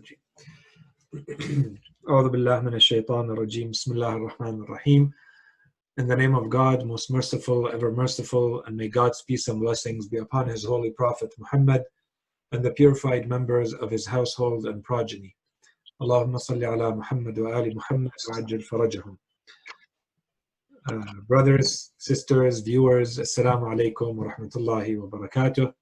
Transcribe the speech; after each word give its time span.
الرجيم 0.00 0.18
أعوذ 2.08 2.28
بالله 2.28 2.60
من 2.60 2.74
الشيطان 2.74 3.30
الرجيم 3.30 3.70
بسم 3.70 3.92
الله 3.92 4.16
الرحمن 4.16 4.62
الرحيم 4.62 5.12
In 5.98 6.06
the 6.06 6.16
name 6.16 6.34
of 6.34 6.50
God, 6.50 6.84
most 6.84 7.10
merciful, 7.10 7.70
ever 7.72 7.90
merciful, 7.90 8.62
and 8.64 8.76
may 8.76 8.88
God's 8.88 9.22
peace 9.22 9.48
and 9.48 9.60
blessings 9.60 10.06
be 10.08 10.18
upon 10.18 10.46
His 10.46 10.64
holy 10.64 10.90
Prophet 10.90 11.32
Muhammad 11.38 11.84
and 12.52 12.64
the 12.64 12.70
purified 12.70 13.28
members 13.28 13.74
of 13.74 13.90
his 13.90 14.06
household 14.06 14.66
and 14.66 14.82
progeny. 14.84 15.34
Allahumma 16.00 16.40
salli 16.40 16.66
ala 16.66 16.94
Muhammad 16.94 17.38
wa 17.38 17.56
ali 17.56 17.74
Muhammad 17.74 18.12
wa 18.28 18.36
ajil 18.36 18.62
farajahum. 18.68 19.16
Uh, 20.88 21.20
brothers, 21.26 21.92
sisters, 21.98 22.60
viewers, 22.60 23.18
Assalamu 23.18 23.64
alaikum 23.74 24.14
wa 24.14 24.32
rahmatullahi 24.32 25.00
wa 25.00 25.08
barakatuh. 25.08 25.72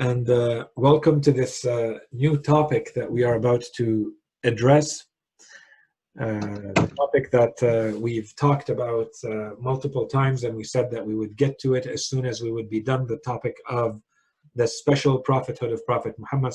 And 0.00 0.30
uh, 0.30 0.66
welcome 0.76 1.20
to 1.22 1.32
this 1.32 1.64
uh, 1.64 1.98
new 2.12 2.38
topic 2.38 2.94
that 2.94 3.10
we 3.10 3.24
are 3.24 3.34
about 3.34 3.64
to 3.74 4.12
address. 4.44 5.06
Uh, 6.20 6.38
the 6.38 6.92
topic 6.96 7.32
that 7.32 7.60
uh, 7.64 7.98
we've 7.98 8.32
talked 8.36 8.68
about 8.68 9.08
uh, 9.24 9.56
multiple 9.58 10.06
times, 10.06 10.44
and 10.44 10.54
we 10.54 10.62
said 10.62 10.88
that 10.92 11.04
we 11.04 11.16
would 11.16 11.34
get 11.34 11.58
to 11.58 11.74
it 11.74 11.86
as 11.86 12.06
soon 12.06 12.26
as 12.26 12.40
we 12.40 12.52
would 12.52 12.70
be 12.70 12.78
done. 12.78 13.08
The 13.08 13.18
topic 13.18 13.56
of 13.68 14.00
the 14.54 14.68
special 14.68 15.18
prophethood 15.18 15.72
of 15.72 15.84
Prophet 15.84 16.14
Muhammad 16.16 16.54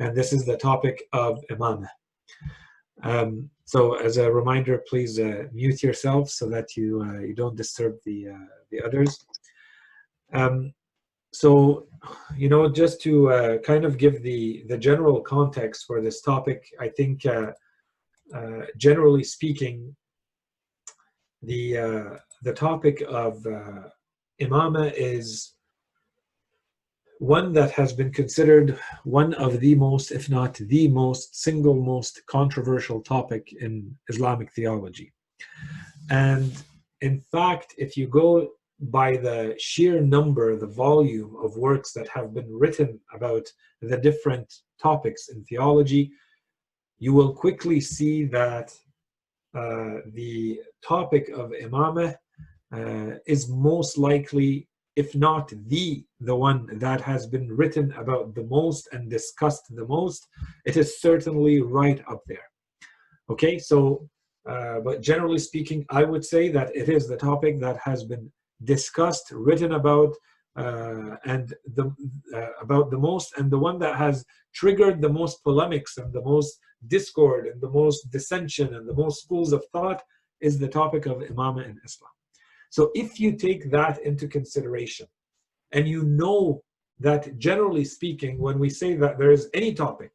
and 0.00 0.16
this 0.16 0.32
is 0.32 0.44
the 0.44 0.56
topic 0.56 1.04
of 1.12 1.44
imamah. 1.48 1.86
Um, 3.04 3.50
so, 3.66 3.94
as 3.94 4.16
a 4.16 4.32
reminder, 4.32 4.82
please 4.88 5.20
uh, 5.20 5.44
mute 5.52 5.84
yourself 5.84 6.28
so 6.28 6.48
that 6.48 6.76
you 6.76 7.04
you 7.20 7.34
don't 7.34 7.56
disturb 7.56 7.98
the 8.04 8.34
the 8.72 8.82
others. 8.82 9.24
Um, 10.32 10.74
so, 11.34 11.86
you 12.36 12.48
know, 12.48 12.68
just 12.68 13.00
to 13.02 13.32
uh, 13.32 13.58
kind 13.58 13.84
of 13.84 13.98
give 13.98 14.22
the 14.22 14.64
the 14.68 14.78
general 14.78 15.20
context 15.20 15.84
for 15.84 16.00
this 16.00 16.20
topic, 16.20 16.60
I 16.80 16.88
think, 16.88 17.26
uh, 17.26 17.50
uh, 18.32 18.62
generally 18.76 19.24
speaking, 19.24 19.96
the 21.42 22.20
the 22.42 22.52
topic 22.52 23.02
of 23.08 23.44
imama 24.40 24.92
is 24.94 25.54
one 27.18 27.52
that 27.52 27.70
has 27.72 27.92
been 27.92 28.12
considered 28.12 28.78
one 29.04 29.34
of 29.34 29.58
the 29.60 29.74
most, 29.74 30.12
if 30.12 30.28
not 30.30 30.54
the 30.54 30.86
most, 30.88 31.34
single 31.34 31.74
most 31.74 32.22
controversial 32.26 33.00
topic 33.00 33.52
in 33.60 33.96
Islamic 34.08 34.52
theology. 34.52 35.12
And 36.10 36.52
in 37.00 37.20
fact, 37.32 37.74
if 37.78 37.96
you 37.96 38.06
go 38.06 38.50
by 38.80 39.16
the 39.16 39.54
sheer 39.58 40.00
number, 40.00 40.56
the 40.56 40.66
volume 40.66 41.36
of 41.42 41.56
works 41.56 41.92
that 41.92 42.08
have 42.08 42.34
been 42.34 42.52
written 42.52 43.00
about 43.12 43.46
the 43.80 43.96
different 43.96 44.52
topics 44.80 45.28
in 45.28 45.44
theology, 45.44 46.10
you 46.98 47.12
will 47.12 47.32
quickly 47.32 47.80
see 47.80 48.24
that 48.24 48.72
uh, 49.54 50.00
the 50.12 50.60
topic 50.86 51.28
of 51.28 51.50
imamah 51.50 52.14
uh, 52.74 53.18
is 53.26 53.48
most 53.48 53.96
likely 53.98 54.68
if 54.96 55.14
not 55.14 55.52
the 55.66 56.04
the 56.20 56.34
one 56.34 56.68
that 56.78 57.00
has 57.00 57.26
been 57.26 57.48
written 57.50 57.92
about 57.92 58.34
the 58.34 58.44
most 58.44 58.88
and 58.92 59.10
discussed 59.10 59.64
the 59.70 59.86
most. 59.86 60.26
It 60.64 60.76
is 60.76 61.00
certainly 61.00 61.60
right 61.60 62.00
up 62.08 62.22
there. 62.26 62.48
Okay 63.28 63.58
so 63.58 64.08
uh, 64.46 64.80
but 64.80 65.00
generally 65.00 65.38
speaking 65.38 65.86
i 65.90 66.04
would 66.04 66.24
say 66.24 66.50
that 66.50 66.74
it 66.76 66.88
is 66.88 67.08
the 67.08 67.16
topic 67.16 67.58
that 67.60 67.78
has 67.78 68.04
been 68.04 68.30
discussed 68.64 69.28
written 69.32 69.72
about 69.72 70.14
uh, 70.56 71.16
and 71.24 71.54
the 71.74 71.92
uh, 72.34 72.52
about 72.60 72.90
the 72.90 72.98
most 72.98 73.36
and 73.38 73.50
the 73.50 73.58
one 73.58 73.78
that 73.78 73.96
has 73.96 74.24
triggered 74.54 75.00
the 75.00 75.08
most 75.08 75.42
polemics 75.42 75.96
and 75.98 76.12
the 76.12 76.22
most 76.22 76.60
discord 76.86 77.46
and 77.46 77.60
the 77.60 77.70
most 77.70 78.10
dissension 78.10 78.74
and 78.74 78.88
the 78.88 78.94
most 78.94 79.22
schools 79.22 79.52
of 79.52 79.64
thought 79.72 80.00
is 80.40 80.58
the 80.58 80.68
topic 80.68 81.06
of 81.06 81.18
imamah 81.18 81.64
in 81.64 81.80
islam. 81.84 82.10
So 82.70 82.90
if 82.94 83.18
you 83.18 83.36
take 83.36 83.70
that 83.70 84.02
into 84.02 84.28
consideration 84.28 85.06
and 85.72 85.88
you 85.88 86.02
know 86.04 86.62
that 87.00 87.38
generally 87.38 87.84
speaking, 87.84 88.38
when 88.38 88.58
we 88.58 88.70
say 88.70 88.94
that 88.94 89.18
there 89.18 89.32
is 89.32 89.48
any 89.54 89.74
topic, 89.74 90.12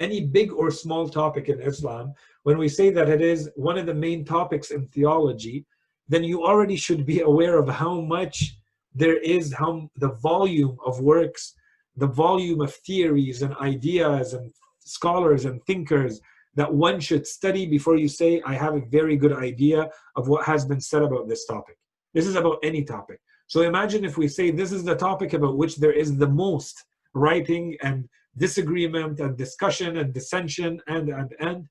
any 0.00 0.26
big 0.26 0.52
or 0.52 0.70
small 0.70 1.08
topic 1.08 1.48
in 1.48 1.60
Islam, 1.60 2.12
when 2.42 2.58
we 2.58 2.68
say 2.68 2.90
that 2.90 3.08
it 3.08 3.20
is 3.20 3.50
one 3.56 3.78
of 3.78 3.86
the 3.86 3.94
main 3.94 4.24
topics 4.24 4.70
in 4.70 4.86
theology, 4.88 5.66
then 6.08 6.24
you 6.24 6.44
already 6.44 6.76
should 6.76 7.06
be 7.06 7.20
aware 7.20 7.58
of 7.58 7.68
how 7.68 8.00
much 8.00 8.56
there 8.94 9.18
is, 9.18 9.52
how 9.52 9.90
the 9.96 10.12
volume 10.14 10.76
of 10.84 11.00
works, 11.00 11.54
the 11.96 12.06
volume 12.06 12.60
of 12.60 12.74
theories 12.74 13.42
and 13.42 13.56
ideas 13.56 14.34
and 14.34 14.52
scholars 14.80 15.44
and 15.44 15.64
thinkers 15.64 16.20
that 16.56 16.72
one 16.72 17.00
should 17.00 17.26
study 17.26 17.66
before 17.66 17.96
you 17.96 18.08
say, 18.08 18.40
I 18.46 18.54
have 18.54 18.74
a 18.74 18.84
very 18.86 19.16
good 19.16 19.32
idea 19.32 19.90
of 20.16 20.28
what 20.28 20.44
has 20.44 20.64
been 20.64 20.80
said 20.80 21.02
about 21.02 21.28
this 21.28 21.46
topic. 21.46 21.76
This 22.12 22.26
is 22.26 22.36
about 22.36 22.58
any 22.62 22.84
topic. 22.84 23.20
So 23.46 23.62
imagine 23.62 24.04
if 24.04 24.16
we 24.16 24.28
say 24.28 24.50
this 24.50 24.72
is 24.72 24.84
the 24.84 24.94
topic 24.94 25.32
about 25.32 25.58
which 25.58 25.76
there 25.76 25.92
is 25.92 26.16
the 26.16 26.28
most 26.28 26.84
writing 27.12 27.76
and 27.82 28.08
disagreement 28.36 29.20
and 29.20 29.36
discussion 29.36 29.98
and 29.98 30.12
dissension 30.12 30.80
and 30.86 31.08
and 31.08 31.34
and. 31.40 31.68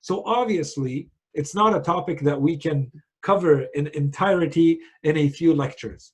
So 0.00 0.22
obviously, 0.24 1.08
it's 1.34 1.54
not 1.54 1.76
a 1.76 1.80
topic 1.80 2.20
that 2.20 2.40
we 2.40 2.56
can 2.56 2.90
cover 3.30 3.54
in 3.78 3.84
entirety 4.02 4.78
in 5.02 5.16
a 5.16 5.28
few 5.38 5.52
lectures. 5.64 6.12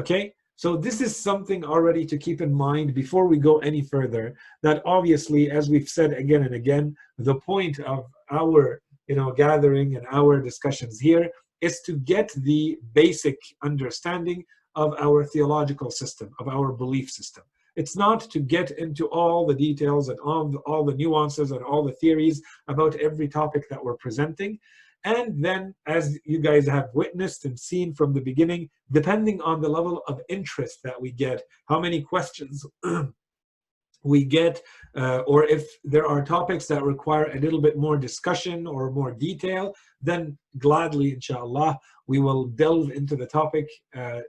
Okay? 0.00 0.32
So 0.56 0.68
this 0.86 1.00
is 1.06 1.14
something 1.14 1.64
already 1.64 2.04
to 2.06 2.16
keep 2.16 2.40
in 2.40 2.52
mind 2.52 2.94
before 2.94 3.26
we 3.28 3.38
go 3.38 3.58
any 3.58 3.82
further. 3.82 4.34
That 4.62 4.82
obviously, 4.86 5.50
as 5.50 5.68
we've 5.70 5.88
said 5.98 6.10
again 6.12 6.42
and 6.42 6.54
again, 6.54 6.96
the 7.18 7.38
point 7.50 7.78
of 7.80 8.00
our 8.40 8.80
you 9.10 9.16
know 9.18 9.30
gathering 9.44 9.88
and 9.96 10.06
our 10.20 10.34
discussions 10.40 10.98
here 11.08 11.24
is 11.60 11.80
to 11.86 11.92
get 12.14 12.28
the 12.50 12.78
basic 13.00 13.38
understanding 13.70 14.40
of 14.74 14.94
our 15.06 15.24
theological 15.24 15.90
system, 15.90 16.28
of 16.40 16.48
our 16.48 16.72
belief 16.72 17.08
system. 17.10 17.44
It's 17.80 17.96
not 17.96 18.20
to 18.32 18.40
get 18.40 18.68
into 18.84 19.04
all 19.18 19.46
the 19.46 19.60
details 19.68 20.08
and 20.08 20.18
all 20.20 20.48
the, 20.48 20.58
all 20.70 20.84
the 20.84 20.98
nuances 21.02 21.50
and 21.54 21.62
all 21.62 21.82
the 21.84 21.98
theories 22.02 22.42
about 22.68 22.96
every 22.96 23.28
topic 23.28 23.68
that 23.68 23.82
we're 23.84 24.02
presenting. 24.06 24.58
And 25.06 25.42
then, 25.42 25.72
as 25.86 26.18
you 26.24 26.40
guys 26.40 26.66
have 26.66 26.88
witnessed 26.92 27.44
and 27.44 27.56
seen 27.56 27.94
from 27.94 28.12
the 28.12 28.20
beginning, 28.20 28.68
depending 28.90 29.40
on 29.40 29.60
the 29.60 29.68
level 29.68 30.02
of 30.08 30.20
interest 30.28 30.80
that 30.82 31.00
we 31.00 31.12
get, 31.12 31.42
how 31.68 31.78
many 31.78 32.02
questions 32.02 32.66
we 34.02 34.24
get, 34.24 34.60
uh, 34.96 35.18
or 35.28 35.44
if 35.44 35.64
there 35.84 36.08
are 36.08 36.24
topics 36.24 36.66
that 36.66 36.82
require 36.82 37.26
a 37.30 37.38
little 37.38 37.60
bit 37.60 37.78
more 37.78 37.96
discussion 37.96 38.66
or 38.66 38.90
more 38.90 39.12
detail, 39.12 39.72
then 40.02 40.36
gladly, 40.58 41.12
inshallah, 41.12 41.78
we 42.08 42.18
will 42.18 42.46
delve 42.46 42.90
into 42.90 43.14
the 43.14 43.26
topic 43.26 43.68
uh, 43.96 44.22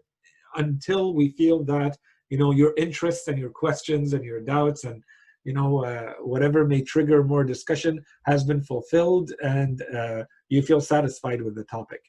until 0.57 1.15
we 1.15 1.31
feel 1.31 1.63
that 1.63 1.97
you 2.29 2.37
know 2.37 2.51
your 2.51 2.73
interests 2.77 3.27
and 3.27 3.39
your 3.39 3.49
questions 3.49 4.13
and 4.13 4.23
your 4.23 4.41
doubts 4.41 4.83
and 4.83 5.01
you 5.43 5.53
know 5.53 5.83
uh, 5.85 6.13
whatever 6.19 6.65
may 6.65 6.81
trigger 6.81 7.23
more 7.23 7.43
discussion 7.43 8.03
has 8.25 8.43
been 8.43 8.61
fulfilled 8.61 9.31
and 9.43 9.81
uh, 9.95 10.23
you 10.49 10.61
feel 10.61 10.81
satisfied 10.81 11.41
with 11.41 11.55
the 11.55 11.63
topic. 11.65 12.01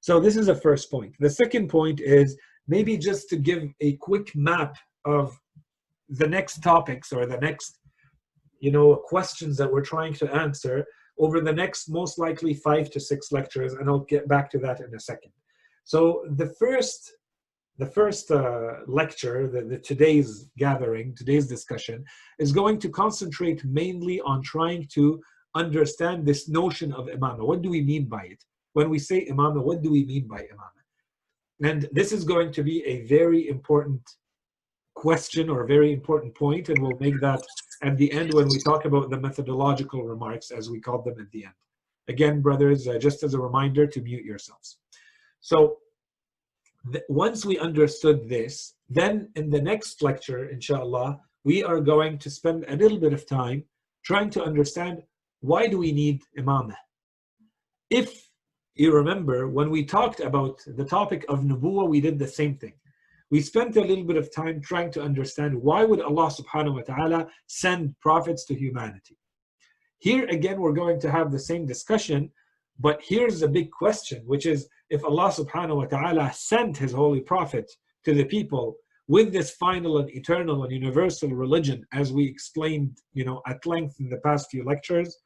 So 0.00 0.20
this 0.20 0.36
is 0.36 0.46
the 0.46 0.54
first 0.54 0.90
point. 0.90 1.14
The 1.18 1.30
second 1.30 1.68
point 1.68 2.00
is 2.00 2.36
maybe 2.66 2.96
just 2.96 3.28
to 3.30 3.36
give 3.36 3.64
a 3.80 3.96
quick 3.96 4.34
map 4.36 4.76
of 5.04 5.38
the 6.08 6.28
next 6.28 6.62
topics 6.62 7.12
or 7.12 7.26
the 7.26 7.38
next 7.38 7.78
you 8.60 8.70
know 8.70 8.96
questions 8.96 9.56
that 9.56 9.70
we're 9.70 9.84
trying 9.84 10.14
to 10.14 10.32
answer 10.34 10.84
over 11.18 11.40
the 11.40 11.52
next 11.52 11.88
most 11.88 12.18
likely 12.18 12.54
five 12.54 12.90
to 12.90 13.00
six 13.00 13.30
lectures 13.30 13.74
and 13.74 13.88
i'll 13.88 14.00
get 14.00 14.26
back 14.28 14.50
to 14.50 14.58
that 14.58 14.80
in 14.80 14.94
a 14.94 15.00
second 15.00 15.30
so 15.84 16.24
the 16.36 16.52
first 16.58 17.12
the 17.78 17.86
first 17.86 18.30
uh, 18.30 18.78
lecture 18.86 19.48
the, 19.48 19.62
the 19.62 19.78
today's 19.78 20.48
gathering 20.58 21.14
today's 21.14 21.46
discussion 21.46 22.04
is 22.38 22.52
going 22.52 22.78
to 22.78 22.88
concentrate 22.88 23.64
mainly 23.64 24.20
on 24.22 24.42
trying 24.42 24.86
to 24.92 25.20
understand 25.54 26.24
this 26.24 26.48
notion 26.48 26.92
of 26.92 27.06
imamah 27.06 27.46
what 27.46 27.62
do 27.62 27.70
we 27.70 27.82
mean 27.82 28.04
by 28.04 28.22
it 28.22 28.44
when 28.72 28.90
we 28.90 28.98
say 28.98 29.26
imamah 29.26 29.62
what 29.62 29.82
do 29.82 29.90
we 29.90 30.04
mean 30.04 30.26
by 30.26 30.38
imamah 30.38 30.78
and 31.62 31.88
this 31.92 32.12
is 32.12 32.24
going 32.24 32.52
to 32.52 32.62
be 32.62 32.84
a 32.84 33.06
very 33.06 33.48
important 33.48 34.02
question 34.98 35.48
or 35.48 35.62
a 35.62 35.66
very 35.66 35.92
important 35.92 36.34
point, 36.34 36.68
and 36.68 36.78
we'll 36.80 36.98
make 36.98 37.20
that 37.20 37.42
at 37.82 37.96
the 37.96 38.10
end 38.12 38.34
when 38.34 38.48
we 38.48 38.58
talk 38.58 38.84
about 38.84 39.10
the 39.10 39.20
methodological 39.20 40.02
remarks, 40.02 40.50
as 40.50 40.68
we 40.68 40.80
called 40.80 41.04
them 41.04 41.20
at 41.20 41.30
the 41.30 41.44
end. 41.44 41.54
Again, 42.08 42.40
brothers, 42.40 42.88
uh, 42.88 42.98
just 42.98 43.22
as 43.22 43.34
a 43.34 43.40
reminder 43.40 43.86
to 43.86 44.00
mute 44.00 44.24
yourselves. 44.24 44.78
So 45.40 45.78
once 47.08 47.44
we 47.44 47.58
understood 47.58 48.28
this, 48.28 48.74
then 48.88 49.28
in 49.36 49.50
the 49.50 49.60
next 49.60 50.02
lecture, 50.02 50.48
inshallah, 50.48 51.20
we 51.44 51.62
are 51.62 51.80
going 51.80 52.18
to 52.18 52.30
spend 52.30 52.64
a 52.66 52.76
little 52.76 52.98
bit 52.98 53.12
of 53.12 53.26
time 53.26 53.64
trying 54.04 54.30
to 54.30 54.42
understand 54.42 55.02
why 55.40 55.66
do 55.66 55.78
we 55.78 55.92
need 55.92 56.22
imamah? 56.38 56.76
If 57.90 58.28
you 58.74 58.92
remember, 58.92 59.48
when 59.48 59.70
we 59.70 59.84
talked 59.84 60.20
about 60.20 60.60
the 60.66 60.84
topic 60.84 61.24
of 61.28 61.40
nubuwa, 61.40 61.88
we 61.88 62.00
did 62.00 62.18
the 62.18 62.28
same 62.28 62.56
thing 62.56 62.74
we 63.30 63.40
spent 63.40 63.76
a 63.76 63.80
little 63.80 64.04
bit 64.04 64.16
of 64.16 64.32
time 64.34 64.60
trying 64.60 64.90
to 64.92 65.02
understand 65.02 65.54
why 65.54 65.84
would 65.84 66.00
Allah 66.00 66.30
subhanahu 66.30 66.76
wa 66.76 66.82
ta'ala 66.82 67.28
send 67.46 67.98
prophets 68.00 68.44
to 68.46 68.54
humanity. 68.54 69.16
Here 69.98 70.26
again, 70.26 70.60
we're 70.60 70.72
going 70.72 71.00
to 71.00 71.10
have 71.10 71.30
the 71.30 71.38
same 71.38 71.66
discussion, 71.66 72.30
but 72.78 73.00
here's 73.06 73.40
the 73.40 73.48
big 73.48 73.70
question, 73.70 74.22
which 74.24 74.46
is 74.46 74.68
if 74.88 75.04
Allah 75.04 75.30
subhanahu 75.30 75.76
wa 75.76 75.84
ta'ala 75.84 76.32
sent 76.32 76.76
his 76.76 76.92
holy 76.92 77.20
prophet 77.20 77.70
to 78.04 78.14
the 78.14 78.24
people 78.24 78.76
with 79.08 79.32
this 79.32 79.50
final 79.52 79.98
and 79.98 80.10
eternal 80.10 80.64
and 80.64 80.72
universal 80.72 81.30
religion, 81.30 81.84
as 81.92 82.12
we 82.12 82.24
explained, 82.26 82.98
you 83.12 83.24
know, 83.24 83.42
at 83.46 83.66
length 83.66 83.96
in 84.00 84.08
the 84.08 84.18
past 84.18 84.50
few 84.50 84.64
lectures, 84.64 85.18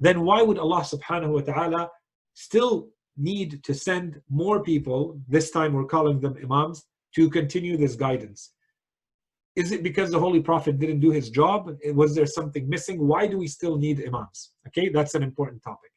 then 0.00 0.22
why 0.22 0.42
would 0.42 0.58
Allah 0.58 0.80
subhanahu 0.80 1.32
wa 1.34 1.40
ta'ala 1.40 1.90
still 2.34 2.88
need 3.16 3.62
to 3.64 3.74
send 3.74 4.20
more 4.30 4.62
people, 4.62 5.20
this 5.28 5.50
time 5.50 5.74
we're 5.74 5.84
calling 5.84 6.20
them 6.20 6.36
imams, 6.42 6.86
to 7.14 7.28
continue 7.28 7.76
this 7.76 7.96
guidance? 7.96 8.52
Is 9.56 9.72
it 9.72 9.82
because 9.82 10.10
the 10.10 10.18
Holy 10.18 10.40
Prophet 10.40 10.78
didn't 10.78 11.00
do 11.00 11.10
his 11.10 11.28
job? 11.28 11.76
Was 11.92 12.14
there 12.14 12.26
something 12.26 12.68
missing? 12.68 13.06
Why 13.06 13.26
do 13.26 13.36
we 13.36 13.48
still 13.48 13.76
need 13.76 14.02
imams? 14.06 14.52
Okay, 14.68 14.88
that's 14.88 15.14
an 15.14 15.22
important 15.22 15.62
topic. 15.62 15.90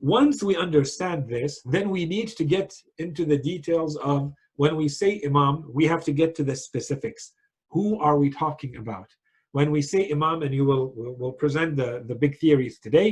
Once 0.00 0.42
we 0.42 0.56
understand 0.56 1.28
this, 1.28 1.60
then 1.64 1.90
we 1.90 2.04
need 2.06 2.28
to 2.28 2.44
get 2.44 2.72
into 2.98 3.24
the 3.24 3.38
details 3.38 3.96
of 3.96 4.32
when 4.56 4.76
we 4.76 4.88
say 4.88 5.20
imam, 5.26 5.64
we 5.72 5.86
have 5.86 6.04
to 6.04 6.12
get 6.12 6.34
to 6.36 6.44
the 6.44 6.56
specifics. 6.56 7.32
Who 7.70 7.98
are 8.00 8.16
we 8.18 8.30
talking 8.30 8.76
about? 8.76 9.08
When 9.56 9.70
we 9.70 9.80
say 9.80 10.10
imam, 10.12 10.42
and 10.42 10.54
you 10.54 10.66
will 10.70 10.92
will 11.20 11.36
present 11.42 11.70
the, 11.76 11.90
the 12.10 12.14
big 12.14 12.34
theories 12.42 12.78
today, 12.78 13.08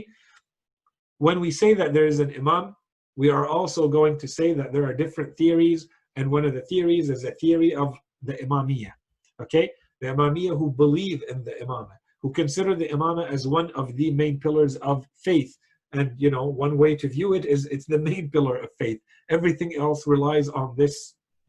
when 1.26 1.38
we 1.40 1.50
say 1.50 1.72
that 1.80 1.94
there 1.94 2.08
is 2.12 2.18
an 2.20 2.30
imam, 2.40 2.76
we 3.16 3.30
are 3.30 3.46
also 3.56 3.82
going 3.88 4.18
to 4.18 4.28
say 4.28 4.48
that 4.58 4.70
there 4.70 4.84
are 4.88 5.02
different 5.02 5.38
theories, 5.38 5.80
and 6.16 6.30
one 6.30 6.44
of 6.44 6.52
the 6.52 6.66
theories 6.72 7.08
is 7.08 7.24
a 7.24 7.34
theory 7.42 7.74
of 7.74 7.96
the 8.28 8.34
imamiyah. 8.44 8.92
Okay, 9.40 9.66
the 10.02 10.08
imamiyah 10.08 10.58
who 10.60 10.68
believe 10.84 11.20
in 11.32 11.38
the 11.44 11.54
imamah, 11.64 11.98
who 12.20 12.30
consider 12.42 12.74
the 12.74 12.90
imamah 12.96 13.26
as 13.36 13.48
one 13.48 13.70
of 13.80 13.86
the 13.96 14.10
main 14.10 14.38
pillars 14.38 14.76
of 14.90 14.96
faith. 15.28 15.52
And 15.92 16.12
you 16.24 16.30
know, 16.34 16.44
one 16.44 16.76
way 16.76 16.92
to 17.02 17.08
view 17.16 17.28
it 17.38 17.46
is 17.46 17.60
it's 17.74 17.88
the 17.94 18.04
main 18.10 18.24
pillar 18.34 18.56
of 18.64 18.70
faith. 18.82 19.00
Everything 19.36 19.70
else 19.84 20.00
relies 20.06 20.50
on 20.50 20.74
this 20.76 20.96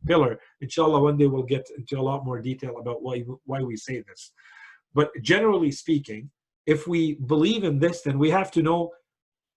pillar. 0.07 0.39
Inshallah, 0.62 1.01
one 1.01 1.18
day 1.18 1.27
we'll 1.27 1.53
get 1.56 1.68
into 1.77 2.00
a 2.00 2.07
lot 2.09 2.25
more 2.30 2.39
detail 2.50 2.74
about 2.81 3.03
why 3.06 3.15
why 3.51 3.59
we 3.71 3.75
say 3.75 3.97
this. 4.09 4.31
But 4.95 5.12
generally 5.21 5.71
speaking, 5.71 6.31
if 6.65 6.88
we 6.88 7.15
believe 7.15 7.63
in 7.63 7.77
this, 7.77 8.01
then 8.01 8.18
we 8.18 8.31
have 8.31 8.50
to 8.51 8.63
know 8.63 8.92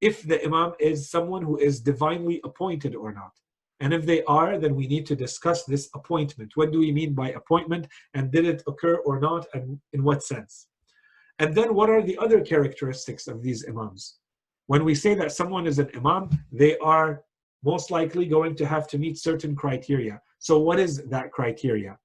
if 0.00 0.22
the 0.22 0.44
imam 0.44 0.72
is 0.78 1.10
someone 1.10 1.42
who 1.42 1.56
is 1.56 1.80
divinely 1.80 2.40
appointed 2.44 2.94
or 2.94 3.12
not. 3.12 3.32
And 3.80 3.94
if 3.94 4.04
they 4.04 4.24
are, 4.24 4.58
then 4.58 4.74
we 4.74 4.88
need 4.88 5.06
to 5.06 5.16
discuss 5.16 5.64
this 5.64 5.88
appointment. 5.94 6.52
What 6.56 6.72
do 6.72 6.80
we 6.80 6.90
mean 6.92 7.14
by 7.14 7.30
appointment? 7.30 7.86
And 8.14 8.32
did 8.32 8.44
it 8.44 8.62
occur 8.66 8.96
or 9.06 9.20
not? 9.20 9.46
And 9.54 9.80
in 9.92 10.02
what 10.02 10.24
sense? 10.24 10.66
And 11.38 11.54
then 11.54 11.72
what 11.74 11.88
are 11.88 12.02
the 12.02 12.18
other 12.18 12.40
characteristics 12.40 13.28
of 13.28 13.42
these 13.42 13.64
imams? 13.68 14.18
When 14.66 14.84
we 14.84 14.96
say 14.96 15.14
that 15.14 15.32
someone 15.32 15.66
is 15.68 15.78
an 15.78 15.90
imam, 15.94 16.30
they 16.50 16.76
are 16.78 17.22
most 17.64 17.90
likely 17.92 18.26
going 18.26 18.56
to 18.56 18.66
have 18.66 18.88
to 18.88 18.98
meet 18.98 19.16
certain 19.18 19.54
criteria. 19.54 20.20
So 20.40 20.58
what 20.58 20.80
is 20.80 21.04
that 21.04 21.30
criteria? 21.30 21.96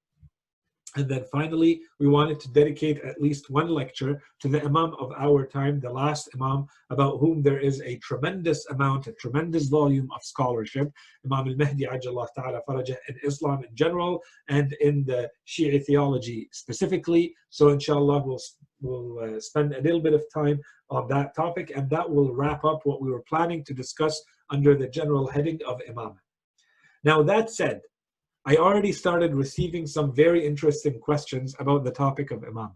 And 0.96 1.10
then 1.10 1.26
finally, 1.32 1.82
we 2.00 2.08
wanted 2.08 2.40
to 2.42 2.52
dedicate 2.52 3.00
at 3.02 3.20
least 3.20 3.50
one 3.50 3.70
lecture 3.70 4.22
to 4.42 4.48
the 4.48 4.64
Imam 4.64 4.94
of 5.00 5.12
our 5.18 5.46
time, 5.46 5.80
the 5.80 5.90
last 5.90 6.30
Imam, 6.36 6.68
about 6.92 7.20
whom 7.20 7.42
there 7.42 7.60
is 7.60 7.82
a 7.82 7.98
tremendous 7.98 8.68
amount, 8.68 9.08
a 9.08 9.14
tremendous 9.14 9.68
volume 9.68 10.10
of 10.16 10.24
scholarship, 10.24 10.92
Imam 11.26 11.48
al-Mahdi 11.48 11.86
Ajallah 11.86 12.28
Ta'ala 12.36 12.62
Farajah 12.68 12.98
in 13.10 13.16
Islam 13.24 13.64
in 13.68 13.76
general 13.76 14.22
and 14.50 14.74
in 14.82 15.04
the 15.06 15.30
Shia 15.48 15.84
theology 15.84 16.48
specifically. 16.52 17.34
So 17.50 17.70
inshallah, 17.70 18.24
we'll, 18.26 18.42
we'll 18.82 19.20
uh, 19.20 19.40
spend 19.40 19.74
a 19.74 19.82
little 19.82 20.02
bit 20.02 20.14
of 20.14 20.24
time 20.34 20.60
on 20.90 21.08
that 21.08 21.36
topic 21.36 21.72
and 21.76 21.90
that 21.90 22.08
will 22.08 22.34
wrap 22.34 22.64
up 22.64 22.82
what 22.84 23.02
we 23.02 23.10
were 23.10 23.24
planning 23.28 23.64
to 23.66 23.74
discuss 23.74 24.22
under 24.52 24.76
the 24.76 24.88
general 24.88 25.28
heading 25.28 25.60
of 25.66 25.82
Imam. 25.90 26.20
Now 27.04 27.24
that 27.24 27.50
said, 27.50 27.82
I 28.46 28.58
already 28.58 28.92
started 28.92 29.34
receiving 29.34 29.88
some 29.88 30.14
very 30.14 30.46
interesting 30.46 31.00
questions 31.00 31.56
about 31.60 31.86
the 31.86 31.92
topic 31.92 32.32
of 32.32 32.44
Imam. 32.44 32.72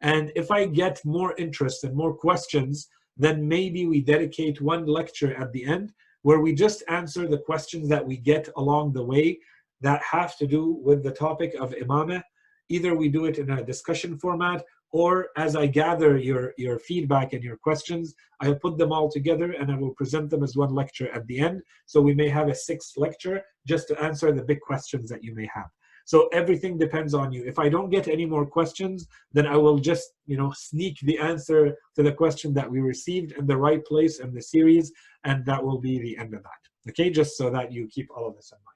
And 0.00 0.30
if 0.36 0.50
I 0.50 0.66
get 0.66 1.04
more 1.04 1.34
interest 1.36 1.82
and 1.82 1.96
more 1.96 2.14
questions, 2.14 2.88
then 3.16 3.46
maybe 3.46 3.86
we 3.86 4.00
dedicate 4.00 4.60
one 4.60 4.86
lecture 4.86 5.34
at 5.34 5.52
the 5.52 5.64
end 5.64 5.92
where 6.22 6.40
we 6.40 6.54
just 6.54 6.84
answer 6.88 7.26
the 7.26 7.38
questions 7.38 7.88
that 7.88 8.06
we 8.06 8.16
get 8.16 8.48
along 8.56 8.92
the 8.92 9.04
way 9.04 9.38
that 9.80 10.02
have 10.02 10.36
to 10.38 10.46
do 10.46 10.78
with 10.82 11.02
the 11.02 11.10
topic 11.10 11.54
of 11.60 11.72
imamah. 11.72 12.22
Either 12.68 12.94
we 12.94 13.08
do 13.08 13.24
it 13.26 13.38
in 13.38 13.50
a 13.50 13.64
discussion 13.64 14.16
format 14.16 14.64
or 14.94 15.30
as 15.36 15.56
I 15.56 15.66
gather 15.66 16.16
your, 16.16 16.54
your 16.56 16.78
feedback 16.78 17.32
and 17.32 17.42
your 17.42 17.56
questions, 17.56 18.14
I'll 18.40 18.54
put 18.54 18.78
them 18.78 18.92
all 18.92 19.10
together 19.10 19.50
and 19.50 19.72
I 19.72 19.76
will 19.76 19.92
present 19.94 20.30
them 20.30 20.44
as 20.44 20.56
one 20.56 20.72
lecture 20.72 21.10
at 21.12 21.26
the 21.26 21.40
end. 21.40 21.62
So 21.86 22.00
we 22.00 22.14
may 22.14 22.28
have 22.28 22.46
a 22.48 22.54
sixth 22.54 22.96
lecture 22.96 23.42
just 23.66 23.88
to 23.88 24.00
answer 24.00 24.30
the 24.30 24.44
big 24.44 24.60
questions 24.60 25.10
that 25.10 25.24
you 25.24 25.34
may 25.34 25.48
have. 25.52 25.66
So 26.04 26.28
everything 26.28 26.78
depends 26.78 27.12
on 27.12 27.32
you. 27.32 27.42
If 27.44 27.58
I 27.58 27.68
don't 27.68 27.90
get 27.90 28.06
any 28.06 28.24
more 28.24 28.46
questions, 28.46 29.08
then 29.32 29.48
I 29.48 29.56
will 29.56 29.78
just, 29.78 30.10
you 30.26 30.36
know, 30.36 30.52
sneak 30.54 31.00
the 31.00 31.18
answer 31.18 31.74
to 31.96 32.02
the 32.04 32.12
question 32.12 32.54
that 32.54 32.70
we 32.70 32.78
received 32.78 33.32
in 33.32 33.48
the 33.48 33.56
right 33.56 33.84
place 33.84 34.20
in 34.20 34.32
the 34.32 34.42
series, 34.42 34.92
and 35.24 35.44
that 35.44 35.64
will 35.64 35.80
be 35.80 35.98
the 35.98 36.16
end 36.18 36.34
of 36.34 36.44
that. 36.44 36.90
Okay, 36.90 37.10
just 37.10 37.36
so 37.36 37.50
that 37.50 37.72
you 37.72 37.88
keep 37.88 38.10
all 38.14 38.28
of 38.28 38.36
this 38.36 38.52
in 38.52 38.58
mind. 38.58 38.74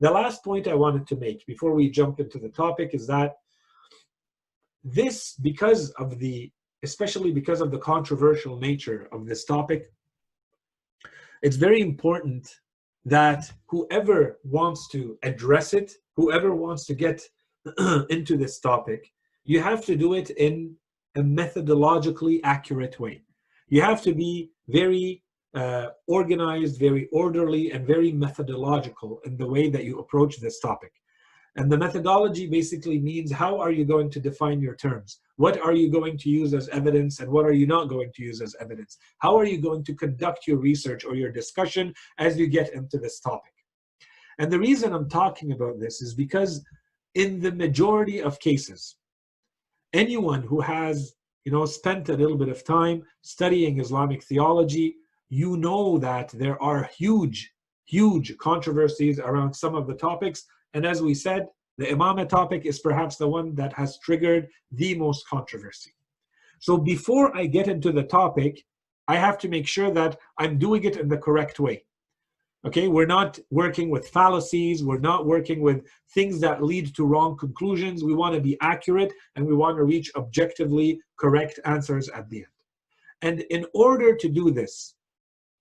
The 0.00 0.18
last 0.18 0.42
point 0.42 0.66
I 0.66 0.74
wanted 0.74 1.06
to 1.08 1.16
make 1.16 1.44
before 1.44 1.74
we 1.74 1.90
jump 1.90 2.20
into 2.20 2.38
the 2.38 2.48
topic 2.48 2.94
is 2.94 3.06
that 3.08 3.34
this, 4.86 5.34
because 5.34 5.90
of 5.92 6.18
the, 6.18 6.50
especially 6.82 7.32
because 7.32 7.60
of 7.60 7.70
the 7.70 7.78
controversial 7.78 8.58
nature 8.58 9.08
of 9.12 9.26
this 9.26 9.44
topic, 9.44 9.90
it's 11.42 11.56
very 11.56 11.80
important 11.80 12.48
that 13.04 13.52
whoever 13.68 14.38
wants 14.44 14.88
to 14.88 15.18
address 15.22 15.74
it, 15.74 15.92
whoever 16.14 16.54
wants 16.54 16.86
to 16.86 16.94
get 16.94 17.22
into 18.10 18.36
this 18.36 18.60
topic, 18.60 19.12
you 19.44 19.60
have 19.60 19.84
to 19.84 19.96
do 19.96 20.14
it 20.14 20.30
in 20.30 20.74
a 21.16 21.20
methodologically 21.20 22.40
accurate 22.44 22.98
way. 23.00 23.22
You 23.68 23.82
have 23.82 24.02
to 24.02 24.14
be 24.14 24.50
very 24.68 25.22
uh, 25.54 25.88
organized, 26.06 26.78
very 26.78 27.08
orderly, 27.12 27.72
and 27.72 27.86
very 27.86 28.12
methodological 28.12 29.20
in 29.24 29.36
the 29.36 29.46
way 29.46 29.68
that 29.70 29.84
you 29.84 29.98
approach 29.98 30.38
this 30.38 30.60
topic. 30.60 30.92
And 31.56 31.72
the 31.72 31.78
methodology 31.78 32.46
basically 32.46 32.98
means 32.98 33.32
how 33.32 33.58
are 33.58 33.70
you 33.70 33.86
going 33.86 34.10
to 34.10 34.20
define 34.20 34.60
your 34.60 34.76
terms? 34.76 35.20
What 35.36 35.58
are 35.58 35.72
you 35.72 35.90
going 35.90 36.18
to 36.18 36.28
use 36.28 36.52
as 36.52 36.68
evidence 36.68 37.20
and 37.20 37.30
what 37.30 37.46
are 37.46 37.52
you 37.52 37.66
not 37.66 37.88
going 37.88 38.12
to 38.14 38.22
use 38.22 38.42
as 38.42 38.54
evidence? 38.60 38.98
How 39.18 39.36
are 39.38 39.46
you 39.46 39.58
going 39.58 39.82
to 39.84 39.94
conduct 39.94 40.46
your 40.46 40.58
research 40.58 41.06
or 41.06 41.14
your 41.14 41.32
discussion 41.32 41.94
as 42.18 42.38
you 42.38 42.46
get 42.46 42.74
into 42.74 42.98
this 42.98 43.20
topic? 43.20 43.54
And 44.38 44.52
the 44.52 44.58
reason 44.58 44.92
I'm 44.92 45.08
talking 45.08 45.52
about 45.52 45.80
this 45.80 46.02
is 46.02 46.12
because 46.12 46.62
in 47.14 47.40
the 47.40 47.52
majority 47.52 48.20
of 48.20 48.38
cases, 48.38 48.96
anyone 49.94 50.42
who 50.42 50.60
has 50.60 51.14
you 51.46 51.52
know, 51.52 51.64
spent 51.64 52.10
a 52.10 52.16
little 52.16 52.36
bit 52.36 52.48
of 52.50 52.64
time 52.64 53.02
studying 53.22 53.80
Islamic 53.80 54.22
theology, 54.24 54.96
you 55.30 55.56
know 55.56 55.96
that 55.96 56.28
there 56.30 56.60
are 56.62 56.90
huge, 56.98 57.52
huge 57.86 58.36
controversies 58.36 59.18
around 59.20 59.54
some 59.54 59.74
of 59.74 59.86
the 59.86 59.94
topics 59.94 60.44
and 60.76 60.84
as 60.84 61.00
we 61.00 61.14
said, 61.14 61.46
the 61.78 61.86
imamah 61.86 62.28
topic 62.28 62.64
is 62.64 62.78
perhaps 62.78 63.16
the 63.16 63.28
one 63.28 63.54
that 63.54 63.72
has 63.74 63.98
triggered 63.98 64.48
the 64.72 64.94
most 64.94 65.28
controversy. 65.28 65.92
So 66.58 66.78
before 66.78 67.36
I 67.36 67.46
get 67.46 67.68
into 67.68 67.92
the 67.92 68.04
topic, 68.04 68.64
I 69.08 69.16
have 69.16 69.38
to 69.38 69.48
make 69.48 69.66
sure 69.66 69.90
that 69.90 70.18
I'm 70.38 70.58
doing 70.58 70.84
it 70.84 70.96
in 70.96 71.08
the 71.08 71.18
correct 71.18 71.60
way. 71.60 71.84
Okay, 72.66 72.88
we're 72.88 73.06
not 73.06 73.38
working 73.50 73.90
with 73.90 74.08
fallacies, 74.08 74.82
we're 74.82 74.98
not 74.98 75.26
working 75.26 75.60
with 75.60 75.84
things 76.14 76.40
that 76.40 76.64
lead 76.64 76.96
to 76.96 77.04
wrong 77.04 77.36
conclusions. 77.36 78.02
We 78.02 78.14
want 78.14 78.34
to 78.34 78.40
be 78.40 78.58
accurate 78.60 79.12
and 79.36 79.46
we 79.46 79.54
want 79.54 79.76
to 79.76 79.84
reach 79.84 80.10
objectively 80.16 81.00
correct 81.16 81.60
answers 81.64 82.08
at 82.08 82.28
the 82.28 82.38
end. 82.38 82.46
And 83.22 83.40
in 83.50 83.66
order 83.72 84.16
to 84.16 84.28
do 84.28 84.50
this, 84.50 84.94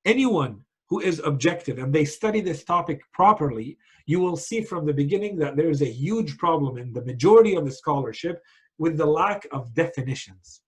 anyone 0.05 0.64
who 0.89 0.99
is 0.99 1.19
objective 1.25 1.79
and 1.79 1.93
they 1.93 2.05
study 2.05 2.41
this 2.41 2.63
topic 2.63 3.01
properly 3.11 3.77
you 4.05 4.19
will 4.19 4.37
see 4.37 4.61
from 4.61 4.85
the 4.85 4.93
beginning 4.93 5.35
that 5.37 5.55
there 5.55 5.69
is 5.69 5.81
a 5.81 5.85
huge 5.85 6.37
problem 6.37 6.77
in 6.77 6.93
the 6.93 7.03
majority 7.05 7.55
of 7.55 7.65
the 7.65 7.71
scholarship 7.71 8.41
with 8.77 8.97
the 8.97 9.05
lack 9.05 9.47
of 9.51 9.73
definitions. 9.73 10.61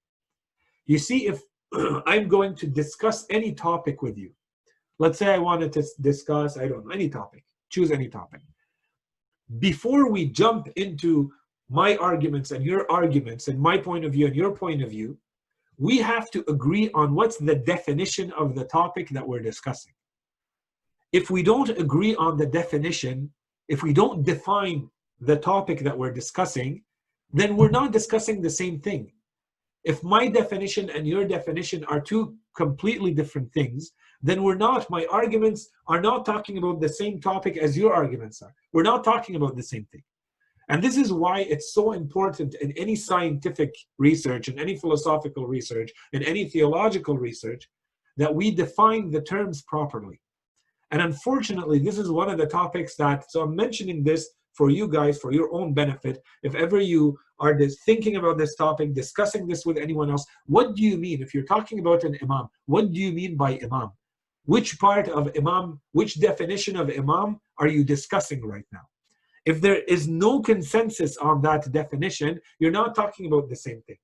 You 0.85 0.97
see, 0.97 1.27
if 1.27 1.41
I'm 2.05 2.27
going 2.27 2.55
to 2.55 2.67
discuss 2.67 3.25
any 3.29 3.53
topic 3.53 4.01
with 4.01 4.17
you, 4.17 4.31
let's 4.99 5.19
say 5.19 5.33
I 5.33 5.37
wanted 5.37 5.71
to 5.73 5.85
discuss, 6.01 6.57
I 6.57 6.67
don't 6.67 6.85
know, 6.85 6.91
any 6.91 7.09
topic, 7.09 7.43
choose 7.69 7.91
any 7.91 8.07
topic. 8.07 8.41
Before 9.59 10.09
we 10.09 10.25
jump 10.25 10.69
into 10.75 11.31
my 11.69 11.95
arguments 11.97 12.51
and 12.51 12.63
your 12.63 12.89
arguments 12.91 13.49
and 13.49 13.59
my 13.59 13.77
point 13.77 14.05
of 14.05 14.13
view 14.13 14.25
and 14.25 14.35
your 14.35 14.51
point 14.51 14.81
of 14.81 14.89
view, 14.89 15.17
we 15.77 15.97
have 15.99 16.31
to 16.31 16.43
agree 16.49 16.89
on 16.95 17.13
what's 17.13 17.37
the 17.37 17.55
definition 17.55 18.31
of 18.31 18.55
the 18.55 18.65
topic 18.65 19.09
that 19.09 19.27
we're 19.27 19.41
discussing 19.41 19.93
if 21.11 21.29
we 21.29 21.43
don't 21.43 21.69
agree 21.69 22.15
on 22.15 22.37
the 22.37 22.45
definition, 22.45 23.31
if 23.67 23.83
we 23.83 23.93
don't 23.93 24.23
define 24.23 24.89
the 25.19 25.37
topic 25.37 25.79
that 25.79 25.97
we're 25.97 26.11
discussing, 26.11 26.83
then 27.31 27.55
we're 27.57 27.69
not 27.69 27.91
discussing 27.91 28.41
the 28.41 28.49
same 28.49 28.79
thing. 28.79 29.11
If 29.83 30.03
my 30.03 30.27
definition 30.27 30.89
and 30.89 31.07
your 31.07 31.25
definition 31.25 31.83
are 31.85 32.01
two 32.01 32.35
completely 32.55 33.11
different 33.11 33.51
things, 33.53 33.91
then 34.21 34.43
we're 34.43 34.55
not, 34.55 34.89
my 34.89 35.05
arguments 35.11 35.69
are 35.87 36.01
not 36.01 36.25
talking 36.25 36.57
about 36.57 36.81
the 36.81 36.89
same 36.89 37.21
topic 37.21 37.57
as 37.57 37.77
your 37.77 37.93
arguments 37.93 38.41
are. 38.41 38.53
We're 38.73 38.83
not 38.83 39.03
talking 39.03 39.35
about 39.35 39.55
the 39.55 39.63
same 39.63 39.87
thing. 39.91 40.03
And 40.69 40.83
this 40.83 40.97
is 40.97 41.13
why 41.13 41.41
it's 41.41 41.73
so 41.73 41.93
important 41.93 42.55
in 42.55 42.73
any 42.73 42.95
scientific 42.95 43.73
research, 43.97 44.49
in 44.49 44.59
any 44.59 44.75
philosophical 44.75 45.47
research, 45.47 45.91
in 46.11 46.23
any 46.23 46.49
theological 46.49 47.17
research, 47.17 47.69
that 48.17 48.33
we 48.33 48.51
define 48.51 49.11
the 49.11 49.21
terms 49.21 49.61
properly. 49.61 50.19
And 50.91 51.01
unfortunately, 51.01 51.79
this 51.79 51.97
is 51.97 52.09
one 52.09 52.29
of 52.29 52.37
the 52.37 52.45
topics 52.45 52.95
that, 52.95 53.29
so 53.31 53.41
I'm 53.41 53.55
mentioning 53.55 54.03
this 54.03 54.29
for 54.53 54.69
you 54.69 54.87
guys, 54.87 55.19
for 55.19 55.31
your 55.31 55.53
own 55.53 55.73
benefit. 55.73 56.21
If 56.43 56.55
ever 56.55 56.79
you 56.79 57.17
are 57.39 57.57
thinking 57.85 58.15
about 58.15 58.37
this 58.37 58.55
topic, 58.55 58.93
discussing 58.93 59.47
this 59.47 59.65
with 59.65 59.77
anyone 59.77 60.09
else, 60.09 60.25
what 60.47 60.75
do 60.75 60.83
you 60.83 60.97
mean? 60.97 61.21
If 61.21 61.33
you're 61.33 61.43
talking 61.43 61.79
about 61.79 62.03
an 62.03 62.17
imam, 62.23 62.47
what 62.65 62.91
do 62.91 62.99
you 62.99 63.11
mean 63.11 63.35
by 63.35 63.59
imam? 63.63 63.91
Which 64.45 64.79
part 64.79 65.09
of 65.09 65.29
imam, 65.37 65.79
which 65.91 66.19
definition 66.19 66.75
of 66.77 66.89
imam 66.89 67.39
are 67.59 67.67
you 67.67 67.83
discussing 67.83 68.43
right 68.45 68.65
now? 68.71 68.87
If 69.45 69.61
there 69.61 69.81
is 69.83 70.07
no 70.07 70.41
consensus 70.41 71.17
on 71.17 71.41
that 71.43 71.71
definition, 71.71 72.39
you're 72.59 72.71
not 72.71 72.95
talking 72.95 73.27
about 73.27 73.49
the 73.49 73.55
same 73.55 73.81
thing. 73.85 73.97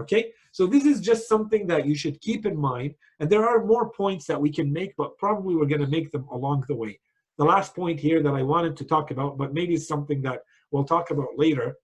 Okay? 0.00 0.32
So 0.52 0.66
this 0.66 0.84
is 0.84 1.00
just 1.00 1.28
something 1.28 1.66
that 1.66 1.86
you 1.86 1.94
should 1.94 2.20
keep 2.20 2.46
in 2.46 2.56
mind. 2.56 2.94
And 3.20 3.30
there 3.30 3.48
are 3.48 3.64
more 3.64 3.90
points 3.90 4.26
that 4.26 4.40
we 4.40 4.50
can 4.50 4.72
make, 4.72 4.94
but 4.96 5.16
probably 5.18 5.54
we're 5.54 5.66
going 5.66 5.80
to 5.80 5.86
make 5.86 6.10
them 6.10 6.26
along 6.30 6.64
the 6.68 6.74
way. 6.74 6.98
The 7.38 7.44
last 7.44 7.74
point 7.74 8.00
here 8.00 8.22
that 8.22 8.34
I 8.34 8.42
wanted 8.42 8.76
to 8.78 8.84
talk 8.84 9.10
about, 9.10 9.36
but 9.36 9.52
maybe 9.52 9.76
something 9.76 10.22
that 10.22 10.40
we'll 10.70 10.84
talk 10.84 11.10
about 11.10 11.36
later, 11.36 11.76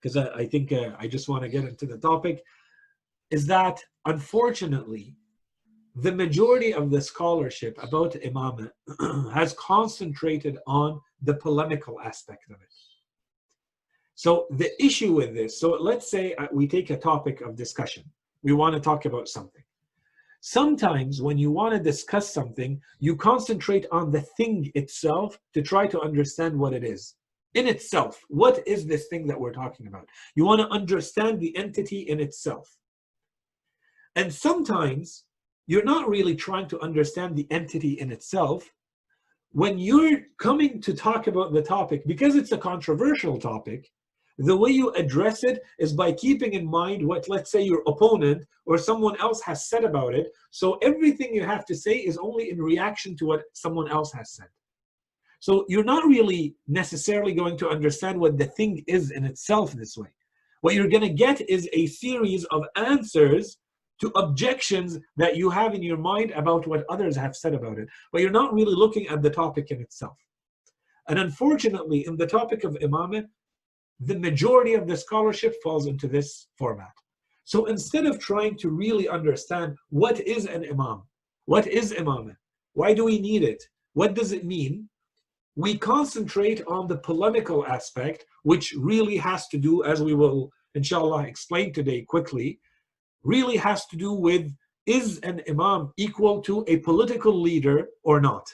because 0.00 0.16
I, 0.16 0.28
I, 0.34 0.46
think 0.46 0.72
uh, 0.72 0.90
I 0.98 1.08
just 1.08 1.28
want 1.28 1.42
to 1.42 1.48
get 1.48 1.64
into 1.64 1.86
the 1.86 1.98
topic, 1.98 2.42
is 3.30 3.46
that 3.46 3.80
unfortunately, 4.04 5.16
the 5.96 6.12
majority 6.12 6.74
of 6.74 6.90
the 6.90 7.00
scholarship 7.00 7.78
about 7.82 8.12
imamah 8.14 8.70
has 9.32 9.54
concentrated 9.54 10.58
on 10.66 11.00
the 11.22 11.34
polemical 11.34 12.00
aspect 12.00 12.50
of 12.50 12.56
it. 12.56 12.68
So 14.14 14.46
the 14.50 14.70
issue 14.82 15.12
with 15.12 15.34
this, 15.34 15.58
so 15.58 15.70
let's 15.70 16.08
say 16.10 16.34
uh, 16.34 16.46
we 16.52 16.68
take 16.68 16.90
a 16.90 16.96
topic 16.96 17.40
of 17.40 17.56
discussion. 17.56 18.04
We 18.42 18.52
want 18.52 18.74
to 18.74 18.80
talk 18.80 19.06
about 19.06 19.28
something. 19.28 19.62
Sometimes 20.40 21.22
when 21.22 21.38
you 21.38 21.50
want 21.50 21.74
to 21.74 21.80
discuss 21.80 22.32
something, 22.32 22.80
you 23.00 23.16
concentrate 23.16 23.86
on 23.90 24.10
the 24.10 24.20
thing 24.20 24.70
itself 24.74 25.38
to 25.54 25.62
try 25.62 25.86
to 25.86 26.00
understand 26.00 26.56
what 26.56 26.74
it 26.74 26.84
is. 26.84 27.14
In 27.54 27.66
itself, 27.66 28.20
what 28.28 28.66
is 28.66 28.84
this 28.84 29.06
thing 29.06 29.26
that 29.28 29.40
we're 29.40 29.52
talking 29.52 29.86
about? 29.86 30.06
You 30.34 30.44
want 30.44 30.60
to 30.60 30.68
understand 30.68 31.40
the 31.40 31.56
entity 31.56 32.00
in 32.00 32.20
itself. 32.20 32.76
And 34.16 34.32
sometimes 34.32 35.24
you're 35.66 35.84
not 35.84 36.08
really 36.08 36.36
trying 36.36 36.68
to 36.68 36.80
understand 36.80 37.34
the 37.34 37.46
entity 37.50 37.92
in 37.94 38.12
itself. 38.12 38.70
When 39.52 39.78
you're 39.78 40.20
coming 40.38 40.80
to 40.82 40.94
talk 40.94 41.26
about 41.26 41.52
the 41.52 41.62
topic, 41.62 42.06
because 42.06 42.34
it's 42.34 42.52
a 42.52 42.58
controversial 42.58 43.38
topic, 43.38 43.90
the 44.38 44.56
way 44.56 44.70
you 44.70 44.90
address 44.90 45.44
it 45.44 45.62
is 45.78 45.92
by 45.92 46.12
keeping 46.12 46.54
in 46.54 46.66
mind 46.66 47.06
what, 47.06 47.28
let's 47.28 47.50
say, 47.52 47.62
your 47.62 47.82
opponent 47.86 48.44
or 48.66 48.78
someone 48.78 49.18
else 49.20 49.40
has 49.42 49.68
said 49.68 49.84
about 49.84 50.14
it. 50.14 50.32
So 50.50 50.74
everything 50.82 51.34
you 51.34 51.44
have 51.44 51.64
to 51.66 51.74
say 51.74 51.96
is 51.98 52.18
only 52.18 52.50
in 52.50 52.60
reaction 52.60 53.16
to 53.18 53.26
what 53.26 53.42
someone 53.52 53.90
else 53.90 54.12
has 54.12 54.32
said. 54.32 54.48
So 55.38 55.64
you're 55.68 55.84
not 55.84 56.04
really 56.04 56.56
necessarily 56.66 57.34
going 57.34 57.58
to 57.58 57.68
understand 57.68 58.18
what 58.18 58.38
the 58.38 58.46
thing 58.46 58.82
is 58.86 59.10
in 59.10 59.24
itself 59.24 59.72
this 59.72 59.96
way. 59.96 60.08
What 60.62 60.74
you're 60.74 60.88
going 60.88 61.02
to 61.02 61.10
get 61.10 61.48
is 61.48 61.68
a 61.72 61.86
series 61.86 62.44
of 62.46 62.64
answers 62.76 63.58
to 64.00 64.08
objections 64.16 64.98
that 65.16 65.36
you 65.36 65.50
have 65.50 65.74
in 65.74 65.82
your 65.82 65.98
mind 65.98 66.32
about 66.32 66.66
what 66.66 66.84
others 66.88 67.14
have 67.16 67.36
said 67.36 67.54
about 67.54 67.78
it, 67.78 67.88
but 68.10 68.22
you're 68.22 68.30
not 68.30 68.52
really 68.52 68.74
looking 68.74 69.06
at 69.08 69.22
the 69.22 69.30
topic 69.30 69.70
in 69.70 69.80
itself. 69.80 70.16
And 71.08 71.18
unfortunately, 71.18 72.06
in 72.06 72.16
the 72.16 72.26
topic 72.26 72.64
of 72.64 72.74
imamah, 72.76 73.26
the 74.00 74.18
majority 74.18 74.74
of 74.74 74.86
the 74.86 74.96
scholarship 74.96 75.54
falls 75.62 75.86
into 75.86 76.08
this 76.08 76.48
format. 76.58 76.92
So 77.44 77.66
instead 77.66 78.06
of 78.06 78.18
trying 78.18 78.56
to 78.58 78.70
really 78.70 79.08
understand 79.08 79.76
what 79.90 80.20
is 80.20 80.46
an 80.46 80.64
imam, 80.64 81.02
what 81.44 81.66
is 81.66 81.92
imamah, 81.92 82.36
why 82.72 82.94
do 82.94 83.04
we 83.04 83.18
need 83.18 83.42
it, 83.42 83.62
what 83.92 84.14
does 84.14 84.32
it 84.32 84.44
mean, 84.44 84.88
we 85.56 85.78
concentrate 85.78 86.62
on 86.66 86.88
the 86.88 86.96
polemical 86.96 87.64
aspect, 87.66 88.24
which 88.42 88.74
really 88.76 89.16
has 89.16 89.46
to 89.48 89.58
do, 89.58 89.84
as 89.84 90.02
we 90.02 90.14
will 90.14 90.50
inshallah 90.74 91.24
explain 91.24 91.72
today 91.72 92.02
quickly, 92.02 92.58
really 93.22 93.56
has 93.56 93.86
to 93.86 93.96
do 93.96 94.12
with 94.12 94.52
is 94.86 95.18
an 95.20 95.40
imam 95.48 95.92
equal 95.96 96.42
to 96.42 96.64
a 96.66 96.78
political 96.78 97.40
leader 97.40 97.88
or 98.02 98.20
not? 98.20 98.52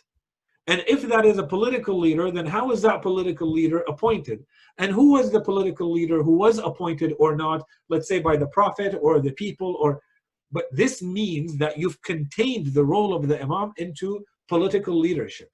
And 0.67 0.85
if 0.87 1.03
that 1.03 1.25
is 1.25 1.39
a 1.39 1.47
political 1.47 1.99
leader, 1.99 2.31
then 2.31 2.47
how 2.47 2.71
is 2.71 2.83
that 2.83 3.03
political 3.03 3.51
leader 3.51 3.81
appointed? 3.89 4.45
And 4.79 4.93
who 4.93 5.13
was 5.13 5.33
the 5.33 5.41
political 5.41 5.91
leader 5.91 6.23
who 6.23 6.37
was 6.37 6.59
appointed 6.59 7.15
or 7.19 7.35
not, 7.35 7.63
let's 7.89 8.09
say 8.09 8.21
by 8.21 8.37
the 8.37 8.47
prophet 8.49 8.97
or 9.01 9.21
the 9.21 9.33
people 9.33 9.77
or 9.81 10.01
but 10.53 10.65
this 10.73 11.01
means 11.01 11.57
that 11.59 11.79
you've 11.79 12.03
contained 12.03 12.75
the 12.75 12.85
role 12.85 13.15
of 13.15 13.29
the 13.29 13.41
imam 13.41 13.73
into 13.77 14.25
political 14.49 14.99
leadership. 14.99 15.49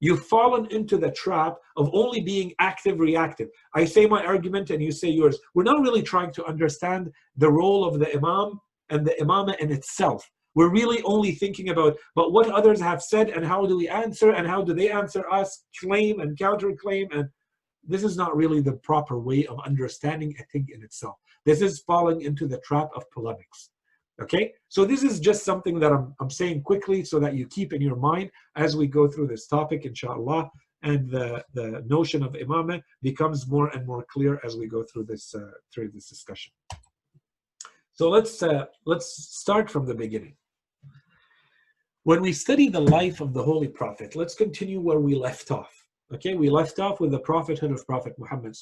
You've 0.00 0.26
fallen 0.26 0.66
into 0.66 0.98
the 0.98 1.12
trap 1.12 1.56
of 1.76 1.90
only 1.94 2.20
being 2.20 2.52
active 2.58 3.00
reactive. 3.00 3.48
I 3.74 3.84
say 3.84 4.06
my 4.06 4.24
argument 4.24 4.70
and 4.70 4.82
you 4.82 4.92
say 4.92 5.08
yours. 5.08 5.38
We're 5.54 5.62
not 5.62 5.80
really 5.80 6.02
trying 6.02 6.32
to 6.32 6.44
understand 6.44 7.10
the 7.36 7.50
role 7.50 7.84
of 7.84 7.98
the 7.98 8.14
imam 8.14 8.60
and 8.90 9.06
the 9.06 9.14
imamah 9.20 9.58
in 9.58 9.72
itself. 9.72 10.28
We're 10.56 10.70
really 10.70 11.00
only 11.02 11.32
thinking 11.32 11.68
about 11.68 11.96
but 12.16 12.32
what 12.32 12.50
others 12.50 12.80
have 12.80 13.02
said 13.02 13.28
and 13.28 13.46
how 13.46 13.66
do 13.66 13.76
we 13.76 13.88
answer 13.88 14.30
and 14.30 14.46
how 14.46 14.62
do 14.62 14.74
they 14.74 14.90
answer 14.90 15.30
us, 15.30 15.64
claim 15.78 16.18
and 16.20 16.36
counterclaim 16.36 17.14
and 17.16 17.28
this 17.88 18.02
is 18.02 18.16
not 18.16 18.36
really 18.36 18.60
the 18.60 18.72
proper 18.72 19.18
way 19.18 19.46
of 19.46 19.60
understanding 19.64 20.34
a 20.40 20.44
thing 20.46 20.66
in 20.74 20.82
itself. 20.82 21.16
This 21.44 21.62
is 21.62 21.80
falling 21.80 22.22
into 22.22 22.48
the 22.48 22.58
trap 22.58 22.88
of 22.96 23.08
polemics. 23.12 23.70
Okay, 24.20 24.54
so 24.68 24.86
this 24.86 25.02
is 25.02 25.20
just 25.20 25.44
something 25.44 25.78
that 25.78 25.92
I'm, 25.92 26.14
I'm 26.20 26.30
saying 26.30 26.62
quickly 26.62 27.04
so 27.04 27.20
that 27.20 27.34
you 27.34 27.46
keep 27.46 27.74
in 27.74 27.82
your 27.82 27.96
mind 27.96 28.30
as 28.56 28.74
we 28.74 28.86
go 28.86 29.06
through 29.06 29.26
this 29.26 29.46
topic, 29.46 29.84
inshallah, 29.84 30.50
and 30.82 31.10
the, 31.10 31.44
the 31.52 31.84
notion 31.86 32.22
of 32.22 32.32
imamah 32.32 32.80
becomes 33.02 33.46
more 33.46 33.68
and 33.68 33.86
more 33.86 34.06
clear 34.10 34.40
as 34.42 34.56
we 34.56 34.66
go 34.66 34.82
through 34.82 35.04
this 35.04 35.34
uh, 35.34 35.50
through 35.72 35.90
this 35.90 36.08
discussion. 36.08 36.52
So 37.92 38.08
let's 38.08 38.42
uh, 38.42 38.66
let's 38.86 39.06
start 39.38 39.70
from 39.70 39.86
the 39.86 39.94
beginning. 39.94 40.34
When 42.06 42.22
we 42.22 42.32
study 42.32 42.68
the 42.68 42.78
life 42.78 43.20
of 43.20 43.34
the 43.34 43.42
Holy 43.42 43.66
Prophet, 43.66 44.14
let's 44.14 44.36
continue 44.36 44.78
where 44.78 45.00
we 45.00 45.16
left 45.16 45.50
off. 45.50 45.74
Okay, 46.14 46.34
we 46.34 46.48
left 46.48 46.78
off 46.78 47.00
with 47.00 47.10
the 47.10 47.18
prophethood 47.18 47.72
of 47.72 47.84
Prophet 47.84 48.14
Muhammad 48.16 48.54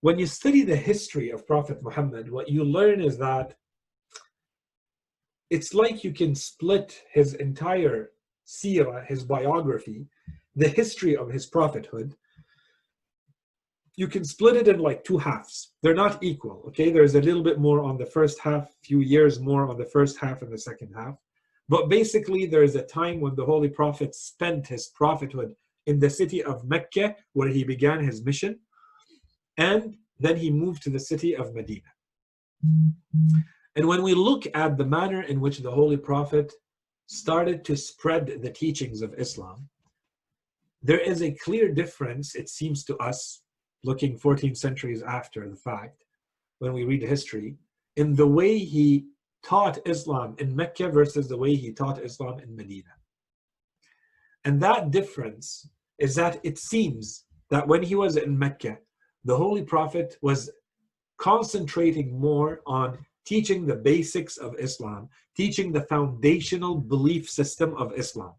when 0.00 0.18
you 0.18 0.26
study 0.26 0.64
the 0.64 0.74
history 0.74 1.30
of 1.30 1.46
Prophet 1.46 1.84
Muhammad, 1.84 2.32
what 2.32 2.48
you 2.48 2.64
learn 2.64 3.00
is 3.00 3.16
that 3.18 3.54
it's 5.50 5.72
like 5.72 6.02
you 6.02 6.12
can 6.12 6.34
split 6.34 7.00
his 7.12 7.34
entire 7.34 8.10
seerah, 8.44 9.06
his 9.06 9.22
biography, 9.22 10.08
the 10.56 10.68
history 10.68 11.16
of 11.16 11.28
his 11.28 11.46
prophethood. 11.46 12.16
You 14.00 14.08
can 14.08 14.24
split 14.24 14.56
it 14.56 14.66
in 14.66 14.78
like 14.78 15.04
two 15.04 15.18
halves. 15.18 15.74
They're 15.82 16.02
not 16.04 16.24
equal, 16.24 16.64
okay? 16.68 16.90
There's 16.90 17.16
a 17.16 17.20
little 17.20 17.42
bit 17.42 17.58
more 17.58 17.82
on 17.82 17.98
the 17.98 18.06
first 18.06 18.40
half, 18.40 18.66
few 18.82 19.00
years 19.00 19.40
more 19.40 19.68
on 19.68 19.76
the 19.76 19.90
first 19.96 20.18
half 20.18 20.40
and 20.40 20.50
the 20.50 20.64
second 20.70 20.94
half. 20.94 21.16
But 21.68 21.90
basically, 21.90 22.46
there 22.46 22.62
is 22.62 22.76
a 22.76 22.90
time 23.00 23.20
when 23.20 23.34
the 23.34 23.44
Holy 23.44 23.68
Prophet 23.68 24.14
spent 24.14 24.66
his 24.66 24.86
prophethood 25.00 25.54
in 25.84 25.98
the 25.98 26.08
city 26.08 26.42
of 26.42 26.66
Mecca, 26.66 27.14
where 27.34 27.50
he 27.50 27.62
began 27.62 28.00
his 28.02 28.24
mission 28.24 28.60
and 29.58 29.96
then 30.18 30.36
he 30.36 30.50
moved 30.50 30.82
to 30.84 30.90
the 30.90 31.04
city 31.12 31.36
of 31.36 31.54
Medina. 31.54 31.92
And 33.76 33.86
when 33.86 34.02
we 34.02 34.14
look 34.14 34.44
at 34.54 34.78
the 34.78 34.86
manner 34.98 35.22
in 35.24 35.42
which 35.42 35.58
the 35.58 35.76
Holy 35.80 35.98
Prophet 35.98 36.50
started 37.06 37.66
to 37.66 37.76
spread 37.76 38.40
the 38.44 38.52
teachings 38.62 39.02
of 39.02 39.12
Islam, 39.18 39.68
there 40.82 41.02
is 41.12 41.20
a 41.22 41.36
clear 41.44 41.66
difference, 41.82 42.34
it 42.34 42.48
seems 42.48 42.82
to 42.84 42.96
us, 42.96 43.42
looking 43.84 44.16
14 44.16 44.54
centuries 44.54 45.02
after 45.02 45.48
the 45.48 45.56
fact, 45.56 46.04
when 46.58 46.72
we 46.72 46.84
read 46.84 47.02
the 47.02 47.06
history, 47.06 47.56
in 47.96 48.14
the 48.14 48.26
way 48.26 48.58
he 48.58 49.06
taught 49.42 49.78
Islam 49.86 50.34
in 50.38 50.54
Mecca 50.54 50.88
versus 50.90 51.28
the 51.28 51.36
way 51.36 51.54
he 51.54 51.72
taught 51.72 52.02
Islam 52.02 52.38
in 52.40 52.54
Medina. 52.54 52.90
And 54.44 54.60
that 54.60 54.90
difference 54.90 55.68
is 55.98 56.14
that 56.14 56.40
it 56.42 56.58
seems 56.58 57.24
that 57.50 57.66
when 57.66 57.82
he 57.82 57.94
was 57.94 58.16
in 58.16 58.38
Mecca, 58.38 58.78
the 59.24 59.36
Holy 59.36 59.62
Prophet 59.62 60.16
was 60.22 60.50
concentrating 61.18 62.18
more 62.18 62.60
on 62.66 62.98
teaching 63.26 63.66
the 63.66 63.76
basics 63.76 64.38
of 64.38 64.58
Islam, 64.58 65.08
teaching 65.36 65.72
the 65.72 65.82
foundational 65.82 66.74
belief 66.76 67.28
system 67.28 67.76
of 67.76 67.92
Islam. 67.98 68.32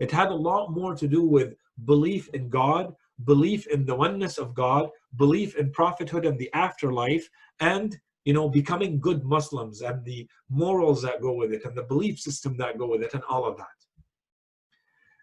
It 0.00 0.10
had 0.10 0.28
a 0.28 0.34
lot 0.34 0.72
more 0.72 0.94
to 0.96 1.06
do 1.06 1.22
with 1.22 1.54
belief 1.84 2.28
in 2.34 2.48
God, 2.48 2.94
belief 3.22 3.66
in 3.68 3.84
the 3.84 3.94
oneness 3.94 4.38
of 4.38 4.54
God, 4.54 4.90
belief 5.16 5.56
in 5.56 5.70
prophethood 5.70 6.26
and 6.26 6.38
the 6.38 6.52
afterlife, 6.52 7.28
and 7.60 7.96
you 8.24 8.32
know, 8.32 8.48
becoming 8.48 8.98
good 8.98 9.22
Muslims 9.24 9.82
and 9.82 10.04
the 10.04 10.26
morals 10.48 11.02
that 11.02 11.20
go 11.20 11.34
with 11.34 11.52
it 11.52 11.64
and 11.64 11.76
the 11.76 11.82
belief 11.82 12.18
system 12.18 12.56
that 12.56 12.78
go 12.78 12.86
with 12.86 13.02
it 13.02 13.12
and 13.12 13.22
all 13.28 13.44
of 13.44 13.56
that. 13.58 13.66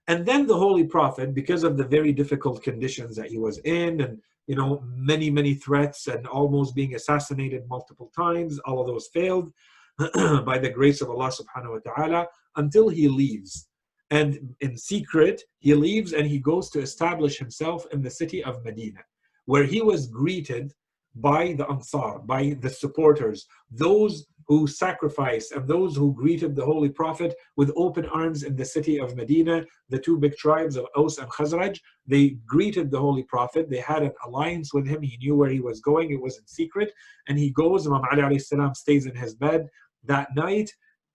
And 0.07 0.25
then 0.25 0.45
the 0.45 0.57
Holy 0.57 0.83
Prophet, 0.83 1.33
because 1.33 1.63
of 1.63 1.77
the 1.77 1.83
very 1.83 2.11
difficult 2.11 2.61
conditions 2.61 3.15
that 3.15 3.31
he 3.31 3.39
was 3.39 3.57
in 3.59 4.01
and 4.01 4.21
you 4.47 4.55
know, 4.55 4.83
many, 4.85 5.29
many 5.29 5.53
threats 5.53 6.07
and 6.07 6.27
almost 6.27 6.75
being 6.75 6.95
assassinated 6.95 7.67
multiple 7.69 8.11
times, 8.15 8.59
all 8.65 8.81
of 8.81 8.87
those 8.87 9.07
failed 9.13 9.51
by 10.45 10.57
the 10.57 10.69
grace 10.69 11.01
of 11.01 11.09
Allah 11.09 11.31
subhanahu 11.31 11.81
wa 11.85 11.93
ta'ala 11.93 12.27
until 12.55 12.89
he 12.89 13.07
leaves. 13.07 13.67
And 14.11 14.53
in 14.59 14.77
secret, 14.77 15.41
he 15.59 15.73
leaves 15.73 16.11
and 16.11 16.27
he 16.27 16.39
goes 16.39 16.69
to 16.71 16.81
establish 16.81 17.37
himself 17.39 17.85
in 17.93 18.01
the 18.01 18.09
city 18.09 18.43
of 18.43 18.63
Medina, 18.63 18.99
where 19.45 19.63
he 19.63 19.81
was 19.81 20.07
greeted 20.07 20.73
by 21.15 21.53
the 21.53 21.67
Ansar, 21.69 22.19
by 22.19 22.57
the 22.59 22.69
supporters, 22.69 23.47
those 23.71 24.27
who 24.47 24.67
sacrificed 24.67 25.53
and 25.53 25.65
those 25.65 25.95
who 25.95 26.13
greeted 26.13 26.55
the 26.55 26.65
Holy 26.65 26.89
Prophet 26.89 27.33
with 27.55 27.71
open 27.77 28.05
arms 28.07 28.43
in 28.43 28.53
the 28.53 28.65
city 28.65 28.99
of 28.99 29.15
Medina, 29.15 29.63
the 29.87 29.99
two 29.99 30.17
big 30.17 30.35
tribes 30.35 30.75
of 30.75 30.85
Aus 30.97 31.17
and 31.17 31.31
Khazraj. 31.31 31.79
They 32.05 32.31
greeted 32.45 32.91
the 32.91 32.99
Holy 32.99 33.23
Prophet. 33.23 33.69
They 33.69 33.79
had 33.79 34.03
an 34.03 34.11
alliance 34.25 34.73
with 34.73 34.85
him. 34.85 35.01
He 35.01 35.17
knew 35.17 35.37
where 35.37 35.49
he 35.49 35.61
was 35.61 35.79
going. 35.79 36.11
It 36.11 36.21
was 36.21 36.37
in 36.37 36.45
secret. 36.47 36.91
And 37.29 37.37
he 37.37 37.51
goes, 37.51 37.87
Imam 37.87 38.01
Ali 38.11 38.39
stays 38.39 39.05
in 39.05 39.15
his 39.15 39.35
bed 39.35 39.69
that 40.03 40.35
night, 40.35 40.69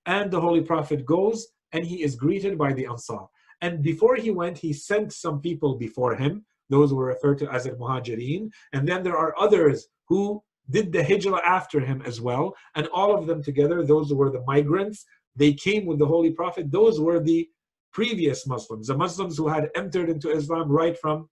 and 0.07 0.31
the 0.31 0.41
Holy 0.41 0.63
Prophet 0.63 1.05
goes 1.05 1.47
and 1.77 1.85
he 1.85 2.03
is 2.03 2.17
greeted 2.17 2.57
by 2.57 2.73
the 2.73 2.87
Ansar. 2.87 3.27
And 3.61 3.83
before 3.83 4.17
he 4.17 4.31
went, 4.31 4.57
he 4.57 4.73
sent 4.73 5.13
some 5.13 5.41
people 5.41 5.73
before 5.87 6.15
him. 6.17 6.45
Those 6.71 6.93
were 6.93 7.05
referred 7.05 7.39
to 7.41 7.53
as 7.57 7.67
al-Muhajirin. 7.67 8.51
And 8.73 8.89
then 8.89 9.03
there 9.03 9.19
are 9.25 9.39
others 9.39 9.87
who 10.09 10.43
did 10.71 10.91
the 10.91 11.05
hijrah 11.05 11.43
after 11.59 11.79
him 11.81 12.03
as 12.11 12.21
well. 12.21 12.57
And 12.77 12.87
all 12.89 13.15
of 13.17 13.27
them 13.27 13.43
together, 13.43 13.85
those 13.85 14.13
were 14.13 14.31
the 14.31 14.45
migrants. 14.47 15.05
They 15.37 15.53
came 15.53 15.85
with 15.85 15.99
the 15.99 16.07
Holy 16.15 16.33
Prophet. 16.33 16.73
Those 16.73 16.99
were 16.99 17.21
the 17.21 17.49
previous 17.93 18.47
Muslims, 18.47 18.89
the 18.89 18.97
Muslims 18.97 19.37
who 19.37 19.49
had 19.49 19.71
entered 19.75 20.09
into 20.09 20.31
Islam 20.31 20.71
right 20.71 20.97
from 20.99 21.29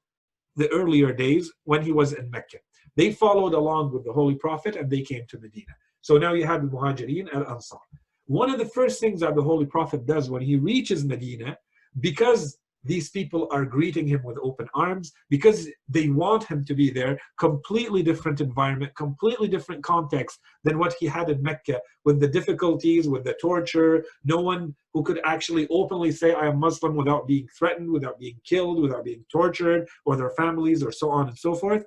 the 0.56 0.68
earlier 0.70 1.10
days 1.12 1.50
when 1.64 1.82
he 1.82 1.92
was 1.92 2.12
in 2.12 2.30
Mecca. 2.30 2.58
They 2.96 3.12
followed 3.12 3.54
along 3.54 3.92
with 3.92 4.04
the 4.04 4.12
Holy 4.12 4.36
Prophet 4.36 4.76
and 4.76 4.88
they 4.90 5.02
came 5.02 5.24
to 5.28 5.38
Medina. 5.38 5.74
So 6.00 6.16
now 6.16 6.32
you 6.34 6.46
have 6.46 6.62
the 6.62 6.68
Muhajirin 6.68 7.34
and 7.34 7.46
Ansar. 7.46 7.84
One 8.26 8.50
of 8.50 8.58
the 8.58 8.66
first 8.66 9.00
things 9.00 9.20
that 9.20 9.34
the 9.34 9.42
Holy 9.42 9.66
Prophet 9.66 10.06
does 10.06 10.30
when 10.30 10.42
he 10.42 10.56
reaches 10.56 11.04
Medina, 11.04 11.58
because 12.00 12.58
these 12.84 13.10
people 13.10 13.48
are 13.50 13.64
greeting 13.64 14.06
him 14.06 14.22
with 14.22 14.36
open 14.42 14.68
arms 14.74 15.12
because 15.30 15.68
they 15.88 16.08
want 16.10 16.44
him 16.44 16.64
to 16.66 16.74
be 16.74 16.90
there. 16.90 17.18
Completely 17.38 18.02
different 18.02 18.40
environment, 18.40 18.94
completely 18.94 19.48
different 19.48 19.82
context 19.82 20.38
than 20.64 20.78
what 20.78 20.94
he 21.00 21.06
had 21.06 21.30
in 21.30 21.42
Mecca 21.42 21.80
with 22.04 22.20
the 22.20 22.28
difficulties, 22.28 23.08
with 23.08 23.24
the 23.24 23.34
torture. 23.40 24.04
No 24.24 24.40
one 24.40 24.74
who 24.92 25.02
could 25.02 25.20
actually 25.24 25.66
openly 25.70 26.12
say, 26.12 26.34
I 26.34 26.48
am 26.48 26.60
Muslim 26.60 26.94
without 26.94 27.26
being 27.26 27.48
threatened, 27.58 27.90
without 27.90 28.18
being 28.18 28.38
killed, 28.44 28.82
without 28.82 29.04
being 29.04 29.24
tortured, 29.32 29.88
or 30.04 30.16
their 30.16 30.30
families, 30.30 30.82
or 30.82 30.92
so 30.92 31.10
on 31.10 31.28
and 31.28 31.38
so 31.38 31.54
forth. 31.54 31.84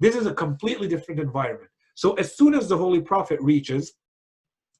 This 0.00 0.14
is 0.14 0.26
a 0.26 0.34
completely 0.34 0.86
different 0.86 1.20
environment. 1.20 1.70
So 1.94 2.12
as 2.14 2.36
soon 2.36 2.52
as 2.52 2.68
the 2.68 2.76
Holy 2.76 3.00
Prophet 3.00 3.40
reaches, 3.40 3.94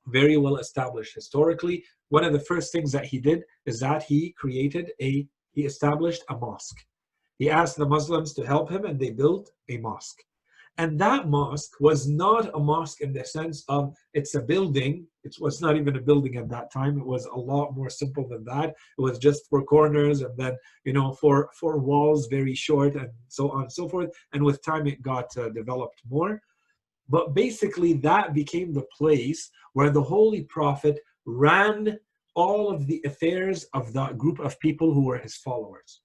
very 0.07 0.37
well 0.37 0.57
established 0.57 1.15
historically, 1.15 1.85
one 2.09 2.25
of 2.25 2.33
the 2.33 2.41
first 2.41 2.73
things 2.73 2.93
that 2.93 3.07
he 3.07 3.19
did 3.19 3.43
is 3.67 3.81
that 3.81 4.03
he 4.03 4.33
created 4.33 4.93
a 5.01 5.27
he 5.53 5.65
established 5.65 6.23
a 6.29 6.37
mosque. 6.37 6.79
He 7.39 7.49
asked 7.51 7.77
the 7.77 7.89
Muslims 7.89 8.35
to 8.35 8.47
help 8.47 8.71
him 8.71 8.85
and 8.85 9.01
they 9.01 9.11
built 9.11 9.51
a 9.71 9.79
mosque. 9.79 10.23
And 10.79 10.99
that 11.01 11.29
mosque 11.29 11.81
was 11.81 12.07
not 12.07 12.55
a 12.55 12.59
mosque 12.59 13.01
in 13.01 13.15
the 13.15 13.25
sense 13.25 13.65
of 13.69 13.95
it's 14.13 14.35
a 14.35 14.43
building. 14.43 15.07
It 15.25 15.35
was 15.41 15.63
not 15.63 15.77
even 15.77 15.97
a 15.97 16.03
building 16.03 16.37
at 16.37 16.51
that 16.51 16.71
time. 16.71 16.99
It 16.99 17.07
was 17.07 17.25
a 17.25 17.39
lot 17.39 17.75
more 17.75 17.89
simple 17.89 18.29
than 18.29 18.45
that. 18.45 18.71
It 18.99 19.01
was 19.01 19.19
just 19.19 19.49
four 19.49 19.65
corners 19.65 20.21
and 20.21 20.37
then, 20.37 20.57
you 20.85 20.93
know, 20.93 21.15
four, 21.15 21.49
four 21.59 21.79
walls, 21.79 22.27
very 22.27 22.55
short 22.55 22.95
and 22.95 23.09
so 23.29 23.51
on 23.51 23.63
and 23.63 23.73
so 23.73 23.89
forth. 23.89 24.11
And 24.35 24.45
with 24.45 24.63
time, 24.63 24.87
it 24.87 25.01
got 25.01 25.35
uh, 25.39 25.49
developed 25.49 26.03
more. 26.11 26.43
But 27.09 27.35
basically, 27.35 27.95
that 27.95 28.35
became 28.35 28.73
the 28.73 28.87
place 28.97 29.51
where 29.73 29.91
the 29.91 30.03
Holy 30.03 30.43
Prophet 30.43 31.01
ran 31.25 31.99
all 32.35 32.71
of 32.71 32.87
the 32.87 33.01
affairs 33.05 33.65
of 33.73 33.93
that 33.95 34.19
group 34.19 34.39
of 34.39 34.61
people 34.61 34.93
who 34.93 35.05
were 35.05 35.19
his 35.19 35.37
followers. 35.37 36.01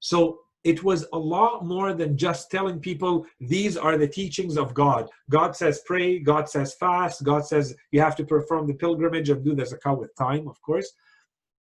So 0.00 0.40
it 0.64 0.82
was 0.84 1.06
a 1.12 1.18
lot 1.18 1.64
more 1.64 1.92
than 1.92 2.16
just 2.16 2.50
telling 2.50 2.78
people 2.78 3.26
these 3.40 3.76
are 3.76 3.96
the 3.96 4.08
teachings 4.08 4.56
of 4.56 4.74
God. 4.74 5.08
God 5.30 5.56
says 5.56 5.82
pray, 5.84 6.18
God 6.18 6.48
says 6.48 6.74
fast, 6.74 7.24
God 7.24 7.44
says 7.46 7.74
you 7.90 8.00
have 8.00 8.16
to 8.16 8.24
perform 8.24 8.66
the 8.66 8.74
pilgrimage 8.74 9.30
and 9.30 9.44
do 9.44 9.54
the 9.54 9.64
zakah 9.64 9.98
with 9.98 10.14
time, 10.16 10.48
of 10.48 10.60
course. 10.62 10.92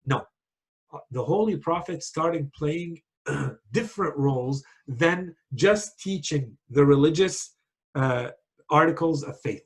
No, 0.05 0.25
the 1.11 1.23
Holy 1.23 1.57
Prophet 1.57 2.03
started 2.03 2.51
playing 2.53 3.01
different 3.71 4.17
roles 4.17 4.63
than 4.87 5.35
just 5.53 5.99
teaching 5.99 6.57
the 6.69 6.85
religious 6.85 7.55
uh, 7.95 8.29
articles 8.71 9.23
of 9.23 9.39
faith 9.41 9.63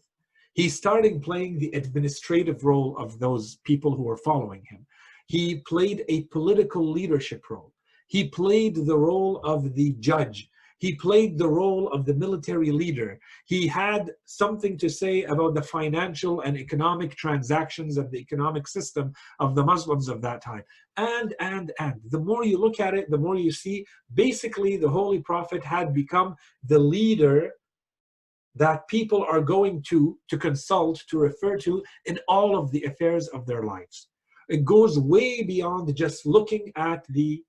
he 0.56 0.70
started 0.70 1.22
playing 1.22 1.60
the 1.60 1.72
administrative 1.74 2.64
role 2.64 2.98
of 2.98 3.20
those 3.20 3.58
people 3.66 3.94
who 3.94 4.04
were 4.04 4.18
following 4.18 4.64
him. 4.66 4.86
He 5.28 5.58
played 5.68 6.06
a 6.08 6.24
political 6.24 6.90
leadership 6.90 7.44
role. 7.50 7.74
He 8.08 8.30
played 8.30 8.86
the 8.86 8.98
role 8.98 9.42
of 9.44 9.76
the 9.76 9.92
judge. 10.00 10.50
He 10.78 10.96
played 10.96 11.38
the 11.38 11.48
role 11.48 11.90
of 11.92 12.06
the 12.06 12.14
military 12.14 12.72
leader. 12.72 13.20
He 13.48 13.68
had 13.68 14.12
something 14.26 14.78
to 14.78 14.90
say 14.90 15.24
about 15.24 15.56
the 15.56 15.62
financial 15.62 16.42
and 16.42 16.58
economic 16.58 17.16
transactions 17.16 17.98
of 17.98 18.10
the 18.12 18.20
economic 18.20 18.66
system 18.68 19.12
of 19.40 19.56
the 19.56 19.64
Muslims 19.64 20.08
of 20.08 20.22
that 20.22 20.42
time. 20.42 20.64
And, 20.96 21.36
and, 21.42 21.74
and. 21.80 22.00
The 22.12 22.20
more 22.20 22.46
you 22.46 22.58
look 22.58 22.80
at 22.80 22.94
it, 22.94 23.10
the 23.10 23.18
more 23.18 23.36
you 23.36 23.52
see 23.52 23.86
basically 24.14 24.78
the 24.78 24.90
Holy 24.90 25.20
Prophet 25.20 25.64
had 25.66 25.94
become 25.94 26.36
the 26.66 26.80
leader 26.80 27.52
that 28.56 28.88
people 28.88 29.26
are 29.30 29.42
going 29.42 29.82
to 29.84 30.18
to 30.30 30.38
consult 30.38 31.04
to 31.10 31.18
refer 31.18 31.58
to 31.58 31.84
in 32.06 32.20
all 32.28 32.58
of 32.58 32.72
the 32.72 32.84
affairs 32.84 33.28
of 33.30 33.46
their 33.46 33.64
lives. 33.64 34.08
It 34.50 34.64
goes 34.64 35.00
way 35.00 35.44
beyond 35.44 35.94
just 35.96 36.26
looking 36.26 36.72
at 36.76 37.06
the 37.10 37.44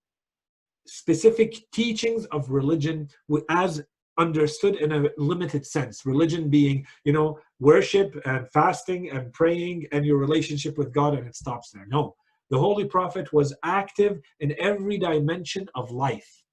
specific 0.86 1.56
teachings 1.72 2.24
of 2.26 2.50
religion 2.50 3.08
as 3.50 3.82
understood 4.18 4.76
in 4.76 4.92
a 4.92 5.08
limited 5.18 5.66
sense. 5.66 6.06
Religion 6.06 6.48
being 6.48 6.86
you 7.04 7.12
know 7.12 7.38
worship 7.60 8.20
and 8.24 8.48
fasting 8.50 9.10
and 9.10 9.32
praying 9.32 9.86
and 9.92 10.04
your 10.04 10.18
relationship 10.18 10.78
with 10.78 10.92
god 10.92 11.14
and 11.14 11.26
it 11.26 11.36
stops 11.36 11.70
there. 11.70 11.86
No. 11.88 12.14
The 12.48 12.58
holy 12.58 12.84
prophet 12.84 13.32
was 13.32 13.52
active 13.64 14.20
in 14.38 14.54
every 14.60 14.98
dimension 14.98 15.68
of 15.74 15.90
life 15.90 16.44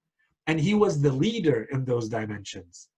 and 0.47 0.59
he 0.59 0.73
was 0.73 1.01
the 1.01 1.11
leader 1.11 1.67
in 1.71 1.85
those 1.85 2.09
dimensions 2.09 2.89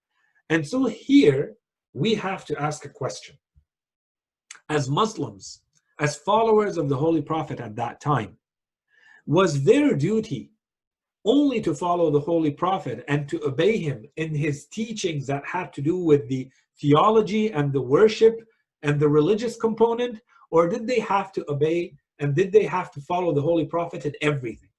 and 0.50 0.66
so 0.68 0.86
here 0.86 1.56
we 1.94 2.16
have 2.16 2.46
to 2.46 2.62
ask 2.62 2.86
a 2.86 2.90
question. 2.90 3.38
As 4.70 4.90
Muslims, 4.90 5.62
as 6.00 6.16
followers 6.16 6.78
of 6.78 6.90
the 6.90 6.98
Holy 6.98 7.22
Prophet 7.22 7.60
at 7.60 7.76
that 7.76 8.02
time, 8.02 8.38
was 9.26 9.64
their 9.64 9.96
duty 9.96 10.52
only 11.26 11.60
to 11.62 11.74
follow 11.74 12.12
the 12.12 12.20
Holy 12.20 12.52
Prophet 12.52 13.04
and 13.08 13.28
to 13.30 13.44
obey 13.44 13.78
him 13.78 14.06
in 14.18 14.34
his 14.36 14.68
teachings 14.68 15.26
that 15.28 15.46
had 15.46 15.74
to 15.74 15.82
do 15.82 15.98
with 15.98 16.28
the 16.30 16.50
theology 16.80 17.52
and 17.52 17.74
the 17.74 17.82
worship 17.82 18.40
and 18.84 19.00
the 19.00 19.10
religious 19.10 19.58
component? 19.58 20.20
Or 20.52 20.70
did 20.70 20.86
they 20.86 21.00
have 21.00 21.32
to 21.34 21.46
obey 21.52 21.96
and 22.20 22.36
did 22.36 22.52
they 22.52 22.66
have 22.66 22.92
to 22.92 23.02
follow 23.02 23.34
the 23.34 23.42
Holy 23.42 23.66
Prophet 23.66 24.06
in 24.06 24.14
everything? 24.22 24.70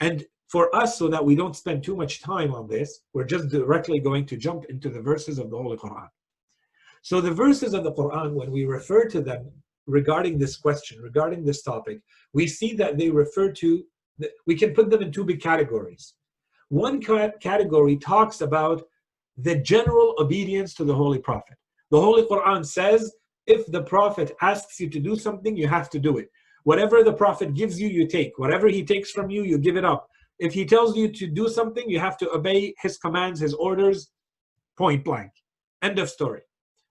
And 0.00 0.26
for 0.48 0.74
us, 0.74 0.98
so 0.98 1.08
that 1.08 1.24
we 1.24 1.34
don't 1.34 1.56
spend 1.56 1.82
too 1.82 1.96
much 1.96 2.22
time 2.22 2.54
on 2.54 2.68
this, 2.68 3.00
we're 3.12 3.24
just 3.24 3.48
directly 3.48 3.98
going 3.98 4.26
to 4.26 4.36
jump 4.36 4.64
into 4.66 4.88
the 4.88 5.00
verses 5.00 5.38
of 5.38 5.50
the 5.50 5.56
Holy 5.56 5.76
Quran. 5.76 6.08
So 7.02 7.20
the 7.20 7.30
verses 7.30 7.74
of 7.74 7.84
the 7.84 7.92
Quran, 7.92 8.34
when 8.34 8.50
we 8.50 8.64
refer 8.64 9.06
to 9.08 9.20
them 9.20 9.50
regarding 9.86 10.38
this 10.38 10.56
question, 10.56 11.00
regarding 11.02 11.44
this 11.44 11.62
topic, 11.62 12.00
we 12.32 12.46
see 12.46 12.74
that 12.74 12.96
they 12.96 13.10
refer 13.10 13.52
to, 13.52 13.84
we 14.46 14.54
can 14.54 14.72
put 14.74 14.90
them 14.90 15.02
in 15.02 15.12
two 15.12 15.24
big 15.24 15.42
categories. 15.42 16.14
One 16.68 17.00
category 17.00 17.96
talks 17.96 18.40
about 18.40 18.82
the 19.36 19.56
general 19.56 20.14
obedience 20.18 20.74
to 20.74 20.84
the 20.84 20.94
Holy 20.94 21.18
Prophet. 21.18 21.56
The 21.90 22.00
Holy 22.00 22.22
Quran 22.22 22.64
says, 22.64 23.12
if 23.46 23.66
the 23.66 23.82
Prophet 23.82 24.34
asks 24.40 24.80
you 24.80 24.88
to 24.88 24.98
do 24.98 25.16
something, 25.16 25.56
you 25.56 25.68
have 25.68 25.90
to 25.90 25.98
do 25.98 26.16
it. 26.18 26.30
Whatever 26.62 27.02
the 27.02 27.12
Prophet 27.12 27.52
gives 27.52 27.78
you, 27.78 27.88
you 27.88 28.06
take. 28.06 28.38
Whatever 28.38 28.68
he 28.68 28.82
takes 28.82 29.10
from 29.10 29.28
you, 29.28 29.42
you 29.42 29.58
give 29.58 29.76
it 29.76 29.84
up. 29.84 30.08
If 30.38 30.52
he 30.52 30.64
tells 30.64 30.96
you 30.96 31.08
to 31.08 31.26
do 31.26 31.48
something, 31.48 31.88
you 31.88 32.00
have 32.00 32.16
to 32.18 32.32
obey 32.32 32.74
his 32.80 32.98
commands, 32.98 33.40
his 33.40 33.54
orders, 33.54 34.10
point 34.76 35.04
blank. 35.04 35.30
End 35.82 35.98
of 35.98 36.08
story. 36.08 36.42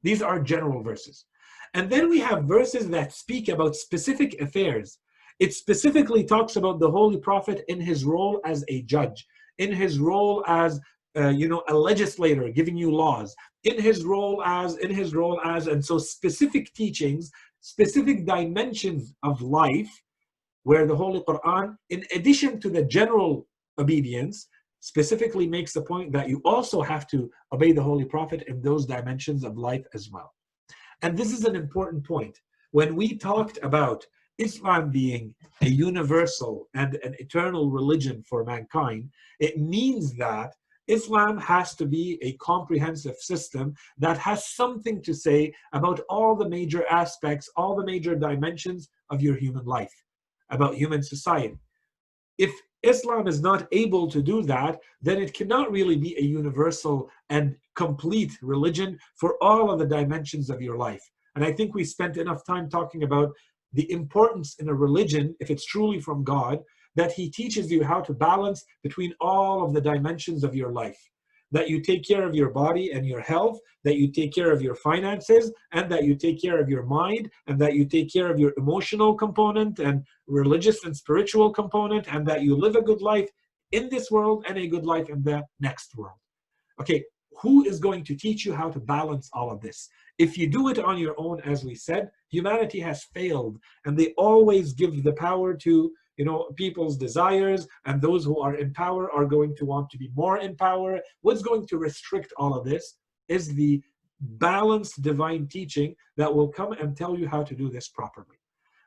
These 0.01 0.21
are 0.21 0.39
general 0.39 0.81
verses. 0.81 1.25
And 1.73 1.89
then 1.89 2.09
we 2.09 2.19
have 2.19 2.43
verses 2.43 2.89
that 2.89 3.13
speak 3.13 3.49
about 3.49 3.75
specific 3.75 4.39
affairs. 4.39 4.99
It 5.39 5.53
specifically 5.53 6.23
talks 6.23 6.55
about 6.55 6.79
the 6.79 6.91
Holy 6.91 7.17
Prophet 7.17 7.63
in 7.67 7.81
his 7.81 8.05
role 8.05 8.39
as 8.45 8.63
a 8.67 8.83
judge, 8.83 9.25
in 9.57 9.73
his 9.73 9.99
role 9.99 10.43
as 10.47 10.79
uh, 11.15 11.29
you 11.29 11.47
know 11.47 11.63
a 11.69 11.73
legislator 11.73 12.49
giving 12.49 12.77
you 12.77 12.91
laws, 12.91 13.35
in 13.63 13.79
his 13.79 14.03
role 14.03 14.43
as 14.43 14.77
in 14.77 14.91
his 14.91 15.15
role 15.15 15.39
as 15.43 15.67
and 15.67 15.83
so 15.83 15.97
specific 15.97 16.71
teachings, 16.73 17.31
specific 17.61 18.25
dimensions 18.25 19.13
of 19.23 19.41
life, 19.41 19.89
where 20.63 20.85
the 20.85 20.95
Holy 20.95 21.21
Quran, 21.21 21.75
in 21.89 22.03
addition 22.15 22.59
to 22.61 22.69
the 22.69 22.83
general 22.83 23.47
obedience, 23.77 24.47
specifically 24.79 25.47
makes 25.47 25.73
the 25.73 25.81
point 25.81 26.11
that 26.11 26.27
you 26.27 26.41
also 26.43 26.81
have 26.81 27.07
to 27.07 27.29
obey 27.53 27.71
the 27.71 27.81
Holy 27.81 28.05
Prophet 28.05 28.43
in 28.47 28.61
those 28.61 28.85
dimensions 28.85 29.43
of 29.43 29.57
life 29.57 29.85
as 29.93 30.09
well. 30.11 30.33
And 31.01 31.17
this 31.17 31.31
is 31.31 31.45
an 31.45 31.55
important 31.55 32.05
point. 32.05 32.37
When 32.71 32.95
we 32.95 33.17
talked 33.17 33.59
about 33.61 34.05
Islam 34.39 34.89
being 34.89 35.35
a 35.61 35.69
universal 35.69 36.67
and 36.73 36.95
an 36.95 37.15
eternal 37.19 37.69
religion 37.69 38.23
for 38.27 38.43
mankind, 38.43 39.09
it 39.39 39.57
means 39.57 40.15
that 40.15 40.53
Islam 40.87 41.37
has 41.37 41.75
to 41.75 41.85
be 41.85 42.19
a 42.21 42.33
comprehensive 42.37 43.15
system 43.17 43.73
that 43.97 44.17
has 44.17 44.53
something 44.53 45.01
to 45.03 45.13
say 45.13 45.53
about 45.71 46.01
all 46.09 46.35
the 46.35 46.49
major 46.49 46.85
aspects, 46.87 47.49
all 47.55 47.75
the 47.75 47.85
major 47.85 48.15
dimensions 48.15 48.89
of 49.09 49.21
your 49.21 49.35
human 49.37 49.65
life, 49.65 49.93
about 50.53 50.75
human 50.75 51.03
society. 51.03 51.57
If 52.37 52.51
Islam 52.83 53.27
is 53.27 53.41
not 53.41 53.67
able 53.71 54.07
to 54.09 54.21
do 54.21 54.43
that, 54.43 54.79
then 55.01 55.21
it 55.21 55.33
cannot 55.33 55.71
really 55.71 55.95
be 55.95 56.15
a 56.17 56.23
universal 56.23 57.09
and 57.29 57.55
complete 57.75 58.31
religion 58.41 58.99
for 59.15 59.35
all 59.41 59.71
of 59.71 59.79
the 59.79 59.85
dimensions 59.85 60.49
of 60.49 60.61
your 60.61 60.77
life. 60.77 61.03
And 61.35 61.43
I 61.43 61.51
think 61.51 61.73
we 61.73 61.83
spent 61.83 62.17
enough 62.17 62.45
time 62.45 62.69
talking 62.69 63.03
about 63.03 63.31
the 63.71 63.89
importance 63.91 64.55
in 64.59 64.69
a 64.69 64.73
religion, 64.73 65.35
if 65.39 65.49
it's 65.49 65.65
truly 65.65 65.99
from 65.99 66.23
God, 66.23 66.59
that 66.95 67.11
He 67.11 67.29
teaches 67.29 67.71
you 67.71 67.83
how 67.83 68.01
to 68.01 68.13
balance 68.13 68.63
between 68.83 69.13
all 69.19 69.65
of 69.65 69.73
the 69.73 69.81
dimensions 69.81 70.43
of 70.43 70.55
your 70.55 70.71
life. 70.71 70.99
That 71.55 71.69
you 71.71 71.77
take 71.81 72.03
care 72.11 72.25
of 72.27 72.35
your 72.39 72.51
body 72.63 72.85
and 72.95 73.03
your 73.11 73.21
health, 73.21 73.57
that 73.85 73.97
you 73.99 74.07
take 74.19 74.33
care 74.33 74.51
of 74.51 74.61
your 74.61 74.75
finances, 74.75 75.45
and 75.71 75.85
that 75.91 76.03
you 76.07 76.13
take 76.15 76.41
care 76.45 76.59
of 76.59 76.67
your 76.73 76.85
mind, 77.01 77.25
and 77.47 77.57
that 77.61 77.75
you 77.77 77.85
take 77.85 78.09
care 78.11 78.29
of 78.31 78.39
your 78.43 78.53
emotional 78.57 79.11
component 79.23 79.79
and 79.87 79.95
religious 80.41 80.83
and 80.85 80.95
spiritual 81.03 81.49
component, 81.61 82.05
and 82.13 82.25
that 82.29 82.41
you 82.45 82.53
live 82.55 82.75
a 82.75 82.87
good 82.89 83.01
life 83.13 83.29
in 83.71 83.89
this 83.89 84.11
world 84.15 84.45
and 84.47 84.57
a 84.57 84.71
good 84.73 84.85
life 84.93 85.09
in 85.09 85.19
the 85.23 85.39
next 85.67 85.95
world. 85.95 86.19
Okay, 86.81 87.03
who 87.41 87.65
is 87.65 87.79
going 87.79 88.03
to 88.05 88.15
teach 88.15 88.45
you 88.45 88.53
how 88.53 88.69
to 88.71 88.79
balance 88.79 89.29
all 89.33 89.49
of 89.51 89.61
this? 89.61 89.89
If 90.17 90.37
you 90.37 90.47
do 90.47 90.69
it 90.69 90.79
on 90.79 90.97
your 90.97 91.15
own, 91.17 91.41
as 91.41 91.65
we 91.65 91.75
said, 91.75 92.09
humanity 92.29 92.79
has 92.79 93.05
failed, 93.15 93.57
and 93.85 93.97
they 93.97 94.13
always 94.17 94.73
give 94.73 94.93
the 95.03 95.13
power 95.13 95.53
to 95.65 95.91
you 96.17 96.25
know 96.25 96.49
people's 96.55 96.97
desires 96.97 97.67
and 97.85 98.01
those 98.01 98.23
who 98.23 98.39
are 98.39 98.55
in 98.55 98.73
power 98.73 99.11
are 99.11 99.25
going 99.25 99.55
to 99.55 99.65
want 99.65 99.89
to 99.89 99.97
be 99.97 100.09
more 100.15 100.37
in 100.39 100.55
power 100.55 100.99
what's 101.21 101.41
going 101.41 101.65
to 101.67 101.77
restrict 101.77 102.33
all 102.37 102.53
of 102.57 102.65
this 102.65 102.97
is 103.27 103.53
the 103.55 103.81
balanced 104.19 105.01
divine 105.01 105.47
teaching 105.47 105.95
that 106.17 106.33
will 106.33 106.47
come 106.47 106.71
and 106.73 106.95
tell 106.95 107.17
you 107.17 107.27
how 107.27 107.43
to 107.43 107.55
do 107.55 107.69
this 107.69 107.89
properly 107.89 108.37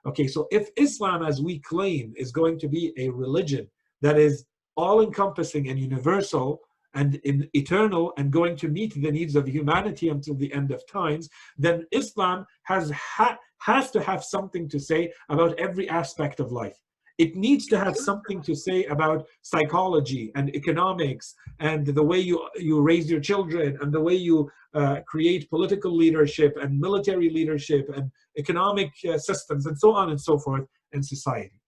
okay 0.06 0.26
so 0.26 0.46
if 0.50 0.68
islam 0.76 1.22
as 1.24 1.42
we 1.42 1.58
claim 1.60 2.12
is 2.16 2.32
going 2.32 2.58
to 2.58 2.68
be 2.68 2.92
a 2.96 3.08
religion 3.08 3.68
that 4.00 4.18
is 4.18 4.44
all 4.76 5.00
encompassing 5.00 5.68
and 5.68 5.78
universal 5.78 6.60
and 6.96 7.16
in 7.24 7.48
eternal 7.52 8.12
and 8.16 8.32
going 8.32 8.56
to 8.56 8.68
meet 8.68 8.94
the 8.94 9.12
needs 9.12 9.36
of 9.36 9.46
humanity 9.46 10.08
until 10.08 10.34
the 10.34 10.52
end 10.52 10.70
of 10.70 10.82
times, 10.86 11.28
then 11.58 11.84
Islam 11.92 12.46
has 12.62 12.90
ha- 12.90 13.36
has 13.58 13.90
to 13.90 14.02
have 14.02 14.24
something 14.24 14.68
to 14.68 14.80
say 14.80 15.12
about 15.28 15.58
every 15.58 15.88
aspect 15.88 16.40
of 16.40 16.52
life. 16.52 16.78
It 17.18 17.34
needs 17.34 17.66
to 17.66 17.78
have 17.78 17.96
something 17.96 18.42
to 18.42 18.54
say 18.54 18.84
about 18.84 19.26
psychology 19.40 20.32
and 20.34 20.54
economics 20.54 21.34
and 21.60 21.86
the 21.86 22.02
way 22.02 22.18
you 22.18 22.46
you 22.56 22.80
raise 22.82 23.10
your 23.10 23.20
children 23.20 23.78
and 23.80 23.90
the 23.92 24.00
way 24.00 24.14
you 24.14 24.50
uh, 24.74 25.00
create 25.06 25.48
political 25.48 25.96
leadership 25.96 26.56
and 26.60 26.78
military 26.78 27.30
leadership 27.30 27.88
and 27.96 28.10
economic 28.36 28.90
uh, 29.08 29.16
systems 29.16 29.64
and 29.66 29.78
so 29.78 29.94
on 29.94 30.10
and 30.10 30.20
so 30.20 30.38
forth 30.38 30.66
in 30.92 31.02
society. 31.02 31.58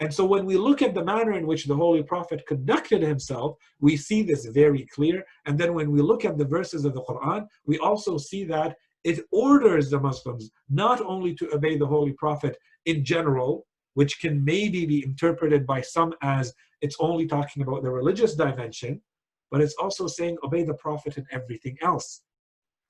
And 0.00 0.12
so 0.12 0.26
when 0.26 0.44
we 0.44 0.56
look 0.56 0.82
at 0.82 0.94
the 0.94 1.04
manner 1.04 1.32
in 1.32 1.46
which 1.46 1.64
the 1.64 1.76
Holy 1.76 2.02
Prophet 2.02 2.44
conducted 2.46 3.00
himself, 3.00 3.56
we 3.80 3.96
see 3.96 4.22
this 4.22 4.44
very 4.46 4.86
clear. 4.94 5.24
And 5.46 5.58
then 5.58 5.72
when 5.72 5.90
we 5.90 6.02
look 6.02 6.24
at 6.24 6.36
the 6.36 6.44
verses 6.44 6.84
of 6.84 6.94
the 6.94 7.02
Quran, 7.02 7.46
we 7.64 7.78
also 7.78 8.18
see 8.18 8.44
that 8.44 8.76
it 9.04 9.24
orders 9.30 9.88
the 9.88 10.00
Muslims 10.00 10.50
not 10.68 11.00
only 11.00 11.34
to 11.36 11.54
obey 11.54 11.78
the 11.78 11.86
Holy 11.86 12.12
Prophet 12.12 12.58
in 12.84 13.04
general, 13.04 13.64
which 13.96 14.20
can 14.20 14.44
maybe 14.44 14.84
be 14.84 15.02
interpreted 15.02 15.66
by 15.66 15.80
some 15.80 16.12
as 16.20 16.52
it's 16.82 16.98
only 17.00 17.26
talking 17.26 17.62
about 17.62 17.82
the 17.82 17.90
religious 17.90 18.34
dimension, 18.34 19.00
but 19.50 19.62
it's 19.62 19.74
also 19.80 20.06
saying 20.06 20.36
obey 20.44 20.64
the 20.64 20.74
Prophet 20.74 21.16
in 21.16 21.26
everything 21.30 21.78
else. 21.80 22.20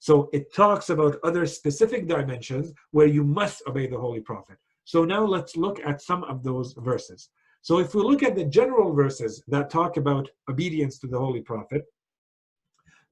So 0.01 0.29
it 0.33 0.53
talks 0.53 0.91
about 0.91 1.21
other 1.23 1.47
specific 1.47 2.09
dimensions 2.09 2.73
where 2.91 3.07
you 3.07 3.23
must 3.23 3.63
obey 3.69 3.87
the 3.87 3.99
Holy 3.99 4.21
Prophet. 4.21 4.57
So 4.83 5.05
now 5.05 5.25
let's 5.25 5.57
look 5.57 5.79
at 5.87 6.03
some 6.03 6.25
of 6.25 6.43
those 6.43 6.75
verses. 6.79 7.29
So 7.63 7.79
if 7.79 7.95
we 7.95 8.03
look 8.03 8.25
at 8.25 8.35
the 8.35 8.45
general 8.45 8.93
verses 8.93 9.45
that 9.47 9.71
talk 9.71 9.99
about 9.99 10.29
obedience 10.51 10.99
to 10.99 11.07
the 11.07 11.19
Holy 11.19 11.41
Prophet, 11.41 11.85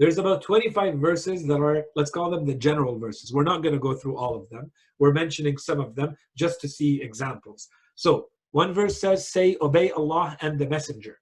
there's 0.00 0.18
about 0.18 0.42
25 0.42 0.98
verses 0.98 1.46
that 1.46 1.60
are, 1.60 1.84
let's 1.94 2.10
call 2.10 2.28
them 2.28 2.44
the 2.44 2.54
general 2.54 2.98
verses. 2.98 3.32
We're 3.32 3.44
not 3.44 3.62
going 3.62 3.74
to 3.74 3.80
go 3.80 3.94
through 3.94 4.16
all 4.16 4.34
of 4.34 4.48
them. 4.50 4.72
We're 4.98 5.12
mentioning 5.12 5.56
some 5.56 5.80
of 5.80 5.94
them 5.94 6.16
just 6.36 6.60
to 6.62 6.68
see 6.68 7.00
examples. 7.00 7.68
So 7.94 8.28
one 8.52 8.72
verse 8.72 9.00
says, 9.00 9.28
say, 9.28 9.56
obey 9.60 9.90
Allah 9.90 10.36
and 10.40 10.58
the 10.58 10.68
Messenger. 10.68 11.18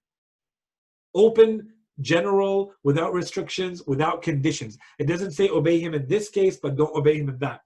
Open, 1.15 1.73
general, 2.01 2.73
without 2.83 3.13
restrictions, 3.13 3.83
without 3.85 4.21
conditions. 4.21 4.77
It 4.99 5.07
doesn't 5.07 5.31
say 5.31 5.49
obey 5.49 5.79
him 5.79 5.93
in 5.93 6.07
this 6.07 6.29
case, 6.29 6.57
but 6.61 6.75
don't 6.75 6.95
obey 6.95 7.17
him 7.17 7.29
in 7.29 7.37
that. 7.39 7.61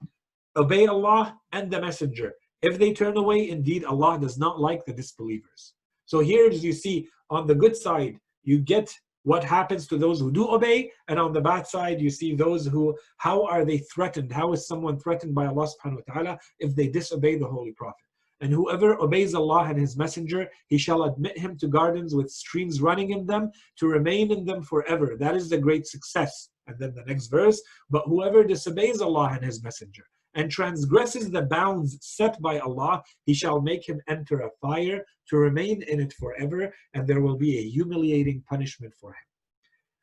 Obey 0.56 0.86
Allah 0.86 1.38
and 1.52 1.70
the 1.70 1.80
Messenger. 1.80 2.34
If 2.62 2.78
they 2.78 2.92
turn 2.92 3.16
away, 3.16 3.50
indeed, 3.50 3.84
Allah 3.84 4.18
does 4.18 4.38
not 4.38 4.60
like 4.60 4.84
the 4.84 4.92
disbelievers. 4.92 5.74
So 6.06 6.20
here, 6.20 6.48
as 6.48 6.64
you 6.64 6.72
see, 6.72 7.08
on 7.30 7.46
the 7.46 7.54
good 7.54 7.76
side, 7.76 8.18
you 8.42 8.58
get 8.58 8.92
what 9.24 9.44
happens 9.44 9.86
to 9.88 9.98
those 9.98 10.18
who 10.20 10.32
do 10.32 10.48
obey, 10.48 10.90
and 11.08 11.18
on 11.18 11.32
the 11.32 11.40
bad 11.40 11.66
side, 11.66 12.00
you 12.00 12.08
see 12.08 12.34
those 12.34 12.66
who, 12.66 12.96
how 13.18 13.44
are 13.44 13.64
they 13.64 13.78
threatened? 13.78 14.32
How 14.32 14.52
is 14.52 14.66
someone 14.66 14.98
threatened 14.98 15.34
by 15.34 15.46
Allah 15.46 15.68
subhanahu 15.68 16.02
wa 16.06 16.14
ta'ala 16.14 16.38
if 16.58 16.74
they 16.74 16.88
disobey 16.88 17.36
the 17.36 17.46
Holy 17.46 17.72
Prophet? 17.72 18.07
And 18.40 18.52
whoever 18.52 19.00
obeys 19.00 19.34
Allah 19.34 19.64
and 19.64 19.78
His 19.78 19.96
Messenger, 19.96 20.48
He 20.68 20.78
shall 20.78 21.04
admit 21.04 21.36
him 21.36 21.56
to 21.58 21.66
gardens 21.66 22.14
with 22.14 22.30
streams 22.30 22.80
running 22.80 23.10
in 23.10 23.26
them, 23.26 23.50
to 23.78 23.88
remain 23.88 24.30
in 24.30 24.44
them 24.44 24.62
forever. 24.62 25.16
That 25.18 25.34
is 25.34 25.48
the 25.48 25.58
great 25.58 25.86
success. 25.86 26.50
And 26.66 26.78
then 26.78 26.94
the 26.94 27.04
next 27.04 27.28
verse, 27.28 27.60
but 27.90 28.04
whoever 28.06 28.44
disobeys 28.44 29.00
Allah 29.00 29.30
and 29.32 29.44
His 29.44 29.62
Messenger, 29.62 30.04
and 30.34 30.50
transgresses 30.50 31.30
the 31.30 31.42
bounds 31.42 31.98
set 32.00 32.40
by 32.40 32.58
Allah, 32.58 33.02
He 33.24 33.34
shall 33.34 33.60
make 33.60 33.88
him 33.88 34.00
enter 34.06 34.40
a 34.40 34.50
fire 34.60 35.04
to 35.30 35.36
remain 35.36 35.82
in 35.82 35.98
it 36.00 36.12
forever, 36.12 36.72
and 36.94 37.06
there 37.06 37.20
will 37.20 37.36
be 37.36 37.58
a 37.58 37.68
humiliating 37.68 38.44
punishment 38.48 38.94
for 39.00 39.10
him. 39.10 39.26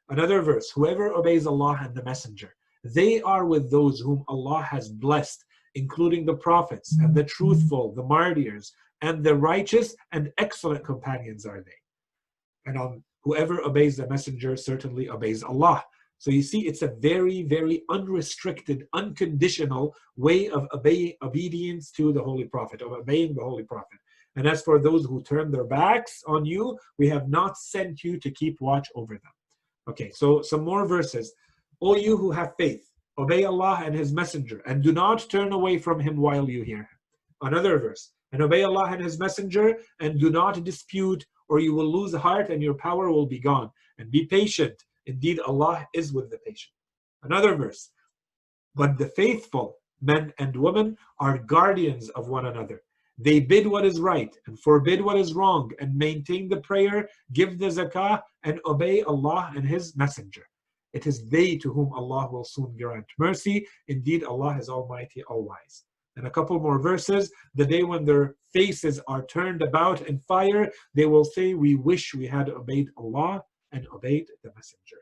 Another 0.10 0.42
verse 0.42 0.72
Whoever 0.72 1.14
obeys 1.14 1.48
Allah 1.48 1.80
and 1.82 1.96
the 1.96 2.04
Messenger, 2.04 2.54
they 2.84 3.22
are 3.22 3.46
with 3.46 3.72
those 3.72 4.00
whom 4.00 4.24
Allah 4.28 4.62
has 4.62 4.90
blessed, 4.90 5.44
including 5.76 6.26
the 6.26 6.36
prophets 6.36 6.98
and 7.00 7.14
the 7.14 7.22
mm-hmm. 7.22 7.28
truthful, 7.28 7.94
the 7.94 8.04
martyrs, 8.04 8.74
and 9.02 9.24
the 9.24 9.36
righteous 9.36 9.96
and 10.12 10.32
excellent 10.38 10.84
companions 10.84 11.46
are 11.46 11.62
they. 11.62 11.80
And 12.66 12.78
on 12.78 13.04
whoever 13.24 13.62
obeys 13.62 13.98
the 13.98 14.08
Messenger 14.08 14.56
certainly 14.58 15.10
obeys 15.10 15.44
Allah. 15.44 15.84
So 16.18 16.32
you 16.32 16.42
see, 16.42 16.62
it's 16.62 16.82
a 16.82 16.96
very, 17.00 17.44
very 17.44 17.84
unrestricted, 17.90 18.88
unconditional 18.94 19.94
way 20.16 20.50
of 20.50 20.68
obey, 20.74 21.18
obedience 21.22 21.92
to 21.92 22.14
the 22.14 22.24
Holy 22.24 22.46
Prophet, 22.46 22.82
of 22.82 22.94
obeying 22.94 23.36
the 23.36 23.44
Holy 23.44 23.64
Prophet. 23.64 24.00
And 24.38 24.48
as 24.48 24.62
for 24.62 24.80
those 24.80 25.06
who 25.06 25.22
turn 25.22 25.52
their 25.52 25.64
backs 25.66 26.24
on 26.28 26.46
you, 26.46 26.78
we 26.98 27.08
have 27.10 27.30
not 27.30 27.58
sent 27.58 28.04
you 28.04 28.18
to 28.20 28.32
keep 28.32 28.60
watch 28.62 28.88
over 28.96 29.14
them. 29.14 29.32
Okay, 29.90 30.12
so 30.12 30.42
some 30.42 30.64
more 30.64 30.88
verses. 30.88 31.34
O 31.82 31.96
you 31.96 32.18
who 32.18 32.32
have 32.32 32.54
faith, 32.58 32.90
obey 33.18 33.46
Allah 33.46 33.82
and 33.84 33.96
His 33.96 34.14
Messenger, 34.14 34.62
and 34.66 34.84
do 34.84 34.92
not 34.92 35.30
turn 35.30 35.54
away 35.54 35.78
from 35.78 36.00
Him 36.00 36.18
while 36.18 36.50
you 36.50 36.64
hear 36.64 36.78
Him. 36.78 36.88
Another 37.42 37.80
verse. 37.80 38.12
And 38.32 38.42
obey 38.42 38.64
Allah 38.64 38.88
and 38.92 39.02
His 39.02 39.20
Messenger, 39.20 39.78
and 40.00 40.20
do 40.20 40.30
not 40.30 40.64
dispute, 40.64 41.26
or 41.48 41.60
you 41.60 41.74
will 41.74 41.92
lose 41.92 42.14
heart 42.14 42.50
and 42.50 42.62
your 42.62 42.74
power 42.74 43.12
will 43.12 43.28
be 43.28 43.40
gone. 43.40 43.70
And 43.98 44.12
be 44.12 44.26
patient 44.26 44.84
Indeed, 45.06 45.40
Allah 45.40 45.88
is 45.94 46.14
with 46.14 46.30
the 46.30 46.38
patient. 46.40 46.74
Another 47.24 47.56
verse. 47.56 47.92
But 48.74 48.98
the 48.98 49.08
faithful, 49.08 49.78
men 50.02 50.34
and 50.40 50.56
women, 50.56 50.98
are 51.20 51.38
guardians 51.38 52.10
of 52.10 52.28
one 52.28 52.48
another. 52.48 52.82
They 53.18 53.40
bid 53.40 53.66
what 53.66 53.86
is 53.86 54.02
right 54.02 54.36
and 54.46 54.60
forbid 54.60 55.02
what 55.02 55.18
is 55.18 55.34
wrong 55.34 55.72
and 55.80 55.96
maintain 55.96 56.50
the 56.50 56.62
prayer, 56.62 57.08
give 57.32 57.58
the 57.58 57.68
zakah, 57.68 58.22
and 58.44 58.60
obey 58.66 59.04
Allah 59.04 59.54
and 59.56 59.66
His 59.66 59.96
Messenger. 59.96 60.46
It 60.96 61.06
is 61.06 61.28
they 61.28 61.58
to 61.58 61.74
whom 61.74 61.92
Allah 61.92 62.30
will 62.32 62.46
soon 62.46 62.74
grant 62.78 63.06
mercy. 63.20 63.68
Indeed, 63.90 64.24
Allah 64.24 64.58
is 64.58 64.70
Almighty, 64.70 65.24
All 65.24 65.44
Wise. 65.44 65.84
And 66.16 66.26
a 66.26 66.32
couple 66.32 66.58
more 66.58 66.80
verses, 66.80 67.30
the 67.54 67.66
day 67.66 67.84
when 67.84 68.06
their 68.06 68.36
faces 68.54 69.02
are 69.10 69.26
turned 69.26 69.62
about 69.62 70.08
in 70.08 70.20
fire, 70.20 70.72
they 70.94 71.06
will 71.06 71.26
say, 71.26 71.54
We 71.54 71.76
wish 71.76 72.16
we 72.16 72.26
had 72.26 72.50
obeyed 72.50 72.88
Allah 72.98 73.44
and 73.74 73.86
obeyed 73.94 74.28
the 74.42 74.52
Messenger. 74.56 75.02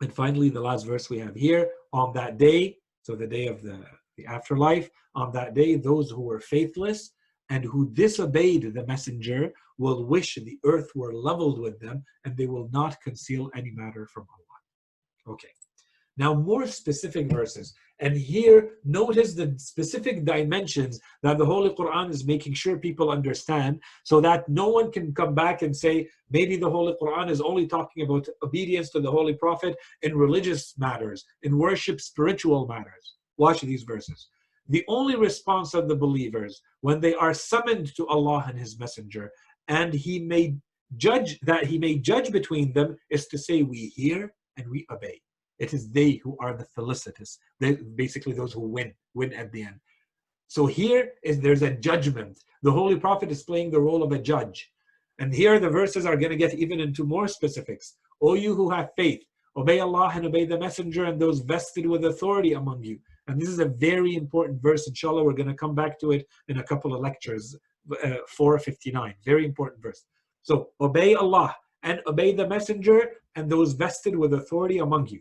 And 0.00 0.14
finally, 0.14 0.50
the 0.50 0.60
last 0.60 0.86
verse 0.86 1.10
we 1.10 1.18
have 1.18 1.34
here 1.34 1.70
on 1.92 2.12
that 2.12 2.38
day, 2.38 2.76
so 3.02 3.16
the 3.16 3.26
day 3.26 3.48
of 3.48 3.60
the, 3.60 3.84
the 4.16 4.26
afterlife, 4.26 4.88
on 5.16 5.32
that 5.32 5.54
day, 5.54 5.74
those 5.74 6.10
who 6.10 6.22
were 6.22 6.38
faithless 6.38 7.10
and 7.52 7.64
who 7.64 7.90
disobeyed 7.90 8.72
the 8.72 8.86
messenger 8.86 9.52
will 9.76 10.06
wish 10.06 10.36
the 10.36 10.58
earth 10.64 10.90
were 10.94 11.12
leveled 11.12 11.58
with 11.60 11.78
them 11.80 12.02
and 12.24 12.34
they 12.34 12.46
will 12.46 12.68
not 12.72 13.00
conceal 13.02 13.50
any 13.54 13.70
matter 13.82 14.06
from 14.06 14.26
Allah. 14.34 15.34
Okay. 15.34 15.52
Now, 16.16 16.32
more 16.32 16.66
specific 16.66 17.30
verses. 17.30 17.74
And 18.00 18.16
here, 18.16 18.58
notice 18.84 19.34
the 19.34 19.54
specific 19.58 20.24
dimensions 20.24 20.98
that 21.22 21.36
the 21.36 21.44
Holy 21.44 21.70
Quran 21.70 22.08
is 22.10 22.24
making 22.24 22.54
sure 22.54 22.78
people 22.78 23.10
understand 23.10 23.82
so 24.02 24.18
that 24.22 24.48
no 24.48 24.68
one 24.68 24.90
can 24.90 25.12
come 25.12 25.34
back 25.34 25.60
and 25.60 25.76
say, 25.76 26.08
maybe 26.30 26.56
the 26.56 26.70
Holy 26.70 26.94
Quran 27.02 27.30
is 27.30 27.42
only 27.42 27.66
talking 27.66 28.02
about 28.04 28.26
obedience 28.42 28.88
to 28.90 29.00
the 29.00 29.10
Holy 29.10 29.34
Prophet 29.34 29.76
in 30.00 30.16
religious 30.16 30.74
matters, 30.78 31.24
in 31.42 31.58
worship, 31.58 32.00
spiritual 32.00 32.66
matters. 32.66 33.04
Watch 33.36 33.60
these 33.60 33.82
verses. 33.82 34.28
The 34.68 34.84
only 34.88 35.16
response 35.16 35.74
of 35.74 35.88
the 35.88 35.96
believers 35.96 36.62
when 36.80 37.00
they 37.00 37.14
are 37.14 37.34
summoned 37.34 37.94
to 37.96 38.06
Allah 38.06 38.44
and 38.48 38.58
His 38.58 38.78
Messenger, 38.78 39.30
and 39.68 39.92
He 39.92 40.20
may 40.20 40.56
judge 40.96 41.38
that 41.40 41.66
He 41.66 41.78
may 41.78 41.98
judge 41.98 42.30
between 42.32 42.72
them, 42.72 42.96
is 43.10 43.26
to 43.28 43.38
say, 43.38 43.62
We 43.62 43.86
hear 43.94 44.32
and 44.56 44.68
we 44.68 44.86
obey. 44.90 45.20
It 45.58 45.72
is 45.72 45.90
they 45.90 46.20
who 46.22 46.36
are 46.40 46.56
the 46.56 46.66
felicitous. 46.76 47.38
They 47.60 47.76
basically 47.94 48.32
those 48.32 48.52
who 48.52 48.60
win, 48.60 48.94
win 49.14 49.32
at 49.32 49.52
the 49.52 49.62
end. 49.62 49.76
So 50.48 50.66
here 50.66 51.12
is 51.22 51.40
there's 51.40 51.62
a 51.62 51.70
judgment. 51.70 52.38
The 52.62 52.72
Holy 52.72 52.98
Prophet 52.98 53.30
is 53.30 53.42
playing 53.42 53.70
the 53.70 53.80
role 53.80 54.02
of 54.02 54.12
a 54.12 54.18
judge. 54.18 54.70
And 55.18 55.32
here 55.32 55.58
the 55.60 55.70
verses 55.70 56.04
are 56.04 56.16
going 56.16 56.30
to 56.30 56.36
get 56.36 56.54
even 56.54 56.80
into 56.80 57.04
more 57.04 57.28
specifics. 57.28 57.96
O 58.20 58.34
you 58.34 58.54
who 58.54 58.70
have 58.70 58.90
faith, 58.96 59.22
obey 59.56 59.80
Allah 59.80 60.10
and 60.14 60.26
obey 60.26 60.44
the 60.44 60.58
Messenger 60.58 61.04
and 61.04 61.20
those 61.20 61.40
vested 61.40 61.86
with 61.86 62.04
authority 62.04 62.54
among 62.54 62.82
you. 62.82 62.98
And 63.28 63.40
this 63.40 63.48
is 63.48 63.58
a 63.58 63.66
very 63.66 64.16
important 64.16 64.60
verse. 64.60 64.88
Inshallah, 64.88 65.24
we're 65.24 65.32
going 65.32 65.48
to 65.48 65.54
come 65.54 65.74
back 65.74 65.98
to 66.00 66.12
it 66.12 66.26
in 66.48 66.58
a 66.58 66.62
couple 66.62 66.94
of 66.94 67.00
lectures. 67.00 67.56
Uh, 67.90 68.18
459, 68.28 69.14
very 69.24 69.44
important 69.44 69.82
verse. 69.82 70.04
So 70.42 70.70
obey 70.80 71.14
Allah 71.14 71.54
and 71.82 72.00
obey 72.06 72.32
the 72.32 72.46
Messenger 72.46 73.10
and 73.34 73.50
those 73.50 73.72
vested 73.72 74.16
with 74.16 74.34
authority 74.34 74.78
among 74.78 75.08
you. 75.08 75.20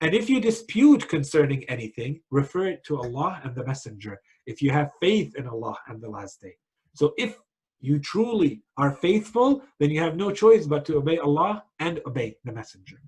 And 0.00 0.14
if 0.14 0.30
you 0.30 0.40
dispute 0.40 1.08
concerning 1.08 1.64
anything, 1.64 2.20
refer 2.30 2.66
it 2.66 2.84
to 2.84 2.98
Allah 2.98 3.40
and 3.42 3.54
the 3.54 3.64
Messenger, 3.64 4.20
if 4.46 4.62
you 4.62 4.70
have 4.70 4.90
faith 5.00 5.34
in 5.36 5.46
Allah 5.48 5.76
and 5.88 6.00
the 6.00 6.08
last 6.08 6.40
day. 6.40 6.54
So 6.94 7.14
if 7.16 7.38
you 7.80 7.98
truly 7.98 8.62
are 8.76 8.92
faithful, 8.92 9.62
then 9.78 9.90
you 9.90 10.00
have 10.00 10.16
no 10.16 10.30
choice 10.30 10.66
but 10.66 10.84
to 10.86 10.96
obey 10.96 11.18
Allah 11.18 11.64
and 11.78 12.00
obey 12.06 12.36
the 12.44 12.52
Messenger. 12.52 13.00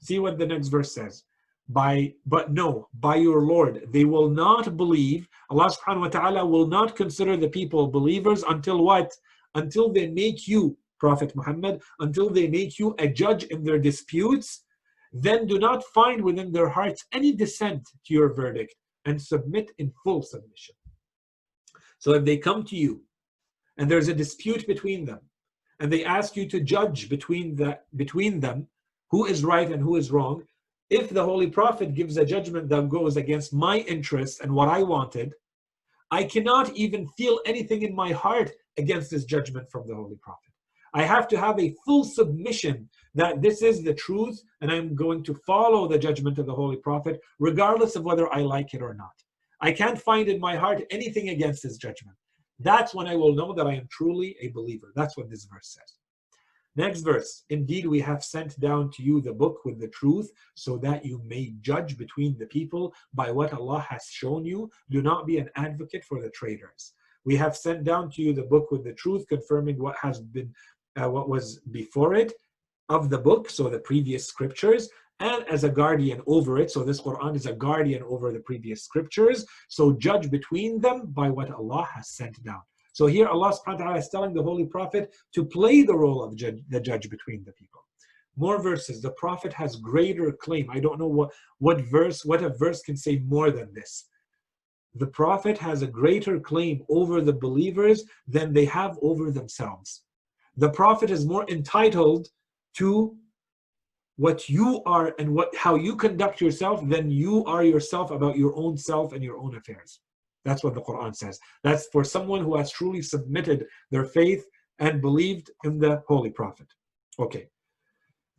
See 0.00 0.18
what 0.18 0.38
the 0.38 0.46
next 0.46 0.68
verse 0.68 0.92
says. 0.92 1.24
By 1.72 2.14
but 2.26 2.52
no, 2.52 2.88
by 3.06 3.16
your 3.16 3.42
Lord, 3.42 3.74
they 3.94 4.04
will 4.04 4.28
not 4.28 4.76
believe. 4.76 5.28
Allah 5.50 5.70
subhanahu 5.70 6.06
wa 6.06 6.08
ta'ala 6.08 6.46
will 6.46 6.66
not 6.66 6.96
consider 6.96 7.36
the 7.36 7.48
people 7.48 7.86
believers 7.98 8.42
until 8.54 8.78
what? 8.84 9.10
Until 9.54 9.92
they 9.92 10.08
make 10.08 10.48
you, 10.48 10.76
Prophet 10.98 11.34
Muhammad, 11.34 11.80
until 12.00 12.28
they 12.30 12.48
make 12.48 12.78
you 12.78 12.94
a 12.98 13.08
judge 13.08 13.44
in 13.44 13.64
their 13.64 13.78
disputes 13.78 14.64
then 15.12 15.46
do 15.46 15.58
not 15.58 15.84
find 15.84 16.22
within 16.22 16.52
their 16.52 16.68
hearts 16.68 17.04
any 17.12 17.32
dissent 17.32 17.86
to 18.06 18.14
your 18.14 18.32
verdict 18.32 18.74
and 19.04 19.20
submit 19.20 19.70
in 19.78 19.92
full 20.02 20.22
submission. 20.22 20.74
So 21.98 22.14
if 22.14 22.24
they 22.24 22.38
come 22.38 22.64
to 22.64 22.76
you 22.76 23.02
and 23.76 23.90
there's 23.90 24.08
a 24.08 24.14
dispute 24.14 24.66
between 24.66 25.04
them 25.04 25.20
and 25.80 25.92
they 25.92 26.04
ask 26.04 26.34
you 26.34 26.48
to 26.48 26.60
judge 26.60 27.08
between, 27.08 27.56
the, 27.56 27.78
between 27.94 28.40
them 28.40 28.68
who 29.10 29.26
is 29.26 29.44
right 29.44 29.70
and 29.70 29.82
who 29.82 29.96
is 29.96 30.10
wrong, 30.10 30.42
if 30.92 31.08
the 31.08 31.24
Holy 31.24 31.46
Prophet 31.46 31.94
gives 31.94 32.18
a 32.18 32.24
judgment 32.24 32.68
that 32.68 32.90
goes 32.90 33.16
against 33.16 33.54
my 33.54 33.78
interests 33.78 34.40
and 34.40 34.52
what 34.52 34.68
I 34.68 34.82
wanted, 34.82 35.32
I 36.10 36.24
cannot 36.24 36.76
even 36.76 37.08
feel 37.08 37.40
anything 37.46 37.80
in 37.80 37.96
my 37.96 38.12
heart 38.12 38.50
against 38.76 39.10
this 39.10 39.24
judgment 39.24 39.70
from 39.70 39.88
the 39.88 39.94
Holy 39.94 40.16
Prophet. 40.16 40.52
I 40.92 41.04
have 41.04 41.26
to 41.28 41.38
have 41.38 41.58
a 41.58 41.74
full 41.86 42.04
submission 42.04 42.90
that 43.14 43.40
this 43.40 43.62
is 43.62 43.82
the 43.82 43.94
truth 43.94 44.38
and 44.60 44.70
I'm 44.70 44.94
going 44.94 45.24
to 45.24 45.34
follow 45.46 45.88
the 45.88 45.98
judgment 45.98 46.38
of 46.38 46.44
the 46.44 46.54
Holy 46.54 46.76
Prophet, 46.76 47.22
regardless 47.38 47.96
of 47.96 48.04
whether 48.04 48.30
I 48.30 48.40
like 48.40 48.74
it 48.74 48.82
or 48.82 48.92
not. 48.92 49.16
I 49.62 49.72
can't 49.72 49.98
find 49.98 50.28
in 50.28 50.38
my 50.38 50.56
heart 50.56 50.82
anything 50.90 51.30
against 51.30 51.62
his 51.62 51.78
judgment. 51.78 52.18
That's 52.58 52.94
when 52.94 53.06
I 53.06 53.16
will 53.16 53.34
know 53.34 53.54
that 53.54 53.66
I 53.66 53.76
am 53.76 53.88
truly 53.90 54.36
a 54.42 54.48
believer. 54.48 54.92
That's 54.94 55.16
what 55.16 55.30
this 55.30 55.46
verse 55.46 55.78
says. 55.78 56.01
Next 56.74 57.02
verse 57.02 57.44
Indeed, 57.50 57.86
we 57.86 58.00
have 58.00 58.24
sent 58.24 58.58
down 58.58 58.90
to 58.92 59.02
you 59.02 59.20
the 59.20 59.32
book 59.32 59.64
with 59.64 59.78
the 59.78 59.88
truth, 59.88 60.30
so 60.54 60.78
that 60.78 61.04
you 61.04 61.20
may 61.26 61.54
judge 61.60 61.98
between 61.98 62.38
the 62.38 62.46
people 62.46 62.94
by 63.12 63.30
what 63.30 63.52
Allah 63.52 63.80
has 63.88 64.04
shown 64.06 64.44
you. 64.44 64.70
Do 64.90 65.02
not 65.02 65.26
be 65.26 65.38
an 65.38 65.50
advocate 65.56 66.04
for 66.04 66.20
the 66.20 66.30
traitors. 66.30 66.94
We 67.24 67.36
have 67.36 67.56
sent 67.56 67.84
down 67.84 68.10
to 68.12 68.22
you 68.22 68.32
the 68.32 68.42
book 68.42 68.70
with 68.70 68.84
the 68.84 68.94
truth, 68.94 69.26
confirming 69.28 69.78
what 69.78 69.96
has 70.00 70.20
been 70.20 70.52
uh, 71.00 71.08
what 71.08 71.28
was 71.28 71.60
before 71.70 72.14
it 72.14 72.32
of 72.88 73.08
the 73.08 73.18
book, 73.18 73.48
so 73.48 73.68
the 73.68 73.78
previous 73.78 74.26
scriptures, 74.26 74.88
and 75.20 75.44
as 75.48 75.64
a 75.64 75.68
guardian 75.68 76.20
over 76.26 76.58
it. 76.58 76.70
So 76.70 76.82
this 76.82 77.00
Quran 77.00 77.36
is 77.36 77.46
a 77.46 77.52
guardian 77.52 78.02
over 78.02 78.32
the 78.32 78.40
previous 78.40 78.82
scriptures. 78.82 79.46
So 79.68 79.92
judge 79.92 80.30
between 80.30 80.80
them 80.80 81.06
by 81.06 81.30
what 81.30 81.50
Allah 81.50 81.86
has 81.94 82.08
sent 82.08 82.42
down. 82.42 82.62
So 82.92 83.06
here 83.06 83.26
Allah 83.26 83.52
subhanahu 83.52 83.78
wa 83.78 83.84
ta'ala 83.84 83.98
is 83.98 84.08
telling 84.08 84.34
the 84.34 84.42
Holy 84.42 84.66
Prophet 84.66 85.14
to 85.34 85.44
play 85.44 85.82
the 85.82 85.96
role 85.96 86.22
of 86.22 86.36
judge, 86.36 86.60
the 86.68 86.80
judge 86.80 87.08
between 87.08 87.42
the 87.44 87.52
people. 87.52 87.80
More 88.36 88.62
verses. 88.62 89.00
The 89.00 89.12
Prophet 89.12 89.52
has 89.52 89.76
greater 89.76 90.32
claim. 90.32 90.68
I 90.70 90.80
don't 90.80 90.98
know 90.98 91.08
what, 91.08 91.30
what 91.58 91.80
verse, 91.80 92.24
what 92.24 92.42
a 92.42 92.50
verse 92.50 92.82
can 92.82 92.96
say 92.96 93.18
more 93.26 93.50
than 93.50 93.72
this. 93.74 94.06
The 94.94 95.06
Prophet 95.06 95.58
has 95.58 95.82
a 95.82 95.86
greater 95.86 96.38
claim 96.38 96.82
over 96.88 97.20
the 97.20 97.32
believers 97.32 98.04
than 98.26 98.52
they 98.52 98.66
have 98.66 98.98
over 99.02 99.30
themselves 99.30 100.02
the 100.56 100.70
prophet 100.70 101.10
is 101.10 101.26
more 101.26 101.48
entitled 101.48 102.28
to 102.76 103.16
what 104.16 104.48
you 104.48 104.82
are 104.84 105.14
and 105.18 105.34
what 105.34 105.54
how 105.56 105.74
you 105.74 105.96
conduct 105.96 106.40
yourself 106.40 106.86
than 106.88 107.10
you 107.10 107.44
are 107.46 107.64
yourself 107.64 108.10
about 108.10 108.36
your 108.36 108.54
own 108.56 108.76
self 108.76 109.12
and 109.12 109.24
your 109.24 109.38
own 109.38 109.56
affairs 109.56 110.00
that's 110.44 110.64
what 110.64 110.74
the 110.74 110.80
quran 110.82 111.14
says 111.14 111.38
that's 111.62 111.86
for 111.92 112.04
someone 112.04 112.42
who 112.42 112.56
has 112.56 112.70
truly 112.70 113.02
submitted 113.02 113.66
their 113.90 114.04
faith 114.04 114.44
and 114.78 115.00
believed 115.00 115.50
in 115.64 115.78
the 115.78 116.02
holy 116.08 116.30
prophet 116.30 116.66
okay 117.18 117.48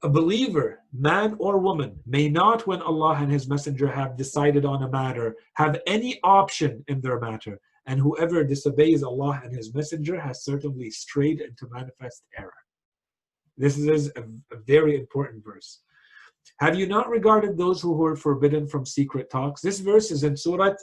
a 0.03 0.09
believer 0.09 0.79
man 0.91 1.35
or 1.39 1.57
woman 1.57 1.97
may 2.05 2.27
not 2.29 2.65
when 2.67 2.81
allah 2.81 3.17
and 3.19 3.31
his 3.31 3.47
messenger 3.47 3.87
have 3.87 4.17
decided 4.17 4.65
on 4.65 4.83
a 4.83 4.89
matter 4.89 5.35
have 5.53 5.79
any 5.87 6.19
option 6.23 6.83
in 6.87 6.99
their 7.01 7.19
matter 7.19 7.59
and 7.85 7.99
whoever 7.99 8.43
disobeys 8.43 9.03
Allah 9.03 9.41
and 9.43 9.53
His 9.53 9.73
Messenger 9.73 10.19
has 10.19 10.43
certainly 10.43 10.89
strayed 10.89 11.41
into 11.41 11.67
manifest 11.69 12.23
error. 12.37 12.53
This 13.57 13.77
is 13.77 14.11
a, 14.15 14.21
a 14.21 14.57
very 14.65 14.95
important 14.97 15.43
verse. 15.43 15.81
Have 16.59 16.75
you 16.75 16.87
not 16.87 17.09
regarded 17.09 17.57
those 17.57 17.81
who 17.81 17.93
were 17.93 18.15
forbidden 18.15 18.67
from 18.67 18.85
secret 18.85 19.29
talks? 19.29 19.61
This 19.61 19.79
verse 19.79 20.11
is 20.11 20.23
in 20.23 20.35
Surah 20.35 20.75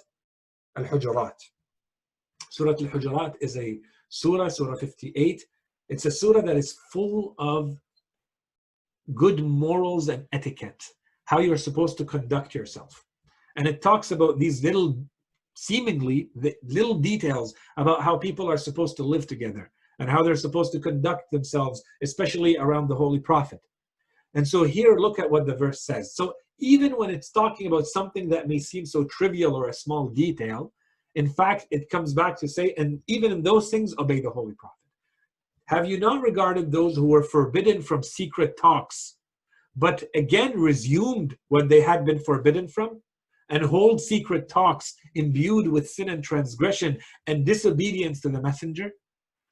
Al 0.77 0.85
Hujurat. 0.85 1.39
Surah 2.51 2.73
Al 2.73 2.77
Hujurat 2.77 3.35
is 3.41 3.57
a 3.57 3.81
surah, 4.09 4.49
Surah 4.49 4.77
58. 4.77 5.45
It's 5.89 6.07
a 6.07 6.11
surah 6.11 6.43
that 6.43 6.57
is 6.57 6.79
full 6.93 7.35
of 7.39 7.77
good 9.15 9.41
morals 9.41 10.09
and 10.09 10.27
etiquette, 10.33 10.83
how 11.25 11.41
you're 11.41 11.57
supposed 11.57 11.99
to 11.99 12.05
conduct 12.05 12.55
yourself. 12.55 13.05
And 13.57 13.67
it 13.67 13.83
talks 13.83 14.13
about 14.13 14.39
these 14.39 14.63
little 14.63 15.05
seemingly 15.55 16.31
little 16.63 16.95
details 16.95 17.55
about 17.77 18.03
how 18.03 18.17
people 18.17 18.49
are 18.49 18.57
supposed 18.57 18.97
to 18.97 19.03
live 19.03 19.27
together 19.27 19.71
and 19.99 20.09
how 20.09 20.23
they're 20.23 20.37
supposed 20.37 20.73
to 20.73 20.81
conduct 20.81 21.31
themselves, 21.31 21.83
especially 22.03 22.57
around 22.57 22.89
the 22.89 22.95
Holy 22.95 23.19
Prophet. 23.19 23.61
And 24.35 24.47
so 24.47 24.65
here, 24.65 24.97
look 24.97 25.19
at 25.19 25.31
what 25.31 25.47
the 25.47 25.55
verse 25.55 25.83
says. 25.83 26.15
So 26.15 26.35
even 26.59 26.93
when 26.93 27.11
it's 27.11 27.31
talking 27.31 27.67
about 27.67 27.87
something 27.87 28.29
that 28.29 28.49
may 28.49 28.59
seem 28.59 28.87
so 28.87 29.05
trivial 29.05 29.55
or 29.55 29.69
a 29.69 29.75
small 29.75 30.09
detail, 30.09 30.73
in 31.15 31.29
fact, 31.29 31.67
it 31.71 31.91
comes 31.91 32.15
back 32.15 32.39
to 32.41 32.49
say, 32.49 32.75
and 32.79 33.01
even 33.09 33.33
in 33.33 33.43
those 33.43 33.71
things, 33.71 33.95
obey 33.99 34.21
the 34.21 34.31
Holy 34.31 34.55
Prophet. 34.55 34.77
Have 35.67 35.87
you 35.89 35.99
not 35.99 36.23
regarded 36.23 36.71
those 36.71 36.97
who 36.97 37.07
were 37.07 37.23
forbidden 37.23 37.83
from 37.83 38.03
secret 38.03 38.57
talks, 38.57 39.17
but 39.77 40.05
again 40.15 40.59
resumed 40.59 41.37
what 41.49 41.69
they 41.69 41.81
had 41.81 42.05
been 42.05 42.19
forbidden 42.19 42.69
from? 42.69 43.01
and 43.51 43.65
hold 43.65 44.01
secret 44.01 44.49
talks 44.49 44.95
imbued 45.15 45.69
with 45.69 45.91
sin 45.91 46.09
and 46.09 46.25
transgression 46.25 46.99
and 47.27 47.45
disobedience 47.45 48.21
to 48.21 48.29
the 48.29 48.41
messenger. 48.41 48.93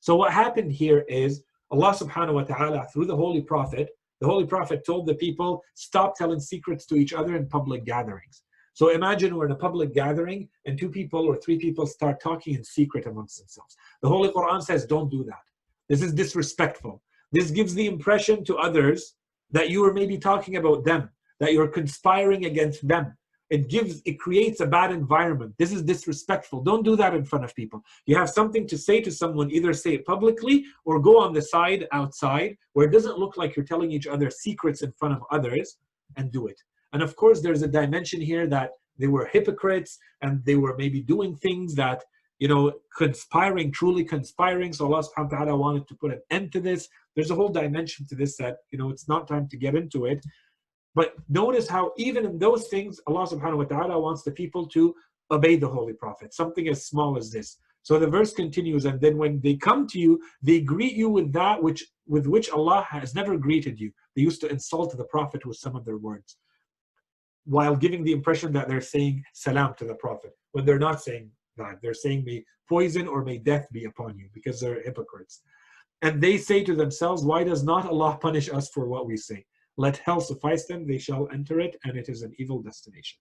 So 0.00 0.16
what 0.16 0.32
happened 0.32 0.72
here 0.72 1.04
is 1.08 1.42
Allah 1.70 1.92
subhanahu 1.92 2.34
wa 2.34 2.44
ta'ala 2.44 2.86
through 2.92 3.06
the 3.06 3.16
Holy 3.16 3.42
Prophet, 3.42 3.90
the 4.20 4.26
Holy 4.26 4.46
Prophet 4.46 4.85
told 4.85 5.07
the 5.07 5.14
people, 5.14 5.62
stop 5.74 6.16
telling 6.16 6.40
secrets 6.40 6.87
to 6.87 6.96
each 6.96 7.12
other 7.12 7.37
in 7.37 7.46
public 7.46 7.85
gatherings. 7.85 8.42
So 8.74 8.90
imagine 8.90 9.35
we're 9.35 9.46
in 9.46 9.52
a 9.52 9.57
public 9.57 9.92
gathering 9.92 10.48
and 10.64 10.78
two 10.78 10.88
people 10.88 11.26
or 11.26 11.37
three 11.37 11.59
people 11.59 11.87
start 11.87 12.20
talking 12.20 12.54
in 12.54 12.62
secret 12.62 13.07
amongst 13.07 13.38
themselves. 13.38 13.76
The 14.02 14.09
Holy 14.09 14.28
Quran 14.28 14.62
says, 14.62 14.87
don't 14.87 15.11
do 15.11 15.24
that. 15.24 15.42
This 15.88 16.02
is 16.02 16.12
disrespectful. 16.14 17.02
This 17.33 17.50
gives 17.50 17.74
the 17.74 17.87
impression 17.87 18.44
to 18.44 18.57
others 18.57 19.14
that 19.50 19.70
you 19.70 19.85
are 19.85 19.92
maybe 19.92 20.18
talking 20.18 20.57
about 20.57 20.85
them, 20.85 21.11
that 21.40 21.52
you're 21.52 21.68
conspiring 21.68 22.44
against 22.44 22.87
them. 22.87 23.16
It 23.50 23.68
gives, 23.70 24.02
it 24.04 24.18
creates 24.18 24.61
a 24.61 24.66
bad 24.66 24.90
environment. 24.92 25.54
This 25.58 25.72
is 25.72 25.82
disrespectful. 25.82 26.62
Don't 26.62 26.84
do 26.84 26.96
that 26.96 27.14
in 27.14 27.24
front 27.24 27.44
of 27.44 27.54
people. 27.54 27.82
You 28.06 28.16
have 28.16 28.28
something 28.28 28.66
to 28.66 28.76
say 28.76 29.00
to 29.00 29.11
someone, 29.11 29.50
either 29.50 29.72
say 29.72 29.94
it 29.94 30.04
publicly 30.04 30.66
or 30.84 31.00
go 31.00 31.18
on 31.18 31.32
the 31.32 31.40
side 31.40 31.87
outside 31.92 32.56
where 32.74 32.87
it 32.87 32.92
doesn't 32.92 33.18
look 33.18 33.37
like 33.37 33.56
you're 33.56 33.64
telling 33.64 33.90
each 33.90 34.06
other 34.06 34.30
secrets 34.30 34.82
in 34.82 34.92
front 34.92 35.14
of 35.14 35.22
others 35.30 35.78
and 36.16 36.30
do 36.30 36.46
it. 36.46 36.61
And 36.92 37.02
of 37.02 37.16
course, 37.16 37.40
there's 37.40 37.62
a 37.62 37.68
dimension 37.68 38.20
here 38.20 38.46
that 38.48 38.70
they 38.98 39.06
were 39.06 39.26
hypocrites 39.26 39.98
and 40.22 40.44
they 40.44 40.56
were 40.56 40.76
maybe 40.76 41.00
doing 41.00 41.37
things 41.37 41.74
that, 41.76 42.04
you 42.38 42.48
know, 42.48 42.72
conspiring, 42.96 43.72
truly 43.72 44.04
conspiring. 44.04 44.72
So 44.72 44.87
Allah 44.87 45.02
subhanahu 45.02 45.32
wa 45.32 45.38
ta'ala 45.38 45.56
wanted 45.56 45.88
to 45.88 45.94
put 45.94 46.12
an 46.12 46.20
end 46.30 46.52
to 46.52 46.61
this. 46.61 46.88
There's 47.14 47.30
a 47.30 47.34
whole 47.34 47.48
dimension 47.48 48.06
to 48.08 48.14
this 48.14 48.37
that, 48.37 48.58
you 48.70 48.78
know, 48.78 48.90
it's 48.90 49.08
not 49.08 49.26
time 49.26 49.48
to 49.48 49.56
get 49.56 49.74
into 49.74 50.06
it. 50.06 50.24
But 50.94 51.14
notice 51.29 51.68
how 51.68 51.92
even 51.96 52.24
in 52.24 52.38
those 52.38 52.68
things, 52.68 53.01
Allah 53.07 53.27
subhanahu 53.27 53.59
wa 53.59 53.64
ta'ala 53.64 54.01
wants 54.01 54.22
the 54.22 54.33
people 54.33 54.66
to 54.68 54.94
obey 55.31 55.57
the 55.57 55.68
Holy 55.68 55.92
Prophet, 55.92 56.35
something 56.35 56.68
as 56.68 56.87
small 56.87 57.16
as 57.16 57.31
this. 57.31 57.59
So 57.83 57.98
the 57.98 58.07
verse 58.07 58.33
continues, 58.33 58.85
and 58.85 59.01
then 59.01 59.16
when 59.16 59.40
they 59.40 59.55
come 59.55 59.87
to 59.88 59.98
you, 59.98 60.20
they 60.42 60.61
greet 60.61 60.94
you 60.94 61.09
with 61.09 61.33
that 61.33 61.62
which 61.62 61.85
with 62.07 62.27
which 62.27 62.51
Allah 62.51 62.87
has 62.88 63.14
never 63.14 63.37
greeted 63.37 63.79
you. 63.79 63.92
They 64.16 64.22
used 64.22 64.40
to 64.40 64.48
insult 64.48 64.96
the 64.96 65.05
Prophet 65.05 65.46
with 65.46 65.57
some 65.59 65.77
of 65.77 65.85
their 65.85 65.98
words, 65.98 66.37
while 67.44 67.77
giving 67.77 68.03
the 68.03 68.12
impression 68.12 68.53
that 68.53 68.68
they're 68.68 68.81
saying 68.81 69.22
salam 69.35 69.74
to 69.79 69.85
the 69.85 69.94
Prophet, 69.94 70.33
when 70.53 70.64
they're 70.64 70.79
not 70.79 71.03
saying 71.03 71.31
that. 71.59 71.79
They're 71.83 71.94
saying 71.94 72.24
may 72.24 72.44
poison 72.68 73.07
or 73.07 73.24
may 73.24 73.38
death 73.38 73.66
be 73.72 73.85
upon 73.85 74.18
you, 74.18 74.29
because 74.33 74.61
they're 74.61 74.83
hypocrites. 74.83 75.42
And 76.03 76.20
they 76.20 76.37
say 76.38 76.62
to 76.64 76.74
themselves, 76.74 77.24
Why 77.24 77.44
does 77.44 77.64
not 77.64 77.87
Allah 77.87 78.18
punish 78.20 78.48
us 78.48 78.68
for 78.70 78.87
what 78.87 79.07
we 79.07 79.16
say? 79.16 79.44
Let 79.78 79.98
hell 79.98 80.20
suffice 80.20 80.66
them, 80.66 80.86
they 80.86 80.98
shall 80.98 81.28
enter 81.32 81.60
it, 81.60 81.76
and 81.84 81.96
it 81.96 82.08
is 82.08 82.22
an 82.22 82.34
evil 82.38 82.60
destination. 82.60 83.18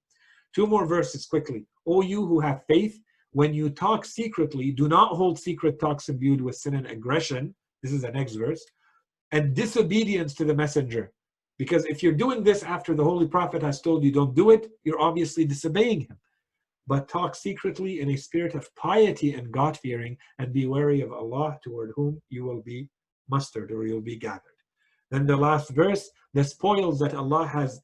Two 0.55 0.65
more 0.65 0.87
verses 0.87 1.27
quickly. 1.27 1.67
O 1.85 2.01
you 2.01 2.25
who 2.25 2.39
have 2.39 2.65
faith, 2.65 2.99
when 3.31 3.53
you 3.53 3.69
talk 3.69 4.03
secretly, 4.05 4.71
do 4.71 4.87
not 4.87 5.15
hold 5.15 5.37
secret 5.37 5.79
talks 5.79 6.09
imbued 6.09 6.41
with 6.41 6.55
sin 6.55 6.73
and 6.73 6.87
aggression. 6.87 7.53
This 7.83 7.93
is 7.93 8.01
the 8.01 8.11
next 8.11 8.33
verse. 8.33 8.65
And 9.31 9.53
disobedience 9.53 10.33
to 10.33 10.45
the 10.45 10.55
messenger. 10.55 11.13
Because 11.59 11.85
if 11.85 12.01
you're 12.01 12.13
doing 12.13 12.43
this 12.43 12.63
after 12.63 12.95
the 12.95 13.03
Holy 13.03 13.27
Prophet 13.27 13.61
has 13.61 13.79
told 13.79 14.03
you 14.03 14.11
don't 14.11 14.35
do 14.35 14.49
it, 14.49 14.67
you're 14.83 14.99
obviously 14.99 15.45
disobeying 15.45 16.01
him. 16.01 16.17
But 16.87 17.07
talk 17.07 17.35
secretly 17.35 18.01
in 18.01 18.09
a 18.09 18.15
spirit 18.15 18.55
of 18.55 18.73
piety 18.75 19.35
and 19.35 19.51
God 19.51 19.77
fearing, 19.77 20.17
and 20.39 20.51
be 20.51 20.65
wary 20.65 21.01
of 21.01 21.11
Allah 21.11 21.59
toward 21.63 21.91
whom 21.95 22.19
you 22.29 22.45
will 22.45 22.63
be 22.63 22.89
mustered 23.29 23.71
or 23.71 23.85
you'll 23.85 24.01
be 24.01 24.15
gathered. 24.15 24.56
Then 25.11 25.25
the 25.25 25.37
last 25.37 25.69
verse, 25.69 26.09
the 26.33 26.43
spoils 26.43 26.99
that 26.99 27.13
Allah 27.13 27.47
has 27.47 27.81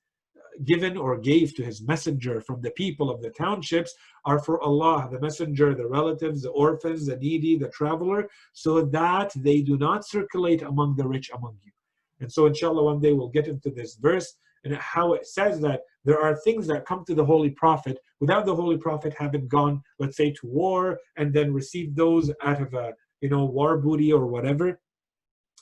given 0.65 0.97
or 0.97 1.17
gave 1.17 1.55
to 1.55 1.63
his 1.63 1.81
messenger 1.81 2.39
from 2.41 2.61
the 2.61 2.71
people 2.71 3.09
of 3.09 3.21
the 3.21 3.31
townships 3.31 3.93
are 4.25 4.39
for 4.39 4.61
Allah, 4.61 5.09
the 5.11 5.19
messenger, 5.19 5.73
the 5.73 5.87
relatives, 5.87 6.43
the 6.43 6.51
orphans, 6.51 7.07
the 7.07 7.17
needy, 7.17 7.57
the 7.57 7.69
traveler, 7.69 8.29
so 8.53 8.81
that 8.81 9.31
they 9.35 9.61
do 9.61 9.77
not 9.77 10.05
circulate 10.05 10.61
among 10.61 10.95
the 10.95 11.07
rich 11.07 11.31
among 11.33 11.57
you. 11.63 11.71
And 12.19 12.31
so, 12.31 12.45
inshallah, 12.45 12.83
one 12.83 13.01
day 13.01 13.13
we'll 13.13 13.29
get 13.29 13.47
into 13.47 13.69
this 13.71 13.95
verse 13.95 14.35
and 14.63 14.75
how 14.75 15.13
it 15.13 15.27
says 15.27 15.59
that 15.61 15.81
there 16.05 16.21
are 16.21 16.35
things 16.35 16.67
that 16.67 16.85
come 16.85 17.03
to 17.05 17.15
the 17.15 17.25
Holy 17.25 17.49
Prophet 17.49 17.97
without 18.19 18.45
the 18.45 18.55
Holy 18.55 18.77
Prophet 18.77 19.13
having 19.17 19.47
gone, 19.47 19.81
let's 19.99 20.17
say, 20.17 20.31
to 20.31 20.47
war 20.47 20.99
and 21.17 21.33
then 21.33 21.53
received 21.53 21.95
those 21.95 22.31
out 22.43 22.61
of 22.61 22.73
a 22.73 22.93
you 23.21 23.29
know 23.29 23.45
war 23.45 23.77
booty 23.77 24.11
or 24.11 24.25
whatever. 24.27 24.79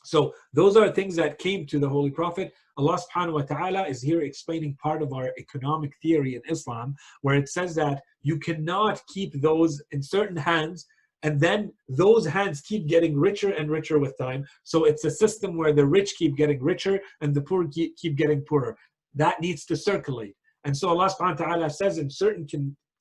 So 0.04 0.34
those 0.54 0.78
are 0.78 0.90
things 0.90 1.16
that 1.16 1.38
came 1.38 1.66
to 1.68 1.80
the 1.80 1.90
Holy 1.90 2.10
Prophet. 2.10 2.54
Allah 2.78 2.98
subhanahu 2.98 3.34
wa 3.34 3.42
ta'ala 3.42 3.88
is 3.88 4.02
here 4.02 4.22
explaining 4.22 4.76
part 4.76 5.02
of 5.02 5.14
our 5.14 5.32
economic 5.38 5.94
theory 6.02 6.36
in 6.36 6.42
Islam, 6.50 6.96
where 7.22 7.36
it 7.36 7.50
says 7.50 7.76
that 7.76 8.02
you 8.22 8.40
cannot 8.40 9.02
keep 9.08 9.40
those 9.42 9.82
in 9.92 10.02
certain 10.02 10.38
hands 10.38 10.88
and 11.24 11.40
then 11.40 11.72
those 11.88 12.26
hands 12.26 12.62
keep 12.62 12.88
getting 12.88 13.16
richer 13.18 13.52
and 13.52 13.70
richer 13.70 14.00
with 14.00 14.18
time. 14.18 14.46
So 14.64 14.86
it's 14.86 15.06
a 15.06 15.12
system 15.12 15.56
where 15.56 15.74
the 15.74 15.86
rich 15.86 16.16
keep 16.18 16.36
getting 16.36 16.62
richer 16.62 17.00
and 17.22 17.34
the 17.34 17.42
poor 17.42 17.68
keep 17.68 18.16
getting 18.16 18.42
poorer. 18.42 18.76
That 19.14 19.40
needs 19.42 19.66
to 19.66 19.76
circulate. 19.76 20.36
And 20.64 20.76
so 20.76 20.90
Allah 20.90 21.10
subhanahu 21.10 21.40
wa 21.40 21.46
ta'ala 21.46 21.70
says 21.70 21.98
in 21.98 22.10
certain 22.10 22.48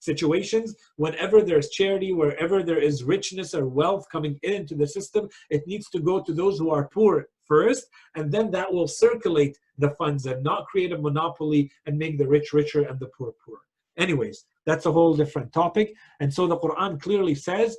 situations, 0.01 0.75
whenever 0.97 1.43
there's 1.43 1.71
charity, 1.71 2.13
wherever 2.13 2.63
there 2.63 2.81
is 2.81 3.05
richness 3.05 3.55
or 3.55 3.69
wealth 3.69 4.09
coming 4.11 4.39
into 4.43 4.75
the 4.75 4.87
system, 4.87 5.29
it 5.51 5.67
needs 5.67 5.89
to 5.91 6.01
go 6.01 6.21
to 6.21 6.33
those 6.33 6.59
who 6.59 6.71
are 6.71 6.89
poor 6.89 7.29
first, 7.45 7.87
and 8.17 8.33
then 8.33 8.51
that 8.51 8.73
will 8.73 8.89
circulate 8.89 9.59
the 9.79 9.91
funds 9.91 10.27
and 10.27 10.43
not 10.43 10.67
create 10.67 10.93
a 10.93 10.99
monopoly 10.99 11.71
and 11.87 11.97
make 11.99 12.19
the 12.19 12.27
rich 12.27 12.53
richer 12.53 12.83
and 12.83 12.99
the 12.99 13.11
poor 13.17 13.33
poorer. 13.45 13.61
Anyways, 13.97 14.45
that's 14.67 14.87
a 14.87 14.93
whole 14.93 15.15
different 15.15 15.53
topic. 15.53 15.95
And 16.21 16.33
so 16.33 16.47
the 16.47 16.59
Quran 16.59 17.01
clearly 17.01 17.35
says, 17.35 17.77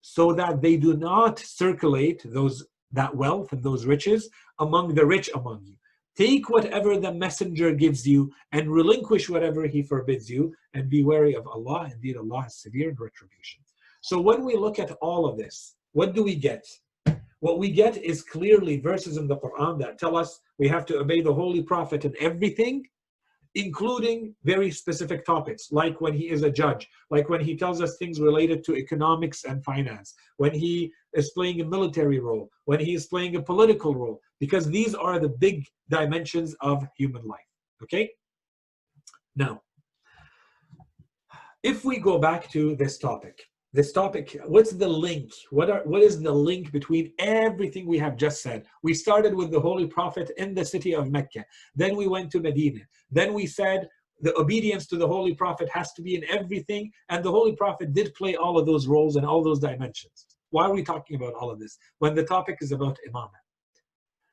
so 0.00 0.32
that 0.32 0.60
they 0.60 0.76
do 0.76 0.96
not 0.96 1.38
circulate 1.38 2.22
those 2.24 2.64
that 2.92 3.14
wealth 3.14 3.52
and 3.52 3.62
those 3.62 3.86
riches 3.86 4.28
among 4.58 4.94
the 4.94 5.04
rich 5.04 5.30
among 5.34 5.64
you. 5.64 5.74
Take 6.16 6.50
whatever 6.50 6.98
the 6.98 7.12
messenger 7.12 7.72
gives 7.72 8.06
you 8.06 8.30
and 8.52 8.70
relinquish 8.70 9.30
whatever 9.30 9.66
he 9.66 9.82
forbids 9.82 10.28
you 10.28 10.54
and 10.74 10.90
be 10.90 11.02
wary 11.02 11.34
of 11.34 11.46
Allah. 11.46 11.90
Indeed, 11.92 12.16
Allah 12.18 12.44
is 12.46 12.56
severe 12.56 12.90
in 12.90 12.96
retribution. 12.98 13.60
So 14.02 14.20
when 14.20 14.44
we 14.44 14.56
look 14.56 14.78
at 14.78 14.90
all 15.00 15.26
of 15.26 15.38
this, 15.38 15.76
what 15.92 16.14
do 16.14 16.22
we 16.22 16.34
get? 16.34 16.66
What 17.40 17.58
we 17.58 17.70
get 17.70 17.96
is 17.96 18.22
clearly 18.22 18.78
verses 18.78 19.16
in 19.16 19.26
the 19.26 19.36
Quran 19.36 19.78
that 19.80 19.98
tell 19.98 20.16
us 20.16 20.40
we 20.58 20.68
have 20.68 20.84
to 20.86 20.98
obey 20.98 21.22
the 21.22 21.34
Holy 21.34 21.62
Prophet 21.62 22.04
in 22.04 22.14
everything, 22.20 22.86
including 23.54 24.34
very 24.44 24.70
specific 24.70 25.24
topics, 25.24 25.72
like 25.72 26.00
when 26.00 26.14
he 26.14 26.30
is 26.30 26.42
a 26.42 26.50
judge, 26.50 26.88
like 27.10 27.28
when 27.28 27.40
he 27.40 27.56
tells 27.56 27.80
us 27.80 27.96
things 27.96 28.20
related 28.20 28.64
to 28.64 28.76
economics 28.76 29.44
and 29.44 29.64
finance, 29.64 30.14
when 30.36 30.52
he 30.52 30.92
is 31.14 31.30
playing 31.30 31.60
a 31.60 31.64
military 31.64 32.18
role, 32.18 32.48
when 32.64 32.80
he 32.80 32.94
is 32.94 33.06
playing 33.06 33.36
a 33.36 33.42
political 33.42 33.94
role, 33.94 34.20
because 34.42 34.66
these 34.66 34.92
are 34.92 35.20
the 35.20 35.28
big 35.28 35.68
dimensions 35.88 36.56
of 36.62 36.84
human 36.98 37.24
life. 37.24 37.52
Okay? 37.80 38.10
Now, 39.36 39.62
if 41.62 41.84
we 41.84 41.98
go 41.98 42.18
back 42.18 42.50
to 42.50 42.74
this 42.74 42.98
topic, 42.98 43.40
this 43.72 43.92
topic, 43.92 44.36
what's 44.46 44.72
the 44.72 44.88
link? 44.88 45.30
What 45.50 45.70
are 45.70 45.82
what 45.84 46.02
is 46.02 46.20
the 46.20 46.32
link 46.32 46.72
between 46.72 47.12
everything 47.20 47.86
we 47.86 47.98
have 47.98 48.16
just 48.16 48.42
said? 48.42 48.66
We 48.82 48.94
started 48.94 49.32
with 49.32 49.52
the 49.52 49.60
Holy 49.60 49.86
Prophet 49.86 50.32
in 50.36 50.54
the 50.54 50.64
city 50.64 50.92
of 50.92 51.12
Mecca. 51.12 51.44
Then 51.76 51.94
we 51.94 52.08
went 52.08 52.32
to 52.32 52.40
Medina. 52.40 52.80
Then 53.12 53.34
we 53.34 53.46
said 53.46 53.88
the 54.22 54.36
obedience 54.36 54.88
to 54.88 54.96
the 54.96 55.06
Holy 55.16 55.34
Prophet 55.36 55.68
has 55.72 55.92
to 55.92 56.02
be 56.02 56.16
in 56.16 56.24
everything, 56.38 56.90
and 57.10 57.24
the 57.24 57.36
Holy 57.38 57.54
Prophet 57.54 57.94
did 57.94 58.12
play 58.14 58.34
all 58.34 58.58
of 58.58 58.66
those 58.66 58.88
roles 58.88 59.14
and 59.14 59.24
all 59.24 59.44
those 59.44 59.60
dimensions. 59.60 60.26
Why 60.50 60.64
are 60.66 60.74
we 60.74 60.82
talking 60.82 61.14
about 61.14 61.34
all 61.34 61.48
of 61.48 61.60
this 61.60 61.78
when 62.00 62.16
the 62.16 62.24
topic 62.24 62.58
is 62.60 62.72
about 62.72 62.98
imamah? 63.08 63.41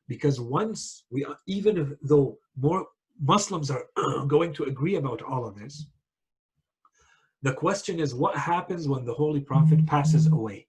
Because 0.10 0.42
once 0.42 1.04
we, 1.12 1.24
are, 1.24 1.38
even 1.46 1.96
though 2.02 2.38
more 2.60 2.88
Muslims 3.22 3.70
are 3.72 3.86
going 4.28 4.52
to 4.54 4.64
agree 4.64 4.96
about 4.96 5.22
all 5.22 5.46
of 5.46 5.56
this, 5.58 5.86
the 7.44 7.54
question 7.54 8.00
is 8.00 8.14
what 8.16 8.36
happens 8.36 8.90
when 8.90 9.06
the 9.06 9.14
Holy 9.14 9.40
Prophet 9.40 9.86
passes 9.86 10.28
away? 10.28 10.68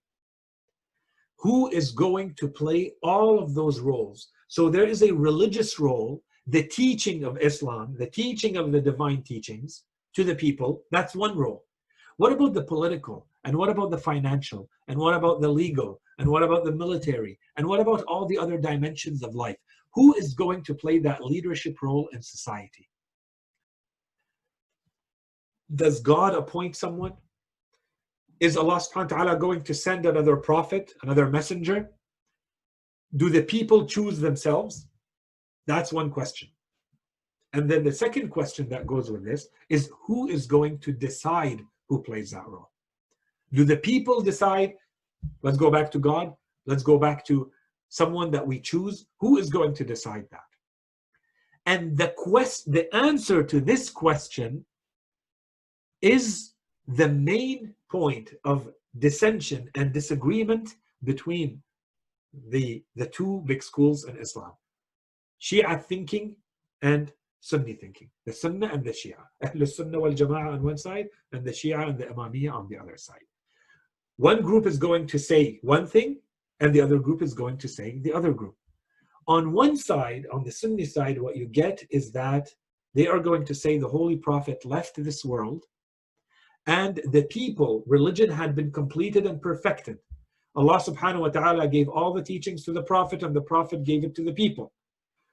Who 1.38 1.70
is 1.70 1.90
going 1.90 2.34
to 2.34 2.48
play 2.48 2.92
all 3.02 3.40
of 3.42 3.54
those 3.54 3.80
roles? 3.80 4.28
So 4.48 4.68
there 4.68 4.84
is 4.84 5.02
a 5.02 5.10
religious 5.10 5.80
role, 5.80 6.22
the 6.46 6.64
teaching 6.64 7.24
of 7.24 7.40
Islam, 7.40 7.96
the 7.98 8.10
teaching 8.10 8.58
of 8.58 8.70
the 8.72 8.80
divine 8.80 9.22
teachings 9.22 9.84
to 10.16 10.22
the 10.22 10.34
people. 10.34 10.82
That's 10.90 11.16
one 11.16 11.36
role. 11.36 11.64
What 12.18 12.32
about 12.32 12.52
the 12.52 12.64
political? 12.64 13.26
And 13.44 13.56
what 13.56 13.70
about 13.70 13.90
the 13.90 13.98
financial? 13.98 14.68
And 14.88 14.98
what 14.98 15.14
about 15.14 15.40
the 15.40 15.48
legal? 15.48 16.02
And 16.20 16.28
what 16.28 16.42
about 16.42 16.64
the 16.64 16.72
military? 16.72 17.38
And 17.56 17.66
what 17.66 17.80
about 17.80 18.04
all 18.04 18.26
the 18.26 18.36
other 18.36 18.58
dimensions 18.58 19.22
of 19.22 19.34
life? 19.34 19.56
Who 19.94 20.14
is 20.14 20.34
going 20.34 20.62
to 20.64 20.74
play 20.74 20.98
that 20.98 21.24
leadership 21.24 21.80
role 21.82 22.08
in 22.12 22.20
society? 22.20 22.88
Does 25.74 26.00
God 26.00 26.34
appoint 26.34 26.76
someone? 26.76 27.14
Is 28.38 28.58
Allah 28.58 28.76
subhanahu 28.76 29.10
wa 29.10 29.16
ta'ala 29.16 29.36
going 29.38 29.62
to 29.62 29.72
send 29.72 30.04
another 30.04 30.36
prophet, 30.36 30.92
another 31.02 31.26
messenger? 31.26 31.90
Do 33.16 33.30
the 33.30 33.42
people 33.42 33.86
choose 33.86 34.20
themselves? 34.20 34.86
That's 35.66 35.90
one 35.90 36.10
question. 36.10 36.48
And 37.54 37.68
then 37.68 37.82
the 37.82 37.92
second 37.92 38.28
question 38.28 38.68
that 38.68 38.86
goes 38.86 39.10
with 39.10 39.24
this 39.24 39.48
is 39.70 39.90
who 40.06 40.28
is 40.28 40.46
going 40.46 40.78
to 40.80 40.92
decide 40.92 41.62
who 41.88 42.02
plays 42.02 42.30
that 42.32 42.46
role? 42.46 42.70
Do 43.54 43.64
the 43.64 43.78
people 43.78 44.20
decide, 44.20 44.74
let's 45.42 45.56
go 45.56 45.70
back 45.70 45.90
to 45.92 45.98
God, 45.98 46.34
let's 46.66 46.82
go 46.82 46.98
back 46.98 47.24
to 47.26 47.50
someone 47.88 48.30
that 48.30 48.46
we 48.46 48.60
choose? 48.60 49.06
Who 49.20 49.38
is 49.38 49.50
going 49.50 49.74
to 49.74 49.84
decide 49.84 50.26
that? 50.30 50.40
And 51.66 51.96
the 51.96 52.14
quest, 52.16 52.70
the 52.72 52.92
answer 52.94 53.42
to 53.42 53.60
this 53.60 53.90
question 53.90 54.64
is 56.00 56.52
the 56.88 57.08
main 57.08 57.74
point 57.90 58.32
of 58.44 58.72
dissension 58.98 59.68
and 59.74 59.92
disagreement 59.92 60.76
between 61.04 61.62
the, 62.48 62.82
the 62.96 63.06
two 63.06 63.42
big 63.46 63.62
schools 63.62 64.04
in 64.04 64.16
Islam 64.16 64.52
Shia 65.40 65.82
thinking 65.82 66.36
and 66.82 67.12
Sunni 67.40 67.72
thinking. 67.72 68.10
The 68.26 68.32
Sunnah 68.32 68.70
and 68.72 68.84
the 68.84 68.90
Shia. 68.90 69.16
Ahl 69.42 69.66
Sunnah 69.66 69.98
wal 69.98 70.12
Jama'ah 70.12 70.52
on 70.54 70.62
one 70.62 70.76
side 70.76 71.08
and 71.32 71.44
the 71.44 71.50
Shia 71.50 71.88
and 71.88 71.98
the 71.98 72.06
Imamiyah 72.06 72.52
on 72.52 72.68
the 72.68 72.78
other 72.78 72.96
side. 72.96 73.24
One 74.20 74.42
group 74.42 74.66
is 74.66 74.76
going 74.76 75.06
to 75.06 75.18
say 75.18 75.58
one 75.62 75.86
thing 75.86 76.18
and 76.60 76.74
the 76.74 76.82
other 76.82 76.98
group 76.98 77.22
is 77.22 77.32
going 77.32 77.56
to 77.56 77.66
say 77.66 78.00
the 78.02 78.12
other 78.12 78.34
group. 78.34 78.54
On 79.26 79.54
one 79.54 79.78
side, 79.78 80.26
on 80.30 80.44
the 80.44 80.52
Sunni 80.52 80.84
side, 80.84 81.18
what 81.18 81.38
you 81.38 81.46
get 81.46 81.82
is 81.88 82.12
that 82.12 82.50
they 82.94 83.06
are 83.06 83.18
going 83.18 83.46
to 83.46 83.54
say 83.54 83.78
the 83.78 83.88
Holy 83.88 84.16
Prophet 84.16 84.62
left 84.66 85.02
this 85.02 85.24
world 85.24 85.64
and 86.66 87.00
the 87.12 87.22
people, 87.30 87.82
religion 87.86 88.28
had 88.28 88.54
been 88.54 88.70
completed 88.70 89.24
and 89.24 89.40
perfected. 89.40 89.96
Allah 90.54 90.76
subhanahu 90.76 91.20
wa 91.20 91.28
ta'ala 91.28 91.66
gave 91.66 91.88
all 91.88 92.12
the 92.12 92.22
teachings 92.22 92.62
to 92.64 92.74
the 92.74 92.82
Prophet 92.82 93.22
and 93.22 93.34
the 93.34 93.40
Prophet 93.40 93.84
gave 93.84 94.04
it 94.04 94.14
to 94.16 94.22
the 94.22 94.34
people. 94.34 94.70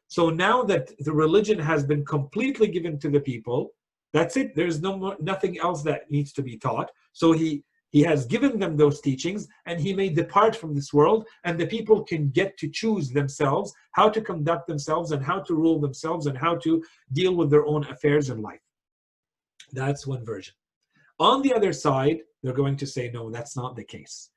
So 0.07 0.29
now 0.29 0.63
that 0.63 0.93
the 0.99 1.11
religion 1.11 1.59
has 1.59 1.83
been 1.83 2.05
completely 2.05 2.69
given 2.69 2.97
to 2.99 3.09
the 3.09 3.19
people, 3.19 3.73
that's 4.13 4.37
it. 4.37 4.55
There's 4.55 4.79
no 4.79 4.97
more, 4.97 5.17
nothing 5.19 5.59
else 5.59 5.83
that 5.83 6.09
needs 6.09 6.31
to 6.33 6.41
be 6.41 6.57
taught. 6.57 6.89
So 7.11 7.33
he 7.33 7.65
he 7.89 8.01
has 8.01 8.25
given 8.25 8.59
them 8.59 8.75
those 8.75 9.01
teachings 9.01 9.47
and 9.65 9.79
he 9.79 9.93
may 9.93 10.09
depart 10.09 10.55
from 10.55 10.75
this 10.75 10.93
world 10.93 11.25
and 11.45 11.57
the 11.57 11.65
people 11.65 12.03
can 12.03 12.29
get 12.29 12.57
to 12.57 12.69
choose 12.69 13.09
themselves 13.09 13.73
how 13.93 14.09
to 14.09 14.21
conduct 14.21 14.67
themselves 14.67 15.11
and 15.11 15.23
how 15.23 15.39
to 15.39 15.55
rule 15.55 15.79
themselves 15.79 16.27
and 16.27 16.37
how 16.37 16.55
to 16.55 16.83
deal 17.13 17.35
with 17.35 17.49
their 17.49 17.65
own 17.65 17.85
affairs 17.85 18.29
in 18.29 18.41
life. 18.41 18.59
That's 19.71 20.05
one 20.05 20.25
version. 20.25 20.53
On 21.19 21.41
the 21.41 21.53
other 21.53 21.73
side, 21.73 22.19
they're 22.43 22.53
going 22.53 22.77
to 22.77 22.85
say, 22.85 23.09
no, 23.13 23.29
that's 23.29 23.55
not 23.55 23.75
the 23.75 23.83
case. 23.83 24.29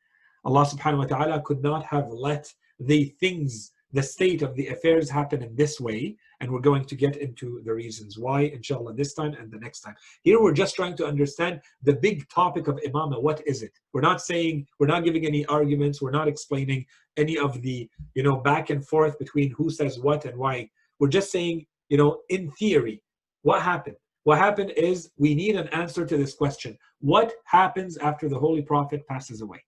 Allah 0.45 0.65
subhanahu 0.65 0.99
wa 0.99 1.05
ta'ala 1.05 1.43
could 1.43 1.63
not 1.63 1.85
have 1.85 2.09
let 2.09 2.53
the 2.79 3.15
things 3.21 3.73
the 3.93 4.03
state 4.03 4.43
of 4.43 4.55
the 4.55 4.69
affairs 4.69 5.11
happen 5.11 5.43
in 5.43 5.55
this 5.55 5.81
way 5.81 6.17
and 6.41 6.51
we're 6.51 6.61
going 6.61 6.85
to 6.85 6.95
get 6.95 7.17
into 7.17 7.61
the 7.65 7.73
reasons 7.73 8.19
why 8.19 8.43
inshallah 8.43 8.95
this 8.95 9.15
time 9.15 9.35
and 9.35 9.51
the 9.51 9.59
next 9.59 9.81
time. 9.81 9.95
Here 10.23 10.41
we're 10.41 10.53
just 10.53 10.75
trying 10.75 10.97
to 10.97 11.07
understand 11.07 11.61
the 11.83 11.95
big 11.95 12.29
topic 12.29 12.67
of 12.67 12.79
imama 12.87 13.23
what 13.23 13.43
is 13.47 13.63
it? 13.63 13.73
We're 13.93 14.01
not 14.01 14.21
saying 14.21 14.67
we're 14.79 14.87
not 14.87 15.05
giving 15.05 15.27
any 15.27 15.45
arguments 15.47 16.01
we're 16.01 16.11
not 16.11 16.29
explaining 16.29 16.87
any 17.17 17.39
of 17.39 17.61
the 17.63 17.89
you 18.15 18.23
know 18.23 18.37
back 18.37 18.71
and 18.71 18.87
forth 18.87 19.19
between 19.19 19.51
who 19.53 19.71
says 19.71 19.99
what 19.99 20.25
and 20.25 20.37
why. 20.37 20.71
We're 20.99 21.09
just 21.09 21.31
saying 21.31 21.67
you 21.89 21.99
know 21.99 22.21
in 22.29 22.51
theory 22.53 23.03
what 23.43 23.63
happened? 23.63 23.97
What 24.25 24.39
happened 24.39 24.73
is 24.73 25.11
we 25.17 25.35
need 25.35 25.57
an 25.57 25.69
answer 25.69 26.05
to 26.05 26.17
this 26.17 26.35
question. 26.35 26.77
What 27.01 27.33
happens 27.45 27.97
after 27.97 28.29
the 28.29 28.39
holy 28.39 28.63
prophet 28.63 29.07
passes 29.07 29.41
away? 29.41 29.65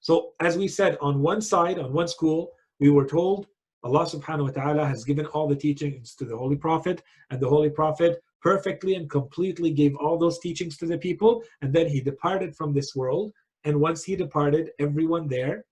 So 0.00 0.32
as 0.40 0.56
we 0.56 0.68
said 0.68 0.96
on 1.00 1.20
one 1.20 1.40
side 1.40 1.78
on 1.78 1.92
one 1.92 2.08
school 2.08 2.52
we 2.78 2.90
were 2.90 3.06
told 3.06 3.46
Allah 3.82 4.04
subhanahu 4.04 4.48
wa 4.48 4.50
ta'ala 4.50 4.86
has 4.86 5.04
given 5.04 5.26
all 5.26 5.48
the 5.48 5.56
teachings 5.56 6.14
to 6.16 6.24
the 6.24 6.36
Holy 6.36 6.56
Prophet, 6.56 7.02
and 7.30 7.40
the 7.40 7.48
Holy 7.48 7.70
Prophet 7.70 8.22
perfectly 8.42 8.94
and 8.94 9.08
completely 9.08 9.70
gave 9.70 9.96
all 9.96 10.18
those 10.18 10.38
teachings 10.38 10.76
to 10.78 10.86
the 10.86 10.98
people, 10.98 11.42
and 11.62 11.72
then 11.72 11.88
he 11.88 12.00
departed 12.00 12.56
from 12.56 12.72
this 12.72 12.94
world. 12.94 13.32
And 13.64 13.80
once 13.80 14.04
he 14.04 14.16
departed, 14.16 14.70
everyone 14.78 15.28
there 15.28 15.64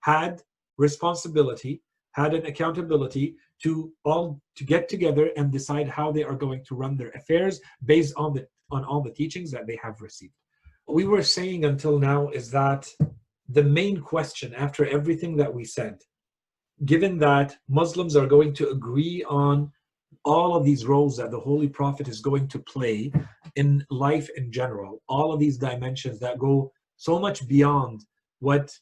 had 0.00 0.42
responsibility, 0.78 1.82
had 2.12 2.34
an 2.34 2.46
accountability 2.46 3.36
to 3.62 3.92
all 4.04 4.40
to 4.56 4.64
get 4.64 4.88
together 4.88 5.30
and 5.36 5.52
decide 5.52 5.88
how 5.88 6.10
they 6.10 6.24
are 6.24 6.34
going 6.34 6.64
to 6.64 6.74
run 6.74 6.96
their 6.96 7.10
affairs 7.10 7.60
based 7.84 8.14
on 8.16 8.32
the 8.34 8.46
on 8.72 8.84
all 8.84 9.02
the 9.02 9.10
teachings 9.10 9.50
that 9.50 9.66
they 9.66 9.78
have 9.82 10.00
received. 10.00 10.32
What 10.84 10.94
we 10.94 11.04
were 11.04 11.22
saying 11.22 11.64
until 11.64 11.98
now 11.98 12.28
is 12.28 12.50
that 12.52 12.88
the 13.48 13.62
main 13.62 14.00
question 14.00 14.54
after 14.54 14.86
everything 14.86 15.36
that 15.36 15.52
we 15.52 15.64
said 15.64 15.98
given 16.84 17.18
that 17.18 17.56
Muslims 17.68 18.16
are 18.16 18.26
going 18.26 18.54
to 18.54 18.70
agree 18.70 19.24
on 19.28 19.70
all 20.24 20.54
of 20.54 20.64
these 20.64 20.86
roles 20.86 21.16
that 21.16 21.30
the 21.30 21.40
Holy 21.40 21.68
Prophet 21.68 22.08
is 22.08 22.20
going 22.20 22.48
to 22.48 22.58
play 22.58 23.12
in 23.56 23.84
life 23.90 24.28
in 24.36 24.52
general, 24.52 25.02
all 25.08 25.32
of 25.32 25.40
these 25.40 25.58
dimensions 25.58 26.18
that 26.20 26.38
go 26.38 26.72
so 26.96 27.18
much 27.18 27.46
beyond 27.48 28.04
what, 28.40 28.76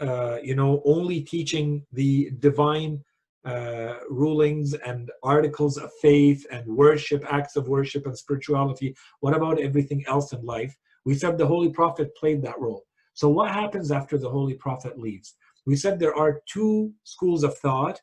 uh, 0.00 0.38
you 0.42 0.54
know, 0.54 0.82
only 0.84 1.20
teaching 1.20 1.84
the 1.92 2.30
divine 2.38 3.02
uh, 3.44 3.98
rulings 4.10 4.74
and 4.74 5.10
articles 5.22 5.76
of 5.76 5.90
faith 6.02 6.44
and 6.50 6.66
worship, 6.66 7.24
acts 7.32 7.56
of 7.56 7.68
worship 7.68 8.06
and 8.06 8.16
spirituality. 8.16 8.94
What 9.20 9.36
about 9.36 9.60
everything 9.60 10.04
else 10.06 10.32
in 10.32 10.44
life? 10.44 10.76
We 11.04 11.14
said 11.14 11.38
the 11.38 11.46
Holy 11.46 11.70
Prophet 11.70 12.14
played 12.16 12.42
that 12.42 12.58
role. 12.58 12.84
So 13.14 13.28
what 13.28 13.50
happens 13.50 13.90
after 13.90 14.18
the 14.18 14.28
Holy 14.28 14.54
Prophet 14.54 14.98
leaves? 14.98 15.36
We 15.66 15.76
said 15.76 15.98
there 15.98 16.14
are 16.14 16.40
two 16.46 16.92
schools 17.04 17.42
of 17.44 17.58
thought 17.58 18.00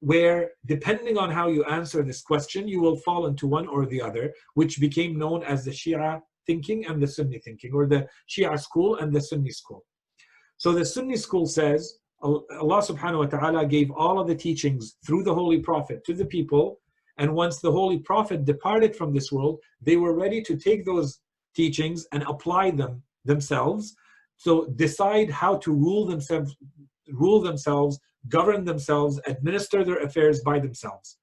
where 0.00 0.50
depending 0.66 1.16
on 1.18 1.30
how 1.30 1.48
you 1.48 1.62
answer 1.64 2.02
this 2.02 2.22
question, 2.22 2.66
you 2.66 2.80
will 2.80 2.96
fall 2.96 3.26
into 3.26 3.46
one 3.46 3.68
or 3.68 3.86
the 3.86 4.00
other, 4.00 4.32
which 4.54 4.80
became 4.80 5.18
known 5.18 5.42
as 5.44 5.64
the 5.64 5.70
Shia 5.70 6.20
thinking 6.46 6.86
and 6.86 7.00
the 7.02 7.06
Sunni 7.06 7.38
thinking, 7.38 7.72
or 7.72 7.86
the 7.86 8.06
Shia 8.28 8.58
school 8.58 8.96
and 8.96 9.12
the 9.12 9.20
Sunni 9.20 9.50
school. 9.50 9.84
So 10.56 10.72
the 10.72 10.84
Sunni 10.84 11.16
school 11.16 11.46
says, 11.46 11.98
Allah 12.22 12.82
subhanahu 12.82 13.18
wa 13.18 13.26
ta'ala 13.26 13.66
gave 13.66 13.90
all 13.90 14.18
of 14.18 14.26
the 14.26 14.34
teachings 14.34 14.96
through 15.06 15.22
the 15.22 15.34
Holy 15.34 15.60
Prophet 15.60 16.04
to 16.04 16.14
the 16.14 16.26
people, 16.26 16.80
and 17.18 17.34
once 17.34 17.60
the 17.60 17.70
Holy 17.70 17.98
Prophet 17.98 18.44
departed 18.44 18.96
from 18.96 19.12
this 19.12 19.30
world, 19.30 19.58
they 19.82 19.96
were 19.96 20.14
ready 20.14 20.42
to 20.42 20.56
take 20.56 20.84
those 20.84 21.20
teachings 21.54 22.06
and 22.12 22.22
apply 22.22 22.70
them 22.70 23.02
themselves 23.24 23.94
so 24.40 24.64
decide 24.76 25.28
how 25.28 25.58
to 25.58 25.70
rule 25.70 26.06
themselves, 26.06 26.56
rule 27.12 27.42
themselves, 27.42 28.00
govern 28.28 28.64
themselves, 28.64 29.20
administer 29.26 29.84
their 29.84 29.98
affairs 29.98 30.40
by 30.40 30.58
themselves. 30.58 31.18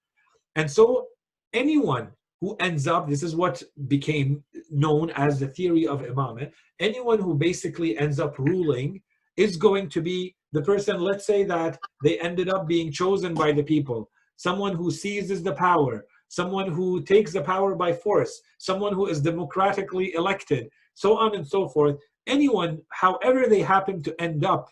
And 0.55 0.69
so 0.69 1.07
anyone 1.51 2.09
who 2.41 2.55
ends 2.59 2.85
up, 2.85 3.09
this 3.09 3.23
is 3.23 3.35
what 3.35 3.63
became 3.87 4.43
known 4.69 5.09
as 5.15 5.39
the 5.39 5.47
theory 5.47 5.87
of 5.87 6.03
imamah, 6.03 6.51
anyone 6.79 7.17
who 7.17 7.33
basically 7.33 7.97
ends 7.97 8.19
up 8.19 8.37
ruling 8.37 9.01
is 9.35 9.57
going 9.57 9.89
to 9.89 10.01
be 10.01 10.35
the 10.53 10.61
person, 10.61 10.99
let's 10.99 11.25
say 11.25 11.43
that 11.43 11.79
they 12.03 12.19
ended 12.19 12.49
up 12.49 12.67
being 12.67 12.91
chosen 12.91 13.33
by 13.33 13.51
the 13.51 13.63
people, 13.63 14.11
someone 14.35 14.75
who 14.75 14.91
seizes 14.91 15.41
the 15.41 15.53
power, 15.53 16.05
someone 16.27 16.71
who 16.71 17.01
takes 17.01 17.33
the 17.33 17.41
power 17.41 17.73
by 17.73 17.91
force, 17.93 18.39
someone 18.59 18.93
who 18.93 19.07
is 19.07 19.21
democratically 19.21 20.13
elected, 20.13 20.69
so 20.93 21.17
on 21.17 21.33
and 21.33 21.47
so 21.47 21.67
forth 21.67 21.97
anyone, 22.27 22.81
however 22.89 23.47
they 23.47 23.61
happen 23.61 24.03
to 24.03 24.21
end 24.21 24.45
up 24.45 24.69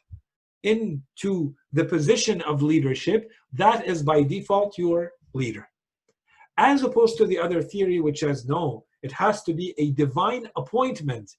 into 0.64 1.54
the 1.74 1.86
position 1.86 2.42
of 2.42 2.62
leadership, 2.62 3.32
that 3.54 3.86
is 3.86 4.04
by 4.04 4.24
default 4.24 4.78
your 4.78 5.12
leader. 5.34 5.68
As 6.58 6.84
opposed 6.84 7.18
to 7.18 7.26
the 7.26 7.38
other 7.38 7.62
theory, 7.62 8.00
which 8.00 8.20
says 8.20 8.46
no, 8.46 8.86
it 9.04 9.12
has 9.12 9.44
to 9.44 9.54
be 9.54 9.74
a 9.78 9.92
divine 9.92 10.50
appointment. 10.56 11.32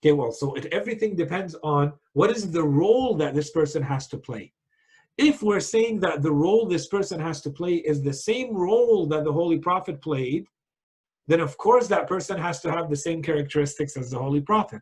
Okay, 0.00 0.12
well, 0.12 0.32
so 0.32 0.54
it, 0.54 0.66
everything 0.66 1.16
depends 1.16 1.56
on 1.62 1.92
what 2.12 2.30
is 2.30 2.50
the 2.50 2.62
role 2.62 3.14
that 3.16 3.34
this 3.34 3.50
person 3.50 3.82
has 3.82 4.06
to 4.08 4.16
play. 4.16 4.52
If 5.18 5.42
we're 5.42 5.60
saying 5.60 5.98
that 6.00 6.22
the 6.22 6.30
role 6.30 6.66
this 6.66 6.86
person 6.86 7.18
has 7.18 7.40
to 7.42 7.50
play 7.50 7.74
is 7.74 8.02
the 8.02 8.12
same 8.12 8.54
role 8.54 9.06
that 9.06 9.24
the 9.24 9.32
Holy 9.32 9.58
Prophet 9.58 10.00
played, 10.00 10.46
then 11.26 11.40
of 11.40 11.58
course 11.58 11.88
that 11.88 12.06
person 12.06 12.38
has 12.38 12.60
to 12.60 12.70
have 12.70 12.88
the 12.88 12.96
same 12.96 13.20
characteristics 13.22 13.96
as 13.96 14.10
the 14.10 14.18
Holy 14.18 14.40
Prophet. 14.40 14.80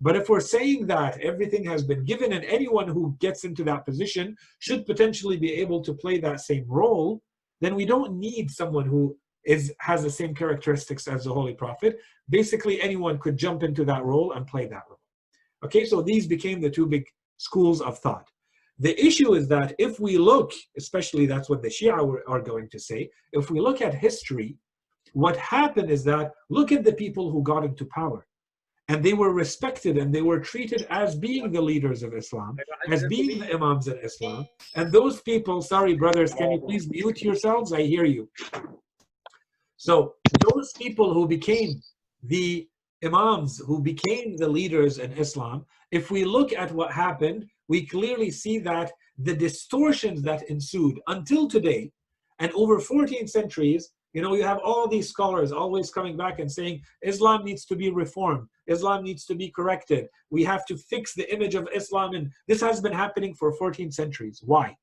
But 0.00 0.16
if 0.16 0.28
we're 0.28 0.40
saying 0.40 0.86
that 0.86 1.20
everything 1.20 1.64
has 1.64 1.82
been 1.84 2.04
given 2.04 2.32
and 2.32 2.44
anyone 2.44 2.88
who 2.88 3.16
gets 3.20 3.44
into 3.44 3.62
that 3.64 3.84
position 3.84 4.36
should 4.58 4.86
potentially 4.86 5.36
be 5.36 5.52
able 5.54 5.82
to 5.82 5.92
play 5.92 6.18
that 6.20 6.40
same 6.40 6.64
role, 6.66 7.22
then 7.60 7.74
we 7.74 7.84
don't 7.84 8.14
need 8.14 8.50
someone 8.50 8.86
who 8.86 9.16
is 9.44 9.72
has 9.80 10.02
the 10.02 10.10
same 10.10 10.34
characteristics 10.34 11.06
as 11.06 11.24
the 11.24 11.32
Holy 11.32 11.54
Prophet. 11.54 11.98
Basically, 12.28 12.80
anyone 12.80 13.18
could 13.18 13.36
jump 13.36 13.62
into 13.62 13.84
that 13.84 14.04
role 14.04 14.32
and 14.32 14.46
play 14.46 14.66
that 14.66 14.84
role. 14.88 15.00
Okay, 15.64 15.84
so 15.84 16.00
these 16.00 16.26
became 16.26 16.60
the 16.60 16.70
two 16.70 16.86
big 16.86 17.04
schools 17.36 17.80
of 17.82 17.98
thought. 17.98 18.28
The 18.78 18.98
issue 19.04 19.34
is 19.34 19.46
that 19.48 19.74
if 19.78 20.00
we 20.00 20.16
look, 20.16 20.52
especially 20.78 21.26
that's 21.26 21.50
what 21.50 21.62
the 21.62 21.68
Shia 21.68 21.92
are 22.26 22.40
going 22.40 22.70
to 22.70 22.78
say, 22.78 23.10
if 23.32 23.50
we 23.50 23.60
look 23.60 23.82
at 23.82 23.94
history, 23.94 24.56
what 25.12 25.36
happened 25.36 25.90
is 25.90 26.02
that 26.04 26.32
look 26.48 26.72
at 26.72 26.84
the 26.84 26.94
people 26.94 27.30
who 27.30 27.42
got 27.42 27.64
into 27.64 27.84
power 27.86 28.26
and 28.90 29.04
they 29.04 29.12
were 29.12 29.32
respected 29.32 29.94
and 30.00 30.12
they 30.12 30.24
were 30.30 30.40
treated 30.40 30.84
as 30.90 31.14
being 31.14 31.52
the 31.52 31.62
leaders 31.70 32.02
of 32.02 32.10
Islam, 32.22 32.52
as 32.90 33.04
being 33.14 33.38
the 33.38 33.48
imams 33.54 33.86
in 33.86 33.96
Islam. 33.98 34.40
And 34.74 34.90
those 34.90 35.16
people, 35.30 35.62
sorry 35.62 35.94
brothers, 35.94 36.34
can 36.34 36.50
you 36.50 36.60
please 36.68 36.90
mute 36.90 37.22
yourselves? 37.22 37.72
I 37.72 37.82
hear 37.82 38.04
you. 38.16 38.28
So 39.76 39.94
those 40.48 40.72
people 40.72 41.14
who 41.14 41.28
became 41.28 41.70
the 42.34 42.68
imams, 43.04 43.52
who 43.68 43.80
became 43.80 44.36
the 44.36 44.48
leaders 44.58 44.98
in 44.98 45.10
Islam, 45.12 45.56
if 45.92 46.10
we 46.10 46.24
look 46.24 46.52
at 46.52 46.72
what 46.72 46.90
happened, 46.92 47.40
we 47.68 47.86
clearly 47.86 48.30
see 48.42 48.58
that 48.70 48.90
the 49.28 49.36
distortions 49.46 50.20
that 50.28 50.42
ensued 50.54 50.96
until 51.06 51.46
today 51.46 51.92
and 52.40 52.50
over 52.62 52.80
14 52.80 53.28
centuries 53.28 53.84
You 54.12 54.22
know, 54.22 54.34
you 54.34 54.42
have 54.42 54.58
all 54.64 54.88
these 54.88 55.08
scholars 55.08 55.52
always 55.52 55.90
coming 55.90 56.16
back 56.16 56.40
and 56.40 56.50
saying 56.50 56.82
Islam 57.02 57.44
needs 57.44 57.64
to 57.66 57.76
be 57.76 57.90
reformed, 57.90 58.48
Islam 58.70 59.04
needs 59.04 59.26
to 59.26 59.34
be 59.34 59.50
corrected, 59.50 60.06
we 60.30 60.44
have 60.44 60.64
to 60.66 60.76
fix 60.76 61.14
the 61.14 61.32
image 61.32 61.54
of 61.54 61.68
Islam. 61.74 62.14
And 62.14 62.30
this 62.48 62.60
has 62.60 62.80
been 62.80 62.92
happening 62.92 63.34
for 63.34 63.52
14 63.52 63.90
centuries. 63.90 64.40
Why? 64.44 64.76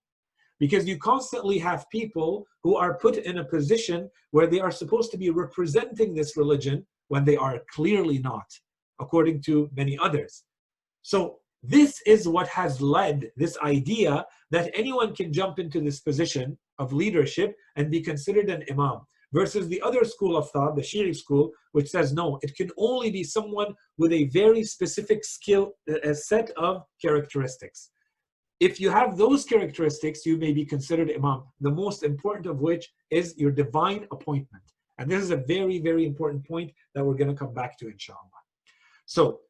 Because 0.59 0.87
you 0.87 0.97
constantly 0.97 1.57
have 1.59 1.89
people 1.91 2.45
who 2.63 2.75
are 2.75 2.97
put 2.97 3.17
in 3.17 3.37
a 3.37 3.45
position 3.45 4.09
where 4.31 4.47
they 4.47 4.59
are 4.59 4.71
supposed 4.71 5.11
to 5.11 5.17
be 5.17 5.29
representing 5.29 6.13
this 6.13 6.35
religion 6.35 6.85
when 7.07 7.23
they 7.23 7.37
are 7.37 7.61
clearly 7.73 8.19
not, 8.19 8.47
according 8.99 9.41
to 9.43 9.69
many 9.75 9.97
others. 9.97 10.43
So, 11.03 11.39
this 11.63 12.01
is 12.05 12.27
what 12.27 12.47
has 12.49 12.81
led 12.81 13.31
this 13.35 13.57
idea 13.63 14.25
that 14.51 14.69
anyone 14.75 15.15
can 15.15 15.33
jump 15.33 15.57
into 15.57 15.81
this 15.81 15.99
position 15.99 16.57
of 16.77 16.93
leadership 16.93 17.55
and 17.75 17.89
be 17.89 18.01
considered 18.01 18.49
an 18.49 18.63
imam 18.69 19.01
versus 19.33 19.67
the 19.67 19.81
other 19.81 20.03
school 20.05 20.37
of 20.37 20.49
thought, 20.51 20.75
the 20.75 20.81
Shi'i 20.81 21.15
school, 21.15 21.51
which 21.73 21.89
says 21.89 22.13
no, 22.13 22.39
it 22.41 22.55
can 22.55 22.69
only 22.77 23.11
be 23.11 23.23
someone 23.23 23.73
with 23.97 24.11
a 24.11 24.25
very 24.25 24.63
specific 24.63 25.23
skill, 25.25 25.73
a 26.03 26.15
set 26.15 26.51
of 26.51 26.83
characteristics. 27.01 27.91
If 28.59 28.79
you 28.79 28.89
have 28.89 29.17
those 29.17 29.45
characteristics, 29.45 30.25
you 30.25 30.37
may 30.37 30.51
be 30.51 30.65
considered 30.65 31.11
imam, 31.11 31.43
the 31.61 31.69
most 31.69 32.03
important 32.03 32.47
of 32.47 32.59
which 32.59 32.89
is 33.11 33.35
your 33.37 33.51
divine 33.51 34.07
appointment. 34.11 34.63
And 34.97 35.11
this 35.11 35.21
is 35.21 35.29
a 35.29 35.37
very, 35.37 35.79
very 35.79 36.05
important 36.05 36.47
point 36.47 36.71
that 36.95 37.05
we're 37.05 37.13
going 37.13 37.29
to 37.29 37.35
come 37.35 37.53
back 37.53 37.77
to, 37.79 37.87
inshallah. 37.87 38.19
So, 39.05 39.41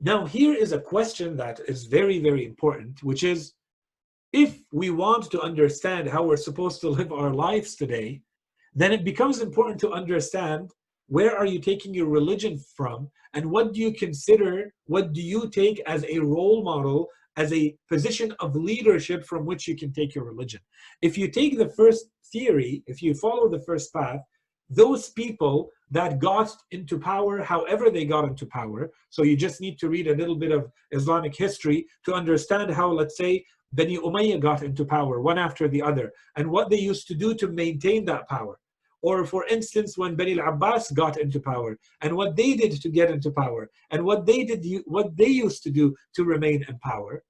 now 0.00 0.26
here 0.26 0.54
is 0.54 0.72
a 0.72 0.80
question 0.80 1.36
that 1.36 1.60
is 1.68 1.84
very, 1.84 2.18
very 2.18 2.44
important, 2.44 3.02
which 3.02 3.22
is 3.22 3.54
if 4.32 4.58
we 4.72 4.90
want 4.90 5.30
to 5.30 5.40
understand 5.40 6.08
how 6.08 6.22
we're 6.24 6.36
supposed 6.36 6.80
to 6.82 6.90
live 6.90 7.12
our 7.12 7.32
lives 7.32 7.74
today, 7.76 8.22
then 8.76 8.92
it 8.92 9.04
becomes 9.04 9.40
important 9.40 9.80
to 9.80 9.92
understand 9.92 10.70
where 11.08 11.36
are 11.36 11.46
you 11.46 11.58
taking 11.58 11.94
your 11.94 12.08
religion 12.08 12.60
from 12.76 13.08
and 13.32 13.50
what 13.50 13.72
do 13.72 13.80
you 13.80 13.92
consider, 13.92 14.72
what 14.84 15.12
do 15.14 15.22
you 15.22 15.48
take 15.48 15.80
as 15.86 16.04
a 16.04 16.18
role 16.18 16.62
model, 16.62 17.08
as 17.38 17.52
a 17.52 17.74
position 17.88 18.34
of 18.40 18.54
leadership 18.54 19.24
from 19.24 19.46
which 19.46 19.66
you 19.66 19.76
can 19.76 19.92
take 19.92 20.14
your 20.14 20.24
religion. 20.24 20.60
If 21.00 21.16
you 21.16 21.28
take 21.30 21.56
the 21.56 21.70
first 21.70 22.06
theory, 22.32 22.82
if 22.86 23.02
you 23.02 23.14
follow 23.14 23.48
the 23.48 23.62
first 23.62 23.92
path, 23.92 24.20
those 24.68 25.10
people 25.10 25.70
that 25.90 26.18
got 26.18 26.50
into 26.72 26.98
power 26.98 27.40
however 27.40 27.88
they 27.88 28.04
got 28.04 28.24
into 28.24 28.44
power 28.46 28.90
so 29.10 29.22
you 29.22 29.36
just 29.36 29.60
need 29.60 29.78
to 29.78 29.88
read 29.88 30.08
a 30.08 30.16
little 30.16 30.34
bit 30.34 30.50
of 30.50 30.68
islamic 30.90 31.32
history 31.36 31.86
to 32.04 32.12
understand 32.12 32.68
how 32.72 32.90
let's 32.90 33.16
say 33.16 33.44
Bani 33.72 33.98
Umayyah 33.98 34.40
got 34.40 34.62
into 34.62 34.84
power 34.84 35.20
one 35.20 35.38
after 35.38 35.68
the 35.68 35.82
other 35.82 36.12
and 36.36 36.50
what 36.50 36.70
they 36.70 36.78
used 36.78 37.06
to 37.08 37.14
do 37.14 37.34
to 37.34 37.48
maintain 37.48 38.04
that 38.06 38.28
power. 38.28 38.58
Or, 39.08 39.24
for 39.24 39.46
instance, 39.46 39.96
when 39.96 40.16
Bani 40.16 40.40
al-Abbas 40.40 40.90
got 40.90 41.16
into 41.24 41.38
power 41.38 41.78
and 42.02 42.16
what 42.16 42.34
they 42.34 42.54
did 42.54 42.72
to 42.82 42.88
get 42.88 43.08
into 43.08 43.30
power 43.30 43.70
and 43.92 44.04
what 44.04 44.26
they 44.26 44.42
did, 44.42 44.66
what 44.96 45.16
they 45.16 45.32
used 45.44 45.62
to 45.62 45.70
do 45.70 45.94
to 46.16 46.24
remain 46.24 46.64
in 46.68 46.76
power 46.80 47.22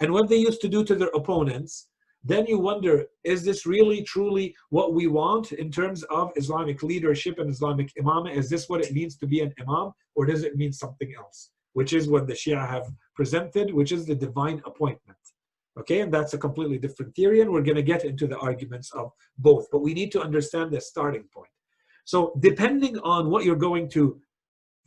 and 0.00 0.12
what 0.12 0.28
they 0.28 0.36
used 0.48 0.60
to 0.60 0.68
do 0.68 0.84
to 0.84 0.94
their 0.94 1.14
opponents, 1.20 1.88
then 2.22 2.44
you 2.46 2.58
wonder, 2.58 3.06
is 3.32 3.42
this 3.42 3.64
really 3.64 4.02
truly 4.02 4.54
what 4.68 4.92
we 4.92 5.06
want 5.06 5.52
in 5.52 5.70
terms 5.70 6.02
of 6.18 6.30
Islamic 6.36 6.82
leadership 6.82 7.38
and 7.38 7.48
Islamic 7.48 7.88
imam? 7.98 8.26
Is 8.26 8.50
this 8.50 8.68
what 8.68 8.82
it 8.84 8.92
means 8.92 9.16
to 9.16 9.26
be 9.26 9.40
an 9.40 9.54
imam 9.62 9.92
or 10.14 10.26
does 10.26 10.42
it 10.44 10.56
mean 10.56 10.74
something 10.74 11.10
else? 11.16 11.38
Which 11.72 11.94
is 11.94 12.06
what 12.06 12.26
the 12.26 12.34
Shia 12.34 12.68
have 12.68 12.86
presented, 13.16 13.72
which 13.72 13.92
is 13.92 14.04
the 14.04 14.14
divine 14.26 14.60
appointment. 14.66 15.23
Okay, 15.78 16.00
and 16.00 16.14
that's 16.14 16.34
a 16.34 16.38
completely 16.38 16.78
different 16.78 17.14
theory, 17.16 17.40
and 17.40 17.50
we're 17.50 17.62
going 17.62 17.76
to 17.76 17.82
get 17.82 18.04
into 18.04 18.28
the 18.28 18.38
arguments 18.38 18.92
of 18.92 19.10
both, 19.38 19.66
but 19.72 19.80
we 19.80 19.92
need 19.92 20.12
to 20.12 20.22
understand 20.22 20.70
the 20.70 20.80
starting 20.80 21.24
point. 21.34 21.50
So, 22.04 22.32
depending 22.40 22.98
on 23.00 23.28
what 23.28 23.44
you're 23.44 23.56
going 23.56 23.88
to 23.90 24.20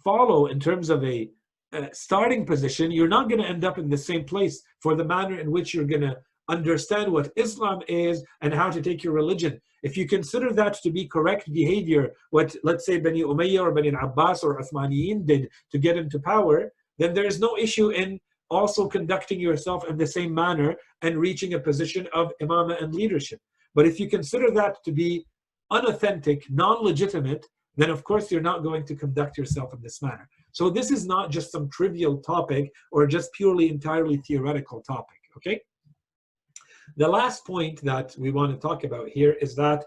follow 0.03 0.45
in 0.45 0.59
terms 0.59 0.89
of 0.89 1.03
a, 1.03 1.29
a 1.73 1.89
starting 1.93 2.45
position, 2.45 2.91
you're 2.91 3.09
not 3.09 3.27
going 3.27 3.41
to 3.41 3.47
end 3.47 3.65
up 3.65 3.77
in 3.77 3.89
the 3.89 3.97
same 3.97 4.23
place 4.23 4.61
for 4.79 4.95
the 4.95 5.03
manner 5.03 5.37
in 5.39 5.51
which 5.51 5.73
you're 5.73 5.85
going 5.85 6.01
to 6.01 6.15
understand 6.49 7.11
what 7.11 7.31
Islam 7.35 7.81
is 7.87 8.23
and 8.41 8.53
how 8.53 8.69
to 8.69 8.81
take 8.81 9.03
your 9.03 9.13
religion. 9.13 9.59
If 9.83 9.97
you 9.97 10.07
consider 10.07 10.53
that 10.53 10.75
to 10.83 10.91
be 10.91 11.05
correct 11.05 11.51
behavior, 11.51 12.13
what 12.31 12.55
let's 12.63 12.85
say 12.85 12.99
Bani 12.99 13.23
Umayyah 13.23 13.61
or 13.61 13.71
Bani 13.71 13.89
Abbas 13.89 14.43
or 14.43 14.59
Uthmaniyin 14.61 15.25
did 15.25 15.49
to 15.71 15.77
get 15.77 15.97
into 15.97 16.19
power, 16.19 16.71
then 16.97 17.13
there 17.13 17.25
is 17.25 17.39
no 17.39 17.57
issue 17.57 17.89
in 17.89 18.19
also 18.49 18.87
conducting 18.87 19.39
yourself 19.39 19.87
in 19.87 19.97
the 19.97 20.07
same 20.07 20.33
manner 20.33 20.75
and 21.01 21.17
reaching 21.17 21.53
a 21.53 21.59
position 21.59 22.07
of 22.13 22.31
imama 22.41 22.81
and 22.81 22.93
leadership. 22.93 23.39
But 23.75 23.87
if 23.87 23.99
you 23.99 24.09
consider 24.09 24.51
that 24.51 24.77
to 24.85 24.91
be 24.91 25.25
unauthentic, 25.71 26.43
non 26.49 26.83
legitimate, 26.83 27.45
then 27.75 27.89
of 27.89 28.03
course 28.03 28.31
you're 28.31 28.41
not 28.41 28.63
going 28.63 28.85
to 28.85 28.95
conduct 28.95 29.37
yourself 29.37 29.73
in 29.73 29.81
this 29.81 30.01
manner. 30.01 30.27
So 30.51 30.69
this 30.69 30.89
is 30.89 31.05
not 31.05 31.29
just 31.29 31.51
some 31.51 31.69
trivial 31.69 32.17
topic 32.17 32.71
or 32.91 33.05
just 33.05 33.31
purely 33.33 33.69
entirely 33.69 34.17
theoretical 34.27 34.81
topic, 34.81 35.19
okay? 35.37 35.61
The 36.95 37.07
last 37.07 37.45
point 37.45 37.83
that 37.83 38.15
we 38.17 38.31
want 38.31 38.51
to 38.53 38.57
talk 38.57 38.83
about 38.83 39.09
here 39.09 39.33
is 39.41 39.55
that, 39.55 39.85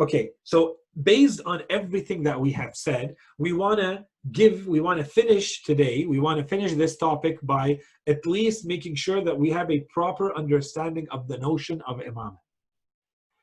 okay, 0.00 0.30
so 0.44 0.76
based 1.02 1.40
on 1.46 1.62
everything 1.70 2.22
that 2.24 2.40
we 2.40 2.50
have 2.52 2.74
said, 2.74 3.14
we 3.38 3.52
want 3.52 3.78
to 3.80 4.04
give, 4.32 4.66
we 4.66 4.80
want 4.80 4.98
to 4.98 5.04
finish 5.04 5.62
today, 5.62 6.06
we 6.06 6.18
want 6.18 6.40
to 6.40 6.46
finish 6.46 6.72
this 6.72 6.96
topic 6.96 7.38
by 7.42 7.78
at 8.06 8.26
least 8.26 8.66
making 8.66 8.94
sure 8.94 9.22
that 9.22 9.38
we 9.38 9.50
have 9.50 9.70
a 9.70 9.86
proper 9.92 10.34
understanding 10.36 11.06
of 11.10 11.28
the 11.28 11.38
notion 11.38 11.80
of 11.86 12.00
imam. 12.00 12.36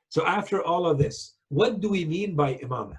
So 0.09 0.25
after 0.25 0.61
all 0.63 0.85
of 0.87 0.97
this, 0.97 1.35
what 1.49 1.79
do 1.79 1.89
we 1.89 2.05
mean 2.05 2.35
by 2.35 2.59
imam? 2.63 2.97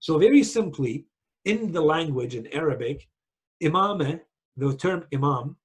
So 0.00 0.18
very 0.18 0.42
simply, 0.42 1.06
in 1.44 1.72
the 1.72 1.80
language 1.80 2.34
in 2.34 2.46
Arabic, 2.48 3.08
imam, 3.64 4.20
the 4.56 4.76
term 4.76 5.04
imam, 5.14 5.56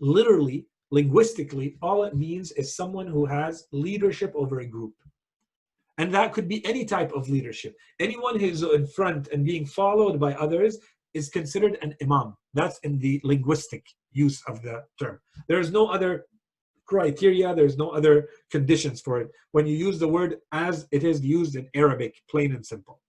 literally, 0.00 0.66
linguistically, 0.90 1.76
all 1.82 2.04
it 2.04 2.14
means 2.14 2.52
is 2.52 2.76
someone 2.76 3.06
who 3.06 3.26
has 3.26 3.66
leadership 3.72 4.32
over 4.34 4.60
a 4.60 4.66
group. 4.66 4.94
And 5.98 6.12
that 6.12 6.32
could 6.32 6.48
be 6.48 6.64
any 6.66 6.84
type 6.84 7.12
of 7.12 7.28
leadership. 7.28 7.74
Anyone 8.00 8.38
who's 8.38 8.62
in 8.62 8.86
front 8.86 9.28
and 9.28 9.44
being 9.44 9.64
followed 9.64 10.18
by 10.18 10.34
others 10.34 10.78
is 11.14 11.28
considered 11.28 11.78
an 11.82 11.94
imam. 12.02 12.34
That's 12.52 12.78
in 12.80 12.98
the 12.98 13.20
linguistic 13.22 13.86
use 14.12 14.42
of 14.48 14.62
the 14.62 14.82
term. 15.00 15.20
There 15.48 15.60
is 15.60 15.70
no 15.70 15.86
other 15.86 16.26
criteria, 16.86 17.54
there's 17.54 17.78
no 17.78 17.90
other 17.90 18.28
conditions 18.50 19.00
for 19.00 19.20
it. 19.20 19.28
When 19.52 19.66
you 19.66 19.76
use 19.76 19.98
the 19.98 20.08
word 20.08 20.36
as 20.52 20.86
it 20.90 21.04
is 21.04 21.24
used 21.24 21.56
in 21.56 21.68
Arabic, 21.74 22.14
plain 22.28 22.54
and 22.54 22.66
simple. 22.66 23.00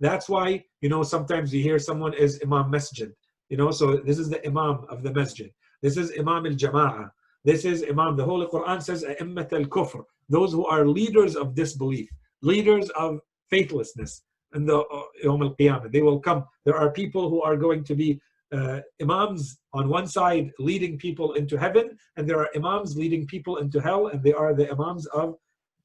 That's 0.00 0.28
why, 0.28 0.64
you 0.80 0.88
know, 0.88 1.02
sometimes 1.02 1.52
you 1.52 1.62
hear 1.62 1.78
someone 1.78 2.14
is 2.14 2.40
Imam 2.42 2.70
Masjid. 2.70 3.12
You 3.48 3.56
know, 3.56 3.70
so 3.70 3.96
this 3.96 4.18
is 4.18 4.30
the 4.30 4.44
Imam 4.46 4.86
of 4.88 5.02
the 5.02 5.12
Masjid. 5.12 5.50
This 5.82 5.96
is 5.96 6.12
Imam 6.18 6.46
al 6.46 6.52
Jama'ah. 6.52 7.10
This 7.44 7.64
is 7.64 7.84
Imam. 7.88 8.16
The 8.16 8.24
Holy 8.24 8.46
Quran 8.46 8.82
says, 8.82 9.04
A'immat 9.04 9.52
al 9.52 9.64
Kufr 9.66 10.04
those 10.28 10.52
who 10.52 10.66
are 10.66 10.86
leaders 10.86 11.36
of 11.36 11.54
disbelief, 11.54 12.08
leaders 12.42 12.90
of 12.90 13.20
faithlessness 13.50 14.22
in 14.54 14.64
the 14.66 14.78
uh, 14.78 15.02
al 15.24 15.38
Qiyamah. 15.38 15.90
They 15.90 16.02
will 16.02 16.20
come. 16.20 16.44
There 16.64 16.76
are 16.76 16.90
people 16.90 17.28
who 17.28 17.42
are 17.42 17.56
going 17.56 17.84
to 17.84 17.94
be 17.94 18.20
uh, 18.52 18.80
imams 19.00 19.58
on 19.72 19.88
one 19.88 20.06
side 20.06 20.52
leading 20.58 20.98
people 20.98 21.34
into 21.34 21.56
heaven, 21.56 21.96
and 22.16 22.28
there 22.28 22.38
are 22.38 22.48
imams 22.56 22.96
leading 22.96 23.26
people 23.26 23.56
into 23.58 23.80
hell, 23.80 24.08
and 24.08 24.22
they 24.22 24.32
are 24.32 24.54
the 24.54 24.70
imams 24.70 25.06
of 25.06 25.36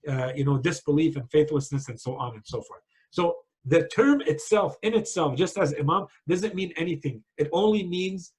uh, 0.07 0.31
you 0.35 0.45
know 0.45 0.57
disbelief 0.57 1.15
and 1.15 1.29
faithlessness 1.31 1.89
and 1.89 1.99
so 1.99 2.15
on 2.15 2.35
and 2.35 2.43
so 2.45 2.61
forth. 2.61 2.81
So 3.11 3.35
the 3.65 3.87
term 3.87 4.21
itself, 4.21 4.77
in 4.83 4.93
itself, 4.93 5.35
just 5.35 5.57
as 5.57 5.73
imam, 5.73 6.05
doesn't 6.27 6.55
mean 6.55 6.71
anything. 6.77 7.23
It 7.37 7.49
only 7.51 7.83
means 7.85 8.33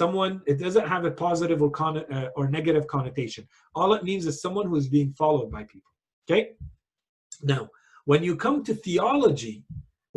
someone 0.00 0.32
it 0.52 0.58
doesn't 0.64 0.88
have 0.94 1.04
a 1.04 1.10
positive 1.26 1.58
or 1.64 1.70
con- 1.70 2.10
uh, 2.16 2.28
or 2.36 2.44
negative 2.58 2.86
connotation. 2.94 3.42
All 3.74 3.94
it 3.94 4.04
means 4.08 4.26
is 4.26 4.42
someone 4.42 4.66
who 4.68 4.76
is 4.82 4.88
being 4.98 5.12
followed 5.20 5.50
by 5.56 5.62
people 5.64 5.92
okay? 6.24 6.42
Now 7.42 7.62
when 8.04 8.22
you 8.28 8.34
come 8.46 8.58
to 8.64 8.74
theology 8.86 9.56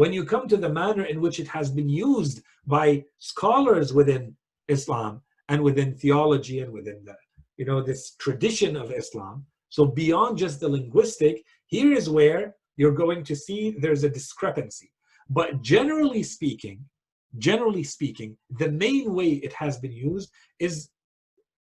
when 0.02 0.14
you 0.18 0.24
come 0.34 0.46
to 0.48 0.58
the 0.58 0.74
manner 0.82 1.06
in 1.14 1.18
which 1.24 1.40
it 1.44 1.50
has 1.58 1.68
been 1.80 1.90
used 1.90 2.38
by 2.76 3.04
scholars 3.32 3.90
within 4.00 4.24
islam 4.76 5.14
and 5.50 5.60
within 5.68 5.90
theology 6.02 6.58
and 6.64 6.72
within 6.78 7.00
the 7.08 7.16
you 7.60 7.66
know 7.70 7.82
this 7.82 8.02
tradition 8.26 8.74
of 8.82 8.94
islam 9.04 9.36
so 9.76 9.82
beyond 9.86 10.38
just 10.44 10.60
the 10.60 10.70
linguistic 10.78 11.36
here 11.76 11.94
is 11.94 12.10
where 12.10 12.56
you're 12.80 12.92
going 12.92 13.24
to 13.26 13.36
see 13.36 13.76
there's 13.78 14.06
a 14.06 14.10
discrepancy. 14.10 14.92
But 15.30 15.62
generally 15.62 16.24
speaking 16.24 16.86
generally 17.38 17.84
speaking, 17.84 18.38
the 18.58 18.72
main 18.72 19.14
way 19.14 19.30
it 19.30 19.54
has 19.54 19.78
been 19.78 19.92
used 19.92 20.32
is 20.60 20.90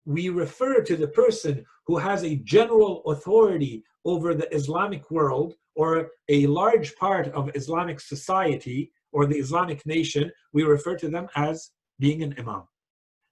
we 0.05 0.29
refer 0.29 0.81
to 0.81 0.95
the 0.95 1.07
person 1.07 1.65
who 1.85 1.97
has 1.97 2.23
a 2.23 2.35
general 2.37 3.03
authority 3.05 3.83
over 4.05 4.33
the 4.33 4.53
Islamic 4.53 5.09
world 5.11 5.53
or 5.75 6.09
a 6.29 6.47
large 6.47 6.95
part 6.95 7.27
of 7.29 7.55
Islamic 7.55 7.99
society 7.99 8.91
or 9.11 9.25
the 9.25 9.37
Islamic 9.37 9.85
nation, 9.85 10.31
we 10.53 10.63
refer 10.63 10.95
to 10.95 11.09
them 11.09 11.27
as 11.35 11.71
being 11.99 12.23
an 12.23 12.35
imam. 12.39 12.63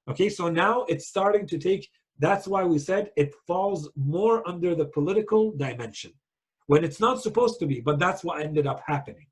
Okay, 0.10 0.30
so 0.30 0.50
now 0.50 0.86
it's 0.88 1.08
starting 1.08 1.46
to 1.48 1.58
take, 1.58 1.90
that's 2.20 2.48
why 2.48 2.64
we 2.64 2.80
said 2.80 3.12
it 3.16 3.34
falls 3.46 3.90
more 3.96 4.48
under 4.48 4.76
the 4.76 4.86
political 4.86 5.52
dimension 5.52 6.12
when 6.68 6.84
it's 6.84 7.00
not 7.00 7.22
supposed 7.22 7.60
to 7.60 7.66
be, 7.66 7.80
but 7.80 8.00
that's 8.00 8.24
what 8.24 8.42
ended 8.42 8.68
up 8.68 8.82
happening. 8.86 9.28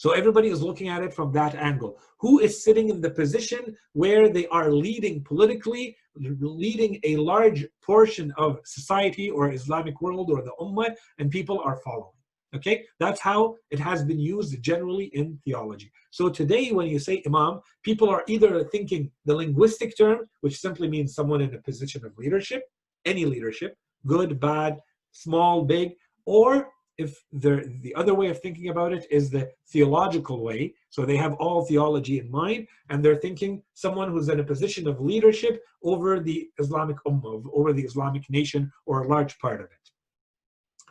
So 0.00 0.12
everybody 0.12 0.48
is 0.48 0.62
looking 0.62 0.88
at 0.88 1.02
it 1.02 1.12
from 1.12 1.30
that 1.32 1.54
angle. 1.54 1.98
Who 2.20 2.38
is 2.38 2.64
sitting 2.64 2.88
in 2.88 3.02
the 3.02 3.10
position 3.10 3.76
where 3.92 4.30
they 4.30 4.46
are 4.46 4.72
leading 4.72 5.22
politically, 5.22 5.94
leading 6.16 6.98
a 7.04 7.18
large 7.18 7.66
portion 7.84 8.32
of 8.38 8.60
society 8.64 9.28
or 9.28 9.52
Islamic 9.52 10.00
world 10.00 10.30
or 10.30 10.40
the 10.40 10.54
Ummah, 10.58 10.94
and 11.18 11.30
people 11.30 11.60
are 11.62 11.76
following. 11.84 12.16
Okay, 12.56 12.86
that's 12.98 13.20
how 13.20 13.56
it 13.68 13.78
has 13.78 14.02
been 14.02 14.18
used 14.18 14.62
generally 14.62 15.08
in 15.20 15.38
theology. 15.44 15.92
So 16.10 16.30
today, 16.30 16.72
when 16.72 16.86
you 16.86 16.98
say 16.98 17.22
Imam, 17.26 17.60
people 17.82 18.08
are 18.08 18.24
either 18.26 18.64
thinking 18.64 19.10
the 19.26 19.34
linguistic 19.34 19.98
term, 19.98 20.20
which 20.40 20.60
simply 20.60 20.88
means 20.88 21.14
someone 21.14 21.42
in 21.42 21.54
a 21.54 21.60
position 21.60 22.06
of 22.06 22.16
leadership, 22.16 22.62
any 23.04 23.26
leadership, 23.26 23.76
good, 24.06 24.40
bad, 24.40 24.78
small, 25.12 25.66
big, 25.66 25.90
or 26.24 26.70
if 27.04 27.10
the 27.32 27.94
other 28.00 28.14
way 28.20 28.28
of 28.28 28.38
thinking 28.40 28.68
about 28.68 28.92
it 28.92 29.04
is 29.10 29.24
the 29.30 29.44
theological 29.74 30.38
way, 30.48 30.74
so 30.94 30.98
they 31.04 31.16
have 31.16 31.34
all 31.34 31.64
theology 31.64 32.18
in 32.22 32.30
mind, 32.30 32.66
and 32.88 33.02
they're 33.02 33.22
thinking 33.26 33.62
someone 33.74 34.08
who's 34.10 34.28
in 34.28 34.40
a 34.40 34.50
position 34.52 34.84
of 34.86 35.00
leadership 35.00 35.54
over 35.82 36.20
the 36.20 36.38
Islamic 36.58 36.98
ummah, 37.06 37.42
over 37.58 37.72
the 37.72 37.86
Islamic 37.90 38.24
nation, 38.28 38.62
or 38.86 38.94
a 39.02 39.08
large 39.08 39.38
part 39.38 39.60
of 39.60 39.68
it. 39.78 39.86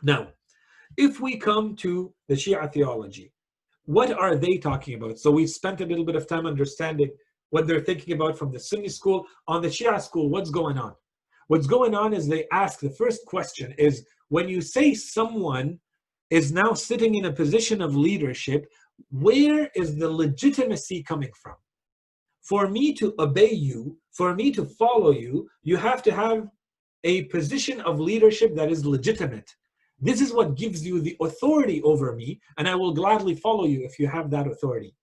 Now, 0.02 0.22
if 0.96 1.20
we 1.20 1.32
come 1.36 1.76
to 1.76 2.12
the 2.28 2.34
Shia 2.34 2.72
theology, 2.72 3.32
what 3.84 4.10
are 4.24 4.36
they 4.36 4.56
talking 4.58 4.94
about? 4.94 5.18
So 5.18 5.30
we 5.30 5.46
spent 5.46 5.80
a 5.80 5.86
little 5.86 6.04
bit 6.04 6.16
of 6.16 6.26
time 6.26 6.46
understanding 6.46 7.10
what 7.50 7.66
they're 7.66 7.86
thinking 7.88 8.14
about 8.14 8.38
from 8.38 8.50
the 8.52 8.60
Sunni 8.60 8.88
school. 8.88 9.26
On 9.46 9.62
the 9.62 9.68
Shia 9.68 10.00
school, 10.00 10.28
what's 10.28 10.50
going 10.50 10.78
on? 10.78 10.94
What's 11.48 11.66
going 11.66 11.94
on 11.94 12.14
is 12.14 12.26
they 12.26 12.46
ask 12.52 12.78
the 12.78 12.96
first 13.02 13.20
question 13.26 13.74
is 13.78 14.06
when 14.28 14.48
you 14.48 14.60
say 14.60 14.94
someone 14.94 15.78
is 16.30 16.52
now 16.52 16.72
sitting 16.72 17.16
in 17.16 17.26
a 17.26 17.32
position 17.32 17.82
of 17.82 17.96
leadership, 17.96 18.70
where 19.10 19.68
is 19.74 19.96
the 19.96 20.08
legitimacy 20.08 21.02
coming 21.02 21.30
from? 21.42 21.56
For 22.42 22.68
me 22.68 22.94
to 22.94 23.14
obey 23.18 23.52
you, 23.52 23.98
for 24.12 24.34
me 24.34 24.50
to 24.52 24.64
follow 24.64 25.10
you, 25.10 25.48
you 25.62 25.76
have 25.76 26.02
to 26.04 26.12
have 26.12 26.48
a 27.04 27.24
position 27.24 27.80
of 27.82 28.00
leadership 28.00 28.54
that 28.54 28.70
is 28.70 28.84
legitimate. 28.84 29.50
This 30.00 30.20
is 30.20 30.32
what 30.32 30.56
gives 30.56 30.86
you 30.86 31.00
the 31.00 31.16
authority 31.20 31.82
over 31.82 32.14
me, 32.14 32.40
and 32.56 32.68
I 32.68 32.74
will 32.74 32.94
gladly 32.94 33.34
follow 33.34 33.64
you 33.64 33.84
if 33.84 33.98
you 33.98 34.06
have 34.06 34.30
that 34.30 34.46
authority. 34.46 34.94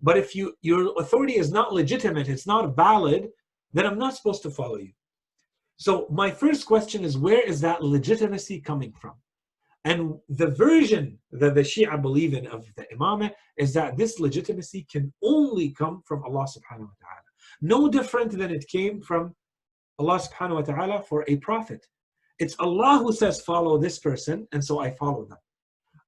But 0.00 0.16
if 0.16 0.34
you 0.34 0.54
your 0.60 0.92
authority 0.98 1.36
is 1.36 1.50
not 1.50 1.72
legitimate, 1.72 2.28
it's 2.28 2.46
not 2.46 2.76
valid, 2.76 3.28
then 3.72 3.86
I'm 3.86 3.98
not 3.98 4.16
supposed 4.16 4.42
to 4.42 4.50
follow 4.50 4.76
you. 4.76 4.92
So 5.76 6.06
my 6.10 6.30
first 6.30 6.66
question 6.66 7.04
is 7.04 7.18
where 7.18 7.40
is 7.40 7.60
that 7.62 7.82
legitimacy 7.82 8.60
coming 8.60 8.92
from? 8.92 9.14
And 9.84 10.14
the 10.28 10.48
version 10.48 11.18
that 11.32 11.54
the 11.54 11.60
Shia 11.60 12.00
believe 12.00 12.32
in 12.32 12.46
of 12.46 12.64
the 12.76 12.86
Imamah 12.94 13.32
is 13.58 13.74
that 13.74 13.96
this 13.96 14.18
legitimacy 14.18 14.86
can 14.90 15.12
only 15.22 15.70
come 15.70 16.02
from 16.06 16.24
Allah 16.24 16.46
subhanahu 16.46 16.88
wa 16.88 16.98
ta'ala. 17.02 17.30
No 17.60 17.88
different 17.88 18.32
than 18.32 18.50
it 18.50 18.66
came 18.68 19.00
from 19.02 19.34
Allah 19.98 20.18
subhanahu 20.18 20.54
wa 20.54 20.62
ta'ala 20.62 21.02
for 21.02 21.24
a 21.28 21.36
prophet. 21.36 21.86
It's 22.38 22.56
Allah 22.58 22.98
who 23.02 23.12
says, 23.12 23.42
follow 23.42 23.78
this 23.78 23.98
person, 23.98 24.48
and 24.52 24.64
so 24.64 24.80
I 24.80 24.90
follow 24.90 25.26
them. 25.26 25.38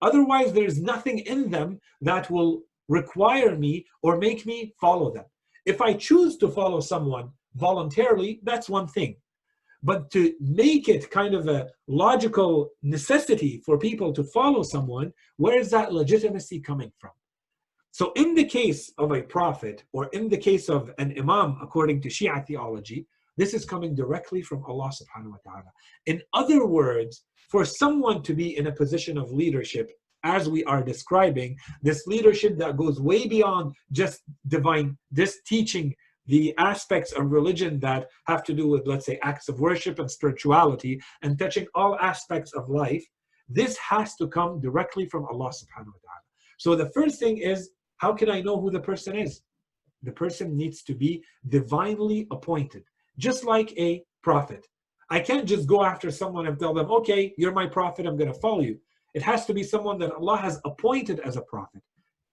Otherwise, 0.03 0.53
there's 0.53 0.81
nothing 0.81 1.21
in 1.21 1.51
them 1.51 1.79
that 2.01 2.31
will 2.31 2.63
require 2.89 3.57
me 3.57 3.87
or 4.03 4.19
make 4.19 4.47
me 4.47 4.75
follow 4.81 5.13
them. 5.13 5.25
If 5.67 5.81
I 5.81 5.95
choose 5.95 6.37
to 6.39 6.49
follow 6.49 6.81
someone 6.81 7.31
voluntarily, 7.55 8.41
that's 8.43 8.69
one 8.69 8.89
thing. 8.89 9.17
But 9.87 10.11
to 10.11 10.35
make 10.41 10.89
it 10.89 11.13
kind 11.13 11.33
of 11.33 11.47
a 11.47 11.69
logical 11.87 12.71
necessity 12.83 13.63
for 13.65 13.79
people 13.79 14.13
to 14.15 14.25
follow 14.25 14.65
someone, 14.65 15.13
where 15.37 15.61
is 15.61 15.71
that 15.71 15.93
legitimacy 15.93 16.59
coming 16.59 16.91
from? 16.99 17.13
So, 17.93 18.13
in 18.17 18.35
the 18.35 18.45
case 18.45 18.93
of 18.99 19.13
a 19.13 19.23
prophet, 19.23 19.85
or 19.93 20.07
in 20.07 20.29
the 20.29 20.43
case 20.49 20.69
of 20.69 20.91
an 20.99 21.15
imam, 21.17 21.59
according 21.63 22.03
to 22.03 22.09
Shia 22.09 22.45
theology, 22.45 23.07
this 23.37 23.55
is 23.55 23.65
coming 23.65 23.95
directly 23.95 24.43
from 24.43 24.65
Allah 24.65 24.91
subhanahu 24.91 25.35
wa 25.37 25.43
ta'ala. 25.47 25.71
In 26.07 26.21
other 26.35 26.67
words, 26.67 27.23
for 27.49 27.65
someone 27.65 28.25
to 28.25 28.35
be 28.35 28.59
in 28.59 28.67
a 28.67 28.79
position 28.83 29.17
of 29.17 29.31
leadership, 29.31 29.89
as 30.25 30.49
we 30.49 30.65
are 30.65 30.83
describing, 30.83 31.57
this 31.83 32.09
leadership 32.09 32.59
that 32.59 32.77
goes 32.77 33.01
way 33.01 33.29
beyond 33.29 33.73
just 33.93 34.23
divine, 34.49 34.99
this 35.13 35.39
teaching 35.47 35.95
the 36.27 36.55
aspects 36.59 37.13
of 37.13 37.31
religion 37.31 37.79
that 37.81 38.09
have 38.27 38.43
to 38.45 38.55
do 38.55 38.69
with, 38.69 38.87
let's 38.87 39.07
say, 39.07 39.19
acts 39.23 39.49
of 39.49 39.61
worship 39.61 39.99
and 39.99 40.11
spirituality 40.11 41.01
and 41.23 41.39
touching 41.39 41.67
all 41.75 41.99
aspects 41.99 42.53
of 42.53 42.69
life, 42.69 43.05
this 43.49 43.77
has 43.79 44.17
to 44.17 44.27
come 44.27 44.61
directly 44.61 45.07
from 45.07 45.25
Allah 45.27 45.51
subhanahu 45.51 45.95
wa 45.95 46.03
ta'ala. 46.05 46.23
So 46.59 46.75
the 46.75 46.91
first 46.91 47.21
thing 47.21 47.39
is, 47.39 47.71
how 47.99 48.13
can 48.13 48.31
I 48.31 48.41
know 48.41 48.61
who 48.61 48.71
the 48.71 48.81
person 48.81 49.17
is? 49.17 49.43
The 50.03 50.13
person 50.13 50.57
needs 50.57 50.83
to 50.85 50.95
be 50.95 51.23
divinely 51.49 52.27
appointed, 52.31 52.85
just 53.19 53.45
like 53.45 53.73
a 53.79 54.03
prophet. 54.23 54.67
I 55.11 55.21
can't 55.21 55.47
just 55.47 55.69
go 55.69 55.85
after 55.85 56.11
someone 56.11 56.47
and 56.47 56.59
tell 56.59 56.75
them, 56.75 56.91
okay, 56.91 57.33
you're 57.39 57.53
my 57.53 57.67
prophet, 57.67 58.07
I'm 58.07 58.17
going 58.17 58.33
to 58.33 58.41
follow 58.41 58.61
you. 58.61 58.79
It 59.15 59.23
has 59.23 59.47
to 59.47 59.55
be 59.55 59.63
someone 59.63 59.99
that 60.01 60.13
Allah 60.13 60.37
has 60.39 60.61
appointed 60.65 61.21
as 61.21 61.37
a 61.37 61.43
prophet. 61.43 61.83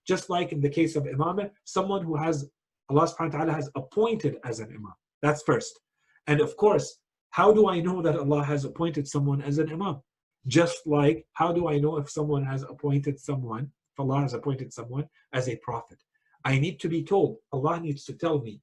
Just 0.07 0.29
like 0.29 0.51
in 0.51 0.59
the 0.59 0.69
case 0.69 0.95
of 0.95 1.03
Imamah, 1.03 1.51
someone 1.63 2.03
who 2.03 2.17
has 2.17 2.49
Allah 2.89 3.07
subhanahu 3.07 3.33
wa 3.33 3.39
ta'ala 3.39 3.53
has 3.53 3.69
appointed 3.75 4.37
as 4.43 4.59
an 4.59 4.69
imam. 4.69 4.93
That's 5.21 5.43
first. 5.43 5.79
And 6.27 6.41
of 6.41 6.55
course, 6.57 6.97
how 7.31 7.51
do 7.51 7.67
I 7.67 7.79
know 7.79 8.01
that 8.01 8.15
Allah 8.17 8.43
has 8.43 8.65
appointed 8.65 9.07
someone 9.07 9.41
as 9.41 9.57
an 9.57 9.71
imam? 9.71 10.01
Just 10.47 10.85
like 10.85 11.25
how 11.33 11.51
do 11.51 11.67
I 11.67 11.79
know 11.79 11.97
if 11.97 12.09
someone 12.09 12.45
has 12.45 12.63
appointed 12.63 13.19
someone, 13.19 13.71
if 13.93 13.99
Allah 13.99 14.21
has 14.21 14.33
appointed 14.33 14.73
someone 14.73 15.07
as 15.33 15.47
a 15.47 15.55
prophet? 15.57 15.99
I 16.45 16.59
need 16.59 16.79
to 16.81 16.89
be 16.89 17.03
told, 17.03 17.37
Allah 17.51 17.79
needs 17.79 18.03
to 18.05 18.13
tell 18.13 18.41
me, 18.41 18.61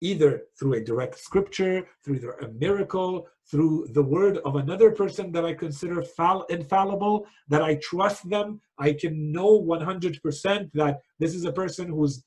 either 0.00 0.42
through 0.58 0.74
a 0.74 0.84
direct 0.84 1.18
scripture, 1.18 1.86
through 2.04 2.32
a 2.42 2.48
miracle, 2.48 3.26
through 3.50 3.88
the 3.92 4.02
word 4.02 4.38
of 4.38 4.56
another 4.56 4.90
person 4.90 5.32
that 5.32 5.44
I 5.44 5.54
consider 5.54 6.02
fall- 6.02 6.44
infallible, 6.44 7.26
that 7.48 7.62
I 7.62 7.76
trust 7.76 8.28
them. 8.28 8.60
I 8.78 8.92
can 8.92 9.32
know 9.32 9.60
100% 9.60 10.70
that 10.74 11.00
this 11.18 11.34
is 11.34 11.44
a 11.44 11.52
person 11.52 11.88
who's 11.88 12.22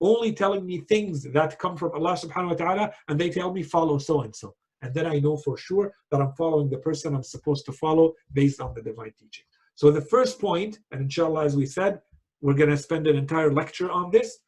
only 0.00 0.32
telling 0.32 0.64
me 0.64 0.78
things 0.80 1.24
that 1.24 1.58
come 1.58 1.76
from 1.76 1.92
Allah 1.92 2.14
subhanahu 2.14 2.50
wa 2.50 2.54
ta'ala 2.54 2.92
and 3.08 3.18
they 3.18 3.30
tell 3.30 3.52
me 3.52 3.62
follow 3.62 3.98
so 3.98 4.22
and 4.22 4.34
so. 4.34 4.54
And 4.82 4.94
then 4.94 5.06
I 5.06 5.18
know 5.18 5.36
for 5.36 5.56
sure 5.56 5.92
that 6.10 6.20
I'm 6.20 6.32
following 6.32 6.70
the 6.70 6.78
person 6.78 7.14
I'm 7.14 7.22
supposed 7.22 7.66
to 7.66 7.72
follow 7.72 8.14
based 8.32 8.60
on 8.60 8.74
the 8.74 8.82
divine 8.82 9.12
teaching. 9.18 9.44
So 9.74 9.90
the 9.90 10.00
first 10.00 10.40
point, 10.40 10.78
and 10.92 11.02
inshallah, 11.02 11.44
as 11.44 11.56
we 11.56 11.66
said, 11.66 12.00
we're 12.40 12.54
going 12.54 12.70
to 12.70 12.76
spend 12.76 13.06
an 13.06 13.16
entire 13.16 13.52
lecture 13.52 13.90
on 13.90 14.10
this 14.10 14.38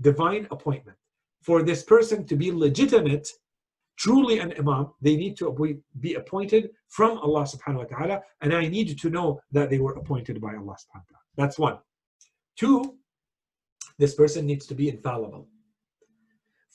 divine 0.00 0.46
appointment. 0.50 0.96
For 1.42 1.62
this 1.62 1.82
person 1.82 2.24
to 2.26 2.36
be 2.36 2.52
legitimate, 2.52 3.28
truly 3.96 4.38
an 4.38 4.52
imam, 4.58 4.92
they 5.00 5.16
need 5.16 5.36
to 5.38 5.82
be 6.00 6.14
appointed 6.14 6.70
from 6.88 7.18
Allah 7.18 7.42
subhanahu 7.42 7.78
wa 7.78 7.84
ta'ala, 7.84 8.22
and 8.40 8.54
I 8.54 8.68
need 8.68 8.98
to 8.98 9.10
know 9.10 9.40
that 9.50 9.70
they 9.70 9.78
were 9.78 9.94
appointed 9.94 10.40
by 10.40 10.54
Allah 10.54 10.76
subhanahu 10.82 11.06
wa 11.06 11.10
ta'ala. 11.10 11.24
That's 11.36 11.58
one. 11.58 11.78
Two, 12.56 12.96
this 14.02 14.14
person 14.16 14.44
needs 14.44 14.66
to 14.66 14.74
be 14.74 14.88
infallible. 14.88 15.46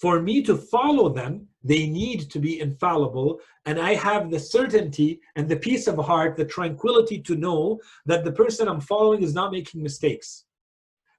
For 0.04 0.22
me 0.22 0.42
to 0.44 0.56
follow 0.56 1.10
them, 1.10 1.34
they 1.62 1.86
need 1.86 2.32
to 2.32 2.40
be 2.40 2.62
infallible, 2.62 3.42
and 3.66 3.78
I 3.78 3.96
have 3.96 4.32
the 4.32 4.40
certainty 4.40 5.20
and 5.36 5.50
the 5.50 5.58
peace 5.58 5.88
of 5.88 5.98
heart, 5.98 6.38
the 6.38 6.46
tranquility 6.46 7.20
to 7.24 7.36
know 7.36 7.82
that 8.06 8.24
the 8.24 8.32
person 8.32 8.70
I'm 8.70 8.80
following 8.80 9.24
is 9.24 9.34
not 9.34 9.52
making 9.52 9.84
mistakes. 9.84 10.46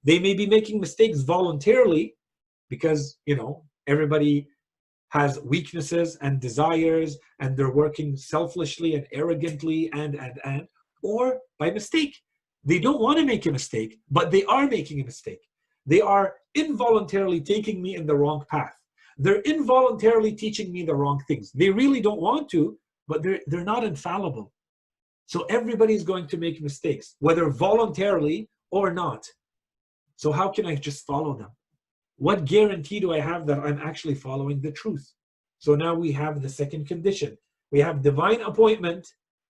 They 0.02 0.18
may 0.18 0.32
be 0.32 0.46
making 0.46 0.80
mistakes 0.80 1.20
voluntarily 1.20 2.14
because, 2.70 3.18
you 3.26 3.36
know, 3.36 3.64
everybody 3.86 4.46
has 5.10 5.38
weaknesses 5.40 6.16
and 6.22 6.40
desires 6.40 7.18
and 7.40 7.54
they're 7.54 7.78
working 7.84 8.16
selfishly 8.16 8.94
and 8.94 9.06
arrogantly 9.12 9.90
and 9.92 10.14
and 10.14 10.34
and 10.44 10.62
or 11.02 11.38
by 11.58 11.70
mistake 11.70 12.14
they 12.64 12.78
don't 12.78 13.00
want 13.00 13.18
to 13.18 13.24
make 13.24 13.46
a 13.46 13.56
mistake 13.58 13.92
but 14.10 14.30
they 14.30 14.44
are 14.44 14.66
making 14.66 15.00
a 15.00 15.04
mistake 15.04 15.40
they 15.88 16.02
are 16.02 16.34
involuntarily 16.54 17.40
taking 17.40 17.80
me 17.80 17.96
in 17.96 18.06
the 18.06 18.14
wrong 18.14 18.44
path. 18.50 18.76
They're 19.16 19.40
involuntarily 19.40 20.32
teaching 20.32 20.70
me 20.70 20.84
the 20.84 20.94
wrong 20.94 21.20
things. 21.26 21.50
They 21.52 21.70
really 21.70 22.00
don't 22.00 22.20
want 22.20 22.50
to, 22.50 22.78
but 23.08 23.22
they're, 23.22 23.40
they're 23.46 23.64
not 23.64 23.84
infallible. 23.84 24.52
So 25.26 25.44
everybody's 25.44 26.04
going 26.04 26.26
to 26.28 26.36
make 26.36 26.60
mistakes, 26.60 27.16
whether 27.20 27.48
voluntarily 27.48 28.48
or 28.70 28.92
not. 28.92 29.26
So 30.16 30.30
how 30.30 30.48
can 30.48 30.66
I 30.66 30.74
just 30.74 31.06
follow 31.06 31.34
them? 31.34 31.50
What 32.16 32.44
guarantee 32.44 33.00
do 33.00 33.12
I 33.12 33.20
have 33.20 33.46
that 33.46 33.60
I'm 33.60 33.78
actually 33.78 34.14
following 34.14 34.60
the 34.60 34.72
truth? 34.72 35.10
So 35.58 35.74
now 35.74 35.94
we 35.94 36.12
have 36.12 36.42
the 36.42 36.48
second 36.50 36.86
condition. 36.86 37.38
We 37.72 37.80
have 37.80 38.02
divine 38.02 38.42
appointment 38.42 39.08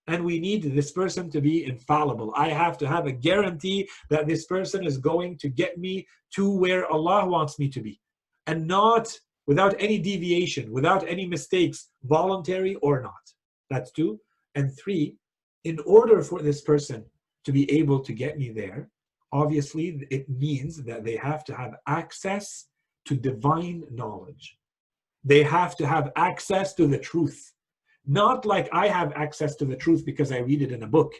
and 0.08 0.24
we 0.24 0.40
need 0.40 0.62
this 0.62 0.90
person 0.90 1.30
to 1.30 1.40
be 1.40 1.64
infallible. 1.64 2.32
I 2.34 2.48
have 2.48 2.78
to 2.78 2.88
have 2.88 3.06
a 3.06 3.12
guarantee 3.12 3.88
that 4.08 4.26
this 4.26 4.46
person 4.46 4.84
is 4.84 4.96
going 4.98 5.38
to 5.38 5.48
get 5.48 5.78
me 5.78 6.08
to 6.34 6.50
where 6.50 6.90
Allah 6.90 7.26
wants 7.26 7.58
me 7.58 7.68
to 7.68 7.80
be 7.80 8.00
and 8.46 8.66
not 8.66 9.16
without 9.46 9.74
any 9.78 9.98
deviation, 9.98 10.72
without 10.72 11.06
any 11.06 11.26
mistakes, 11.26 11.88
voluntary 12.04 12.74
or 12.76 13.02
not. 13.02 13.24
That's 13.70 13.92
two. 13.92 14.18
And 14.54 14.76
three, 14.76 15.16
in 15.64 15.78
order 15.86 16.22
for 16.22 16.40
this 16.40 16.62
person 16.62 17.04
to 17.44 17.52
be 17.52 17.70
able 17.70 18.00
to 18.00 18.12
get 18.12 18.38
me 18.38 18.50
there, 18.50 18.88
obviously 19.32 20.06
it 20.10 20.28
means 20.28 20.82
that 20.84 21.04
they 21.04 21.16
have 21.16 21.44
to 21.44 21.54
have 21.54 21.74
access 21.86 22.66
to 23.04 23.14
divine 23.14 23.84
knowledge. 23.90 24.56
They 25.24 25.42
have 25.42 25.76
to 25.76 25.86
have 25.86 26.12
access 26.16 26.74
to 26.74 26.86
the 26.86 26.98
truth. 26.98 27.52
Not 28.08 28.46
like 28.46 28.70
I 28.72 28.88
have 28.88 29.12
access 29.12 29.54
to 29.56 29.66
the 29.66 29.76
truth 29.76 30.04
because 30.04 30.32
I 30.32 30.38
read 30.38 30.62
it 30.62 30.72
in 30.72 30.82
a 30.82 30.86
book. 30.86 31.12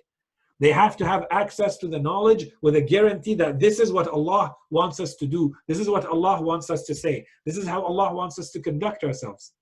They 0.59 0.73
have 0.73 0.97
to 0.97 1.07
have 1.07 1.27
access 1.31 1.77
to 1.79 1.87
the 1.87 1.99
knowledge 1.99 2.47
with 2.63 2.77
a 2.77 2.81
guarantee 2.81 3.35
that 3.35 3.61
this 3.61 3.79
is 3.79 3.93
what 3.93 4.09
Allah 4.09 4.57
wants 4.71 4.99
us 4.99 5.15
to 5.17 5.27
do. 5.27 5.55
This 5.69 5.79
is 5.79 5.89
what 5.89 6.07
Allah 6.07 6.41
wants 6.41 6.71
us 6.71 6.83
to 6.85 6.95
say. 6.95 7.27
This 7.45 7.59
is 7.59 7.69
how 7.69 7.83
Allah 7.83 8.13
wants 8.13 8.39
us 8.39 8.51
to 8.53 8.61
conduct 8.61 9.05
ourselves. 9.05 9.53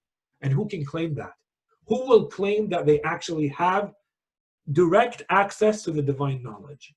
And 0.40 0.52
who 0.52 0.66
can 0.68 0.84
claim 0.84 1.14
that? 1.16 1.32
Who 1.88 2.06
will 2.06 2.26
claim 2.26 2.68
that 2.70 2.86
they 2.86 3.02
actually 3.02 3.48
have 3.48 3.92
direct 4.72 5.22
access 5.28 5.82
to 5.82 5.90
the 5.90 6.02
divine 6.02 6.42
knowledge? 6.42 6.94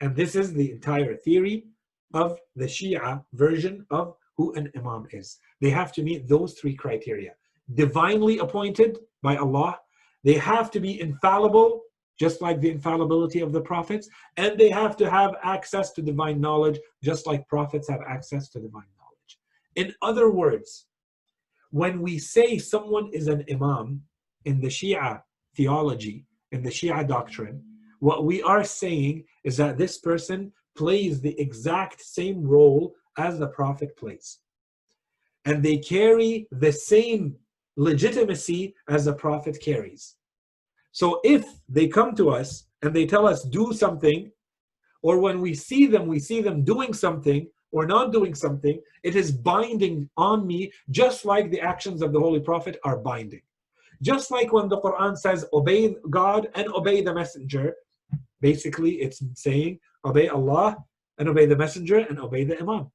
And 0.00 0.16
this 0.16 0.34
is 0.34 0.52
the 0.52 0.72
entire 0.72 1.14
theory 1.14 1.64
of 2.12 2.38
the 2.56 2.66
Shia 2.66 3.24
version 3.32 3.86
of 3.90 4.16
who 4.36 4.52
an 4.54 4.70
Imam 4.76 5.06
is. 5.12 5.38
They 5.60 5.70
have 5.70 5.92
to 5.92 6.02
meet 6.02 6.28
those 6.28 6.54
three 6.54 6.74
criteria 6.74 7.34
divinely 7.72 8.38
appointed 8.38 8.98
by 9.22 9.36
Allah, 9.36 9.78
they 10.22 10.34
have 10.34 10.70
to 10.72 10.80
be 10.80 11.00
infallible 11.00 11.82
just 12.18 12.40
like 12.40 12.60
the 12.60 12.70
infallibility 12.70 13.40
of 13.40 13.52
the 13.52 13.60
prophets, 13.60 14.08
and 14.36 14.58
they 14.58 14.70
have 14.70 14.96
to 14.96 15.10
have 15.10 15.34
access 15.42 15.92
to 15.92 16.02
divine 16.02 16.40
knowledge, 16.40 16.78
just 17.02 17.26
like 17.26 17.48
prophets 17.48 17.88
have 17.88 18.00
access 18.08 18.48
to 18.50 18.60
divine 18.60 18.86
knowledge. 18.98 19.38
In 19.74 19.94
other 20.02 20.30
words, 20.30 20.86
when 21.70 22.00
we 22.00 22.18
say 22.18 22.58
someone 22.58 23.10
is 23.12 23.26
an 23.26 23.44
imam 23.50 24.02
in 24.44 24.60
the 24.60 24.68
Shia 24.68 25.22
theology, 25.56 26.24
in 26.52 26.62
the 26.62 26.70
Shia 26.70 27.06
doctrine, 27.06 27.62
what 27.98 28.24
we 28.24 28.42
are 28.42 28.64
saying 28.64 29.24
is 29.42 29.56
that 29.56 29.78
this 29.78 29.98
person 29.98 30.52
plays 30.76 31.20
the 31.20 31.38
exact 31.40 32.00
same 32.00 32.44
role 32.44 32.94
as 33.18 33.38
the 33.38 33.48
prophet 33.48 33.96
plays. 33.96 34.38
And 35.44 35.62
they 35.62 35.78
carry 35.78 36.46
the 36.52 36.72
same 36.72 37.36
legitimacy 37.76 38.74
as 38.88 39.04
the 39.04 39.12
prophet 39.12 39.58
carries. 39.60 40.16
So 40.92 41.20
if 41.24 41.44
they 41.68 41.88
come 41.88 42.14
to 42.16 42.30
us 42.30 42.66
and 42.82 42.94
they 42.94 43.06
tell 43.06 43.26
us 43.26 43.42
do 43.42 43.72
something, 43.72 44.30
or 45.02 45.18
when 45.18 45.40
we 45.40 45.54
see 45.54 45.86
them, 45.86 46.06
we 46.06 46.18
see 46.18 46.40
them 46.40 46.64
doing 46.64 46.92
something 46.92 47.48
or 47.72 47.86
not 47.86 48.12
doing 48.12 48.34
something, 48.34 48.80
it 49.02 49.16
is 49.16 49.32
binding 49.32 50.08
on 50.16 50.46
me, 50.46 50.72
just 50.90 51.24
like 51.24 51.50
the 51.50 51.60
actions 51.60 52.00
of 52.02 52.12
the 52.12 52.20
Holy 52.20 52.40
Prophet 52.40 52.78
are 52.84 52.98
binding. 52.98 53.42
Just 54.00 54.30
like 54.30 54.52
when 54.52 54.68
the 54.68 54.80
Quran 54.80 55.16
says, 55.16 55.44
obey 55.52 55.96
God 56.10 56.48
and 56.54 56.68
obey 56.68 57.00
the 57.00 57.12
Messenger, 57.12 57.74
basically 58.40 58.92
it's 59.02 59.22
saying, 59.34 59.80
obey 60.04 60.28
Allah 60.28 60.76
and 61.18 61.28
obey 61.28 61.46
the 61.46 61.56
Messenger 61.56 61.98
and 61.98 62.20
obey 62.20 62.44
the 62.44 62.58
Imam. 62.60 62.90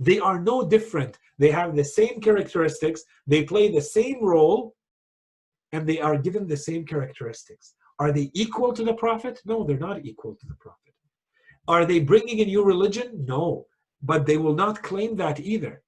They 0.00 0.18
are 0.18 0.40
no 0.40 0.66
different. 0.66 1.18
They 1.38 1.50
have 1.50 1.76
the 1.76 1.84
same 1.84 2.20
characteristics, 2.20 3.02
they 3.26 3.44
play 3.44 3.70
the 3.70 3.82
same 3.82 4.18
role, 4.24 4.74
and 5.72 5.86
they 5.86 6.00
are 6.00 6.18
given 6.18 6.48
the 6.48 6.56
same 6.56 6.84
characteristics. 6.84 7.74
Are 7.98 8.10
they 8.10 8.30
equal 8.32 8.72
to 8.72 8.82
the 8.82 8.94
Prophet? 8.94 9.40
No, 9.44 9.62
they're 9.62 9.78
not 9.78 10.04
equal 10.04 10.34
to 10.34 10.46
the 10.46 10.54
Prophet. 10.54 10.94
Are 11.68 11.84
they 11.84 12.00
bringing 12.00 12.40
a 12.40 12.46
new 12.46 12.64
religion? 12.64 13.24
No, 13.26 13.66
but 14.02 14.26
they 14.26 14.38
will 14.38 14.54
not 14.54 14.82
claim 14.82 15.16
that 15.16 15.38
either. 15.38 15.82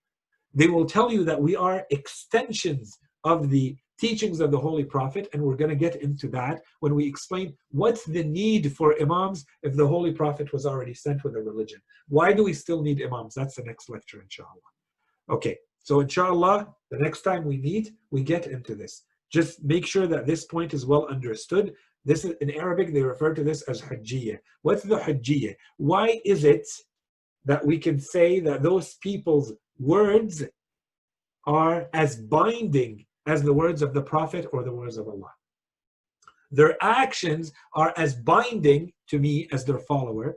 They 0.54 0.68
will 0.68 0.84
tell 0.84 1.10
you 1.10 1.24
that 1.24 1.40
we 1.40 1.56
are 1.56 1.86
extensions 1.90 2.98
of 3.24 3.48
the 3.48 3.76
teachings 4.02 4.40
of 4.40 4.50
the 4.50 4.58
Holy 4.58 4.82
Prophet, 4.82 5.28
and 5.32 5.40
we're 5.40 5.62
going 5.62 5.76
to 5.76 5.84
get 5.86 6.02
into 6.06 6.26
that 6.38 6.56
when 6.80 6.92
we 6.96 7.06
explain 7.06 7.54
what's 7.70 8.04
the 8.04 8.24
need 8.24 8.64
for 8.76 9.00
Imams 9.00 9.46
if 9.62 9.76
the 9.76 9.86
Holy 9.94 10.12
Prophet 10.22 10.52
was 10.52 10.66
already 10.66 10.92
sent 10.92 11.22
with 11.22 11.36
a 11.36 11.42
religion. 11.50 11.80
Why 12.08 12.32
do 12.32 12.42
we 12.42 12.52
still 12.52 12.82
need 12.82 13.00
Imams? 13.00 13.34
That's 13.36 13.54
the 13.54 13.62
next 13.62 13.88
lecture, 13.88 14.20
inshallah. 14.20 14.68
Okay, 15.30 15.56
so 15.88 16.00
inshallah, 16.00 16.66
the 16.90 16.98
next 16.98 17.22
time 17.22 17.44
we 17.44 17.58
meet, 17.58 17.92
we 18.10 18.24
get 18.24 18.48
into 18.48 18.74
this. 18.74 19.04
Just 19.30 19.62
make 19.62 19.86
sure 19.86 20.08
that 20.08 20.26
this 20.26 20.46
point 20.46 20.74
is 20.74 20.84
well 20.84 21.06
understood. 21.06 21.72
This 22.04 22.24
is 22.24 22.32
in 22.40 22.50
Arabic, 22.50 22.92
they 22.92 23.02
refer 23.02 23.32
to 23.34 23.44
this 23.44 23.62
as 23.62 23.80
hujjiyah. 23.80 24.38
What's 24.62 24.82
the 24.82 24.98
hujjiyah? 24.98 25.54
Why 25.76 26.20
is 26.24 26.42
it 26.42 26.66
that 27.44 27.64
we 27.64 27.78
can 27.78 28.00
say 28.00 28.40
that 28.40 28.64
those 28.64 28.94
people's 28.94 29.52
words 29.78 30.42
are 31.46 31.88
as 31.92 32.16
binding 32.16 33.06
as 33.26 33.42
the 33.42 33.52
words 33.52 33.82
of 33.82 33.94
the 33.94 34.02
Prophet 34.02 34.46
or 34.52 34.62
the 34.62 34.72
words 34.72 34.96
of 34.96 35.08
Allah? 35.08 35.32
Their 36.50 36.76
actions 36.82 37.52
are 37.74 37.94
as 37.96 38.14
binding 38.14 38.92
to 39.08 39.18
me 39.18 39.48
as 39.52 39.64
their 39.64 39.78
follower 39.78 40.36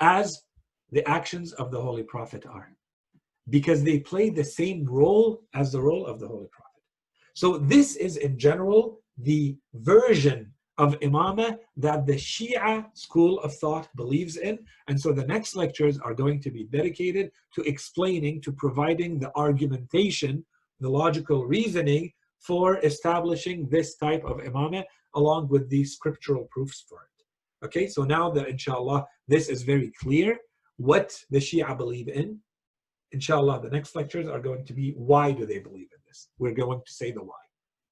as 0.00 0.42
the 0.90 1.08
actions 1.08 1.52
of 1.54 1.70
the 1.70 1.80
Holy 1.80 2.02
Prophet 2.02 2.44
are. 2.46 2.68
Because 3.48 3.82
they 3.82 4.00
play 4.00 4.30
the 4.30 4.44
same 4.44 4.84
role 4.84 5.42
as 5.54 5.72
the 5.72 5.80
role 5.80 6.06
of 6.06 6.20
the 6.20 6.28
Holy 6.28 6.48
Prophet. 6.48 6.82
So 7.34 7.58
this 7.58 7.96
is 7.96 8.16
in 8.16 8.38
general 8.38 9.00
the 9.18 9.56
version 9.74 10.52
of 10.78 10.98
imamah 11.00 11.58
that 11.76 12.06
the 12.06 12.14
Shia 12.14 12.86
school 12.96 13.38
of 13.40 13.54
thought 13.56 13.88
believes 13.94 14.36
in. 14.36 14.58
And 14.88 15.00
so 15.00 15.12
the 15.12 15.26
next 15.26 15.54
lectures 15.54 15.98
are 15.98 16.14
going 16.14 16.40
to 16.40 16.50
be 16.50 16.64
dedicated 16.64 17.30
to 17.54 17.62
explaining, 17.62 18.40
to 18.42 18.52
providing 18.52 19.18
the 19.18 19.30
argumentation, 19.36 20.44
the 20.80 20.88
logical 20.88 21.44
reasoning 21.46 22.12
for 22.46 22.78
establishing 22.78 23.68
this 23.68 23.96
type 23.96 24.24
of 24.24 24.38
imamah 24.38 24.84
along 25.14 25.48
with 25.48 25.68
the 25.68 25.84
scriptural 25.84 26.48
proofs 26.50 26.84
for 26.88 26.98
it. 26.98 27.66
Okay, 27.66 27.86
so 27.86 28.02
now 28.02 28.30
that 28.30 28.48
inshallah 28.48 29.06
this 29.28 29.48
is 29.48 29.62
very 29.62 29.92
clear 30.00 30.38
what 30.76 31.16
the 31.30 31.38
Shia 31.38 31.76
believe 31.76 32.08
in, 32.08 32.38
inshallah 33.12 33.60
the 33.62 33.70
next 33.70 33.94
lectures 33.94 34.28
are 34.28 34.40
going 34.40 34.64
to 34.66 34.72
be 34.72 34.92
why 34.96 35.30
do 35.30 35.46
they 35.46 35.58
believe 35.58 35.88
in 35.92 36.00
this? 36.06 36.28
We're 36.38 36.54
going 36.54 36.80
to 36.84 36.92
say 36.92 37.12
the 37.12 37.22
why. 37.22 37.42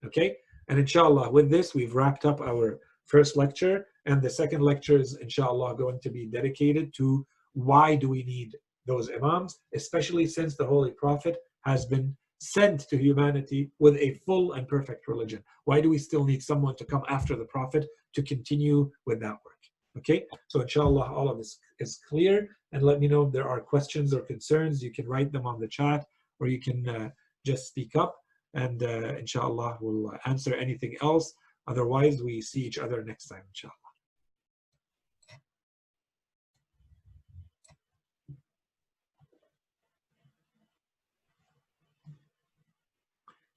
Okay? 0.05 0.37
And 0.69 0.79
inshallah, 0.79 1.31
with 1.31 1.51
this, 1.51 1.75
we've 1.75 1.95
wrapped 1.95 2.25
up 2.25 2.41
our 2.41 2.79
first 3.07 3.37
lecture. 3.37 3.87
And 4.07 4.23
the 4.23 4.31
second 4.31 4.63
lecture 4.63 4.99
is, 4.99 5.17
inshallah, 5.17 5.77
going 5.77 5.99
to 6.01 6.11
be 6.11 6.27
dedicated 6.27 6.95
to 6.95 7.27
why 7.55 7.97
do 7.97 8.09
we 8.09 8.23
need 8.23 8.57
those 8.87 9.11
imams, 9.11 9.59
especially 9.75 10.27
since 10.27 10.57
the 10.57 10.65
Holy 10.65 10.93
Prophet 10.93 11.37
has 11.65 11.87
been 11.87 12.17
sent 12.41 12.89
to 12.89 12.97
humanity 12.97 13.71
with 13.79 13.97
a 13.97 14.15
full 14.27 14.53
and 14.53 14.67
perfect 14.67 15.07
religion. 15.09 15.43
Why 15.65 15.81
do 15.81 15.91
we 15.91 15.99
still 15.99 16.25
need 16.25 16.43
someone 16.43 16.77
to 16.77 16.85
come 16.85 17.05
after 17.09 17.37
the 17.37 17.45
Prophet 17.45 17.87
to 18.15 18.23
continue 18.23 18.91
with 19.07 19.21
that 19.21 19.39
work? 19.45 19.61
Okay, 19.99 20.25
so 20.49 20.61
inshallah, 20.61 21.13
all 21.13 21.29
of 21.29 21.39
this 21.39 21.59
is 21.79 22.01
clear. 22.09 22.57
And 22.73 22.83
let 22.83 23.01
me 23.01 23.09
know 23.09 23.23
if 23.23 23.33
there 23.33 23.49
are 23.49 23.61
questions 23.61 24.15
or 24.15 24.21
concerns. 24.21 24.83
You 24.83 24.93
can 24.93 25.07
write 25.07 25.33
them 25.33 25.47
on 25.47 25.61
the 25.61 25.69
chat 25.69 26.07
or 26.39 26.47
you 26.47 26.61
can 26.61 26.89
uh, 26.89 27.11
just 27.45 27.69
speak 27.69 27.97
up 27.97 28.17
and 28.55 28.83
uh, 28.83 29.15
inshallah 29.19 29.79
we'll 29.81 30.13
answer 30.27 30.55
anything 30.55 30.97
else 31.03 31.33
otherwise 31.67 32.23
we 32.23 32.41
see 32.41 32.63
each 32.63 32.79
other 32.79 33.05
next 33.05 33.27
time 33.27 33.43
inshallah 33.49 33.75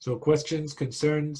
so 0.03 0.15
questions 0.29 0.73
concerns 0.83 1.35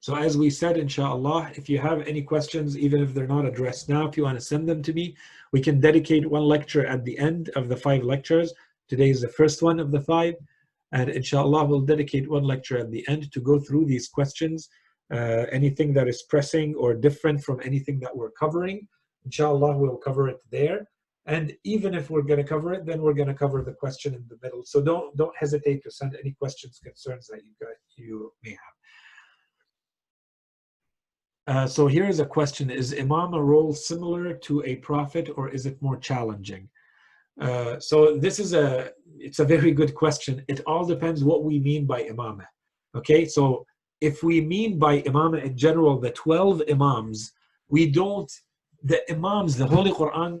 so 0.00 0.14
as 0.26 0.32
we 0.42 0.48
said 0.60 0.76
inshallah 0.84 1.50
if 1.60 1.64
you 1.68 1.78
have 1.78 2.00
any 2.12 2.22
questions 2.32 2.78
even 2.86 3.02
if 3.02 3.10
they're 3.12 3.34
not 3.36 3.50
addressed 3.50 3.88
now 3.88 4.02
if 4.08 4.16
you 4.16 4.22
want 4.22 4.38
to 4.38 4.48
send 4.52 4.68
them 4.68 4.80
to 4.82 4.92
me 4.92 5.04
we 5.52 5.60
can 5.66 5.80
dedicate 5.80 6.30
one 6.36 6.46
lecture 6.54 6.84
at 6.94 7.04
the 7.04 7.18
end 7.18 7.50
of 7.56 7.68
the 7.68 7.80
five 7.86 8.02
lectures 8.02 8.48
today 8.88 9.10
is 9.10 9.20
the 9.20 9.36
first 9.40 9.62
one 9.62 9.78
of 9.80 9.90
the 9.90 10.00
five 10.12 10.34
and 10.92 11.10
inshallah, 11.10 11.64
we'll 11.64 11.80
dedicate 11.80 12.30
one 12.30 12.44
lecture 12.44 12.78
at 12.78 12.90
the 12.90 13.06
end 13.08 13.32
to 13.32 13.40
go 13.40 13.58
through 13.58 13.86
these 13.86 14.08
questions. 14.08 14.68
Uh, 15.12 15.44
anything 15.52 15.92
that 15.94 16.08
is 16.08 16.22
pressing 16.28 16.74
or 16.74 16.94
different 16.94 17.42
from 17.42 17.60
anything 17.64 18.00
that 18.00 18.16
we're 18.16 18.30
covering, 18.30 18.86
inshallah, 19.24 19.76
we'll 19.76 19.96
cover 19.96 20.28
it 20.28 20.38
there. 20.50 20.88
And 21.26 21.52
even 21.64 21.92
if 21.92 22.08
we're 22.08 22.22
going 22.22 22.38
to 22.38 22.48
cover 22.48 22.72
it, 22.72 22.86
then 22.86 23.02
we're 23.02 23.12
going 23.12 23.28
to 23.28 23.34
cover 23.34 23.62
the 23.62 23.72
question 23.72 24.14
in 24.14 24.24
the 24.28 24.38
middle. 24.42 24.64
So 24.64 24.80
don't 24.80 25.16
don't 25.16 25.36
hesitate 25.36 25.82
to 25.82 25.90
send 25.90 26.14
any 26.14 26.32
questions, 26.32 26.80
concerns 26.82 27.26
that 27.26 27.42
you 27.44 27.52
got, 27.60 27.74
you 27.96 28.32
may 28.44 28.50
have. 28.50 28.58
Uh, 31.48 31.66
so 31.66 31.86
here 31.86 32.08
is 32.08 32.20
a 32.20 32.26
question: 32.26 32.70
Is 32.70 32.94
imam 32.94 33.34
a 33.34 33.42
role 33.42 33.72
similar 33.72 34.34
to 34.34 34.62
a 34.64 34.76
prophet, 34.76 35.30
or 35.36 35.48
is 35.48 35.66
it 35.66 35.82
more 35.82 35.96
challenging? 35.96 36.68
Uh, 37.40 37.78
so 37.78 38.16
this 38.16 38.38
is 38.38 38.54
a 38.54 38.92
it's 39.18 39.40
a 39.40 39.44
very 39.44 39.72
good 39.72 39.94
question. 39.94 40.44
It 40.48 40.60
all 40.66 40.84
depends 40.86 41.24
what 41.24 41.44
we 41.44 41.58
mean 41.58 41.86
by 41.86 42.04
imamah. 42.04 42.46
Okay, 42.96 43.26
so 43.26 43.66
if 44.00 44.22
we 44.22 44.40
mean 44.40 44.78
by 44.78 45.02
imamah 45.02 45.42
in 45.44 45.56
general 45.56 45.98
the 45.98 46.10
12 46.10 46.62
imams, 46.70 47.32
we 47.68 47.90
don't 47.90 48.30
the 48.82 49.00
imams, 49.10 49.56
the 49.56 49.66
Holy 49.66 49.90
Quran 49.90 50.38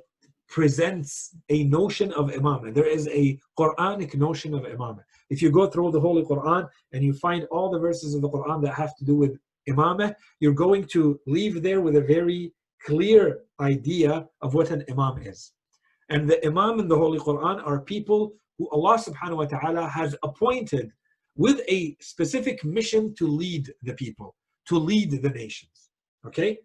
presents 0.48 1.34
a 1.48 1.64
notion 1.64 2.12
of 2.12 2.30
imamah. 2.30 2.72
There 2.72 2.86
is 2.86 3.08
a 3.08 3.38
Quranic 3.58 4.14
notion 4.14 4.54
of 4.54 4.62
imamah. 4.62 5.04
If 5.30 5.42
you 5.42 5.50
go 5.50 5.66
through 5.66 5.92
the 5.92 6.00
Holy 6.00 6.22
Quran 6.22 6.68
and 6.92 7.04
you 7.04 7.12
find 7.14 7.44
all 7.50 7.70
the 7.70 7.78
verses 7.78 8.14
of 8.14 8.22
the 8.22 8.30
Quran 8.30 8.62
that 8.62 8.74
have 8.74 8.96
to 8.96 9.04
do 9.04 9.16
with 9.16 9.38
imamah, 9.68 10.14
you're 10.40 10.52
going 10.52 10.84
to 10.92 11.20
leave 11.26 11.62
there 11.62 11.80
with 11.80 11.96
a 11.96 12.00
very 12.00 12.52
clear 12.84 13.40
idea 13.60 14.26
of 14.42 14.54
what 14.54 14.70
an 14.70 14.84
imam 14.90 15.18
is. 15.18 15.52
And 16.08 16.28
the 16.28 16.44
imam 16.46 16.78
in 16.78 16.88
the 16.88 16.96
Holy 16.96 17.18
Quran 17.18 17.66
are 17.66 17.80
people 17.80 18.34
who 18.58 18.68
Allah 18.70 18.98
subhanahu 18.98 19.38
wa 19.38 19.46
ta'ala 19.46 19.88
has 19.88 20.14
appointed 20.22 20.92
with 21.36 21.60
a 21.68 21.96
specific 22.00 22.64
mission 22.64 23.14
to 23.16 23.26
lead 23.26 23.72
the 23.82 23.94
people, 23.94 24.34
to 24.68 24.78
lead 24.78 25.10
the 25.22 25.30
nations. 25.30 25.90
Okay? 26.26 26.58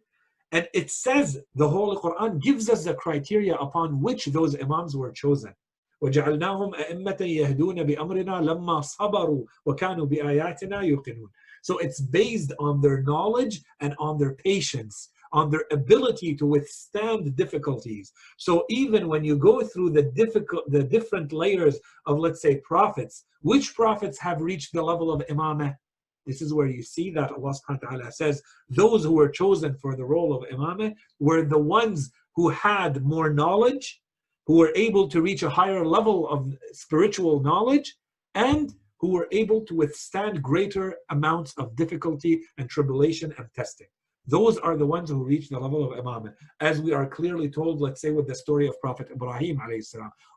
And 0.53 0.69
it 0.73 0.91
says 0.91 1.39
the 1.55 1.69
Holy 1.69 1.97
Quran 1.97 2.41
gives 2.41 2.71
us 2.71 2.85
the 2.85 2.95
criteria 2.95 3.57
upon 3.57 4.01
which 4.01 4.27
those 4.27 4.55
imams 4.61 4.97
were 4.97 5.13
chosen. 5.13 5.55
وجعلناهم 6.03 6.75
أئمة 6.75 7.17
يهدون 7.21 7.83
بأمرنا 7.83 8.41
لما 8.41 8.81
صبروا 8.81 9.45
وكانوا 9.67 10.07
بآياتنا 10.07 10.81
يوقنون. 10.83 11.29
So 11.63 11.79
it's 11.79 12.01
based 12.01 12.53
on 12.61 12.81
their 12.81 13.03
knowledge 13.03 13.63
and 13.81 13.95
on 13.99 14.19
their 14.19 14.35
patience, 14.35 15.11
on 15.33 15.51
their 15.51 15.65
ability 15.73 16.35
to 16.37 16.47
withstand 16.47 17.35
difficulties. 17.35 18.13
So 18.37 18.65
even 18.69 19.09
when 19.09 19.25
you 19.25 19.37
go 19.37 19.63
through 19.63 19.91
the 19.91 20.03
difficult, 20.03 20.71
the 20.71 20.85
different 20.85 21.33
layers 21.33 21.79
of, 22.07 22.19
let's 22.19 22.41
say, 22.41 22.57
prophets, 22.59 23.25
which 23.43 23.75
prophets 23.75 24.19
have 24.19 24.41
reached 24.41 24.73
the 24.73 24.83
level 24.83 25.11
of 25.11 25.27
imamah? 25.27 25.77
This 26.26 26.42
is 26.42 26.54
where 26.54 26.68
you 26.68 26.84
see 26.84 27.10
that 27.12 27.32
Allah 27.32 27.54
subhanahu 27.54 27.84
wa 27.84 27.90
ta'ala 27.90 28.12
says 28.12 28.42
those 28.70 29.04
who 29.04 29.14
were 29.14 29.30
chosen 29.30 29.76
for 29.76 29.96
the 29.96 30.06
role 30.06 30.34
of 30.36 30.48
imamah 30.50 30.94
were 31.20 31.44
the 31.44 31.58
ones 31.58 32.12
who 32.36 32.50
had 32.50 33.04
more 33.04 33.30
knowledge, 33.30 34.02
who 34.46 34.58
were 34.58 34.72
able 34.76 35.08
to 35.10 35.22
reach 35.22 35.44
a 35.44 35.50
higher 35.50 35.86
level 35.86 36.28
of 36.30 36.54
spiritual 36.74 37.42
knowledge, 37.42 37.96
and 38.36 38.74
who 39.00 39.10
were 39.10 39.28
able 39.32 39.62
to 39.66 39.76
withstand 39.76 40.44
greater 40.44 40.96
amounts 41.10 41.54
of 41.58 41.76
difficulty 41.76 42.44
and 42.58 42.70
tribulation 42.70 43.34
and 43.38 43.48
testing. 43.56 43.88
Those 44.28 44.58
are 44.60 44.78
the 44.78 44.86
ones 44.86 45.10
who 45.10 45.24
reach 45.24 45.50
the 45.50 45.60
level 45.60 45.84
of 45.84 45.98
imamah. 45.98 46.34
As 46.60 46.80
we 46.80 46.94
are 46.94 47.08
clearly 47.08 47.50
told, 47.50 47.82
let's 47.82 48.00
say 48.00 48.12
with 48.12 48.28
the 48.28 48.36
story 48.36 48.68
of 48.68 48.80
Prophet 48.80 49.08
Ibrahim 49.12 49.60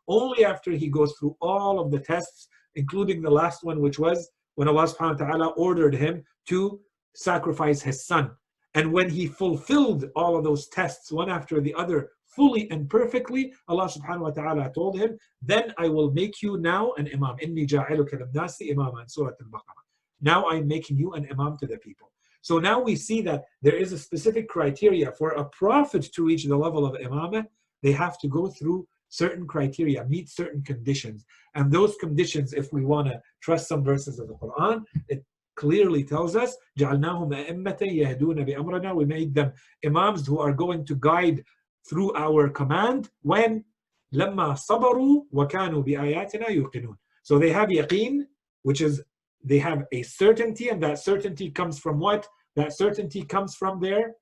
only 0.08 0.44
after 0.44 0.70
he 0.72 0.88
goes 0.88 1.14
through 1.18 1.36
all 1.40 1.78
of 1.78 1.90
the 1.90 2.00
tests, 2.00 2.48
including 2.74 3.20
the 3.20 3.30
last 3.30 3.62
one, 3.62 3.80
which 3.80 3.98
was 3.98 4.30
when 4.56 4.68
Allah 4.68 4.84
subhanahu 4.84 5.20
wa 5.20 5.26
ta'ala 5.26 5.46
ordered 5.48 5.94
him 5.94 6.24
to 6.48 6.80
sacrifice 7.14 7.82
his 7.82 8.06
son. 8.06 8.30
And 8.74 8.92
when 8.92 9.08
he 9.08 9.26
fulfilled 9.26 10.10
all 10.16 10.36
of 10.36 10.44
those 10.44 10.68
tests, 10.68 11.12
one 11.12 11.30
after 11.30 11.60
the 11.60 11.74
other, 11.74 12.10
fully 12.26 12.68
and 12.70 12.90
perfectly, 12.90 13.52
Allah 13.68 13.88
subhanahu 13.88 14.20
wa 14.20 14.30
ta'ala 14.30 14.72
told 14.74 14.98
him, 14.98 15.16
then 15.40 15.72
I 15.78 15.88
will 15.88 16.10
make 16.10 16.42
you 16.42 16.58
now 16.58 16.92
an 16.98 17.08
imam. 17.12 17.36
Inni 17.36 17.68
ja'iluka 17.68 18.32
nasi 18.34 18.74
imama 18.74 19.02
in 19.02 19.08
Surah 19.08 19.30
Al-Baqarah. 19.40 19.84
Now 20.20 20.48
I'm 20.48 20.66
making 20.66 20.98
you 20.98 21.12
an 21.12 21.28
imam 21.30 21.56
to 21.58 21.66
the 21.66 21.78
people. 21.78 22.10
So 22.42 22.58
now 22.58 22.80
we 22.80 22.96
see 22.96 23.22
that 23.22 23.44
there 23.62 23.76
is 23.76 23.92
a 23.92 23.98
specific 23.98 24.48
criteria 24.48 25.12
for 25.12 25.30
a 25.30 25.44
prophet 25.44 26.02
to 26.14 26.24
reach 26.26 26.44
the 26.44 26.56
level 26.56 26.84
of 26.84 27.00
imamah. 27.00 27.46
They 27.82 27.92
have 27.92 28.18
to 28.18 28.28
go 28.28 28.48
through 28.48 28.86
certain 29.13 29.47
criteria, 29.47 30.05
meet 30.05 30.29
certain 30.29 30.61
conditions. 30.61 31.25
And 31.55 31.71
those 31.71 31.95
conditions, 31.95 32.53
if 32.53 32.71
we 32.71 32.85
want 32.85 33.07
to 33.07 33.21
trust 33.41 33.67
some 33.67 33.83
verses 33.83 34.19
of 34.19 34.27
the 34.27 34.35
Quran, 34.35 34.83
it 35.07 35.25
clearly 35.55 36.03
tells 36.03 36.35
us, 36.35 36.55
جَعَلْنَاهُمْ 36.79 37.29
أَئِمَّةً 37.33 37.81
يَهْدُونَ 37.81 38.47
بِأَمْرِنَا 38.47 38.95
We 38.95 39.05
made 39.05 39.33
them 39.33 39.51
imams 39.85 40.25
who 40.25 40.39
are 40.39 40.53
going 40.53 40.85
to 40.85 40.95
guide 40.95 41.43
through 41.89 42.15
our 42.15 42.49
command 42.49 43.09
when 43.23 43.65
لَمَّا 44.13 44.57
صَبَرُوا 44.69 45.25
وَكَانُوا 45.33 45.85
بِآيَاتِنَا 45.85 46.47
يُوقِنُونَ 46.49 46.95
So 47.23 47.37
they 47.37 47.51
have 47.51 47.69
yaqeen, 47.69 48.25
which 48.63 48.81
is 48.81 49.03
they 49.43 49.59
have 49.59 49.85
a 49.91 50.03
certainty, 50.03 50.69
and 50.69 50.81
that 50.83 50.99
certainty 50.99 51.49
comes 51.49 51.79
from 51.79 51.99
what? 51.99 52.27
That 52.55 52.75
certainty 52.75 53.23
comes 53.23 53.55
from 53.55 53.79
their 53.79 54.15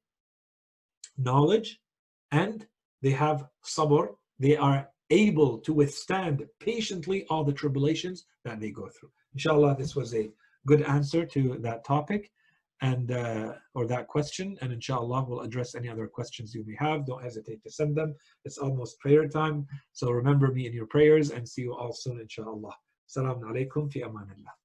knowledge, 1.17 1.79
and 2.31 2.65
they 3.01 3.11
have 3.11 3.45
sabr, 3.65 4.09
they 4.42 4.56
are 4.56 4.88
able 5.10 5.58
to 5.58 5.72
withstand 5.72 6.44
patiently 6.58 7.24
all 7.30 7.44
the 7.44 7.52
tribulations 7.52 8.26
that 8.44 8.60
they 8.60 8.70
go 8.70 8.88
through. 8.88 9.10
Inshallah, 9.34 9.76
this 9.78 9.94
was 9.94 10.14
a 10.14 10.30
good 10.66 10.82
answer 10.82 11.24
to 11.26 11.58
that 11.60 11.84
topic 11.84 12.30
and 12.80 13.12
uh, 13.12 13.52
or 13.76 13.86
that 13.86 14.08
question. 14.08 14.58
And 14.60 14.72
inshallah 14.72 15.24
we'll 15.28 15.46
address 15.48 15.74
any 15.76 15.88
other 15.88 16.08
questions 16.08 16.54
you 16.54 16.64
may 16.66 16.76
have. 16.78 17.06
Don't 17.06 17.22
hesitate 17.22 17.62
to 17.62 17.70
send 17.70 17.96
them. 17.96 18.14
It's 18.44 18.58
almost 18.58 18.98
prayer 18.98 19.28
time. 19.28 19.66
So 19.92 20.10
remember 20.10 20.48
me 20.48 20.66
in 20.66 20.72
your 20.72 20.86
prayers 20.86 21.30
and 21.30 21.48
see 21.48 21.62
you 21.62 21.74
all 21.74 21.92
soon 21.92 22.18
inshallah. 22.20 22.74
Assalamu 23.08 23.44
alaikum 23.50 23.92
fi 23.92 24.00
amanillah 24.00 24.54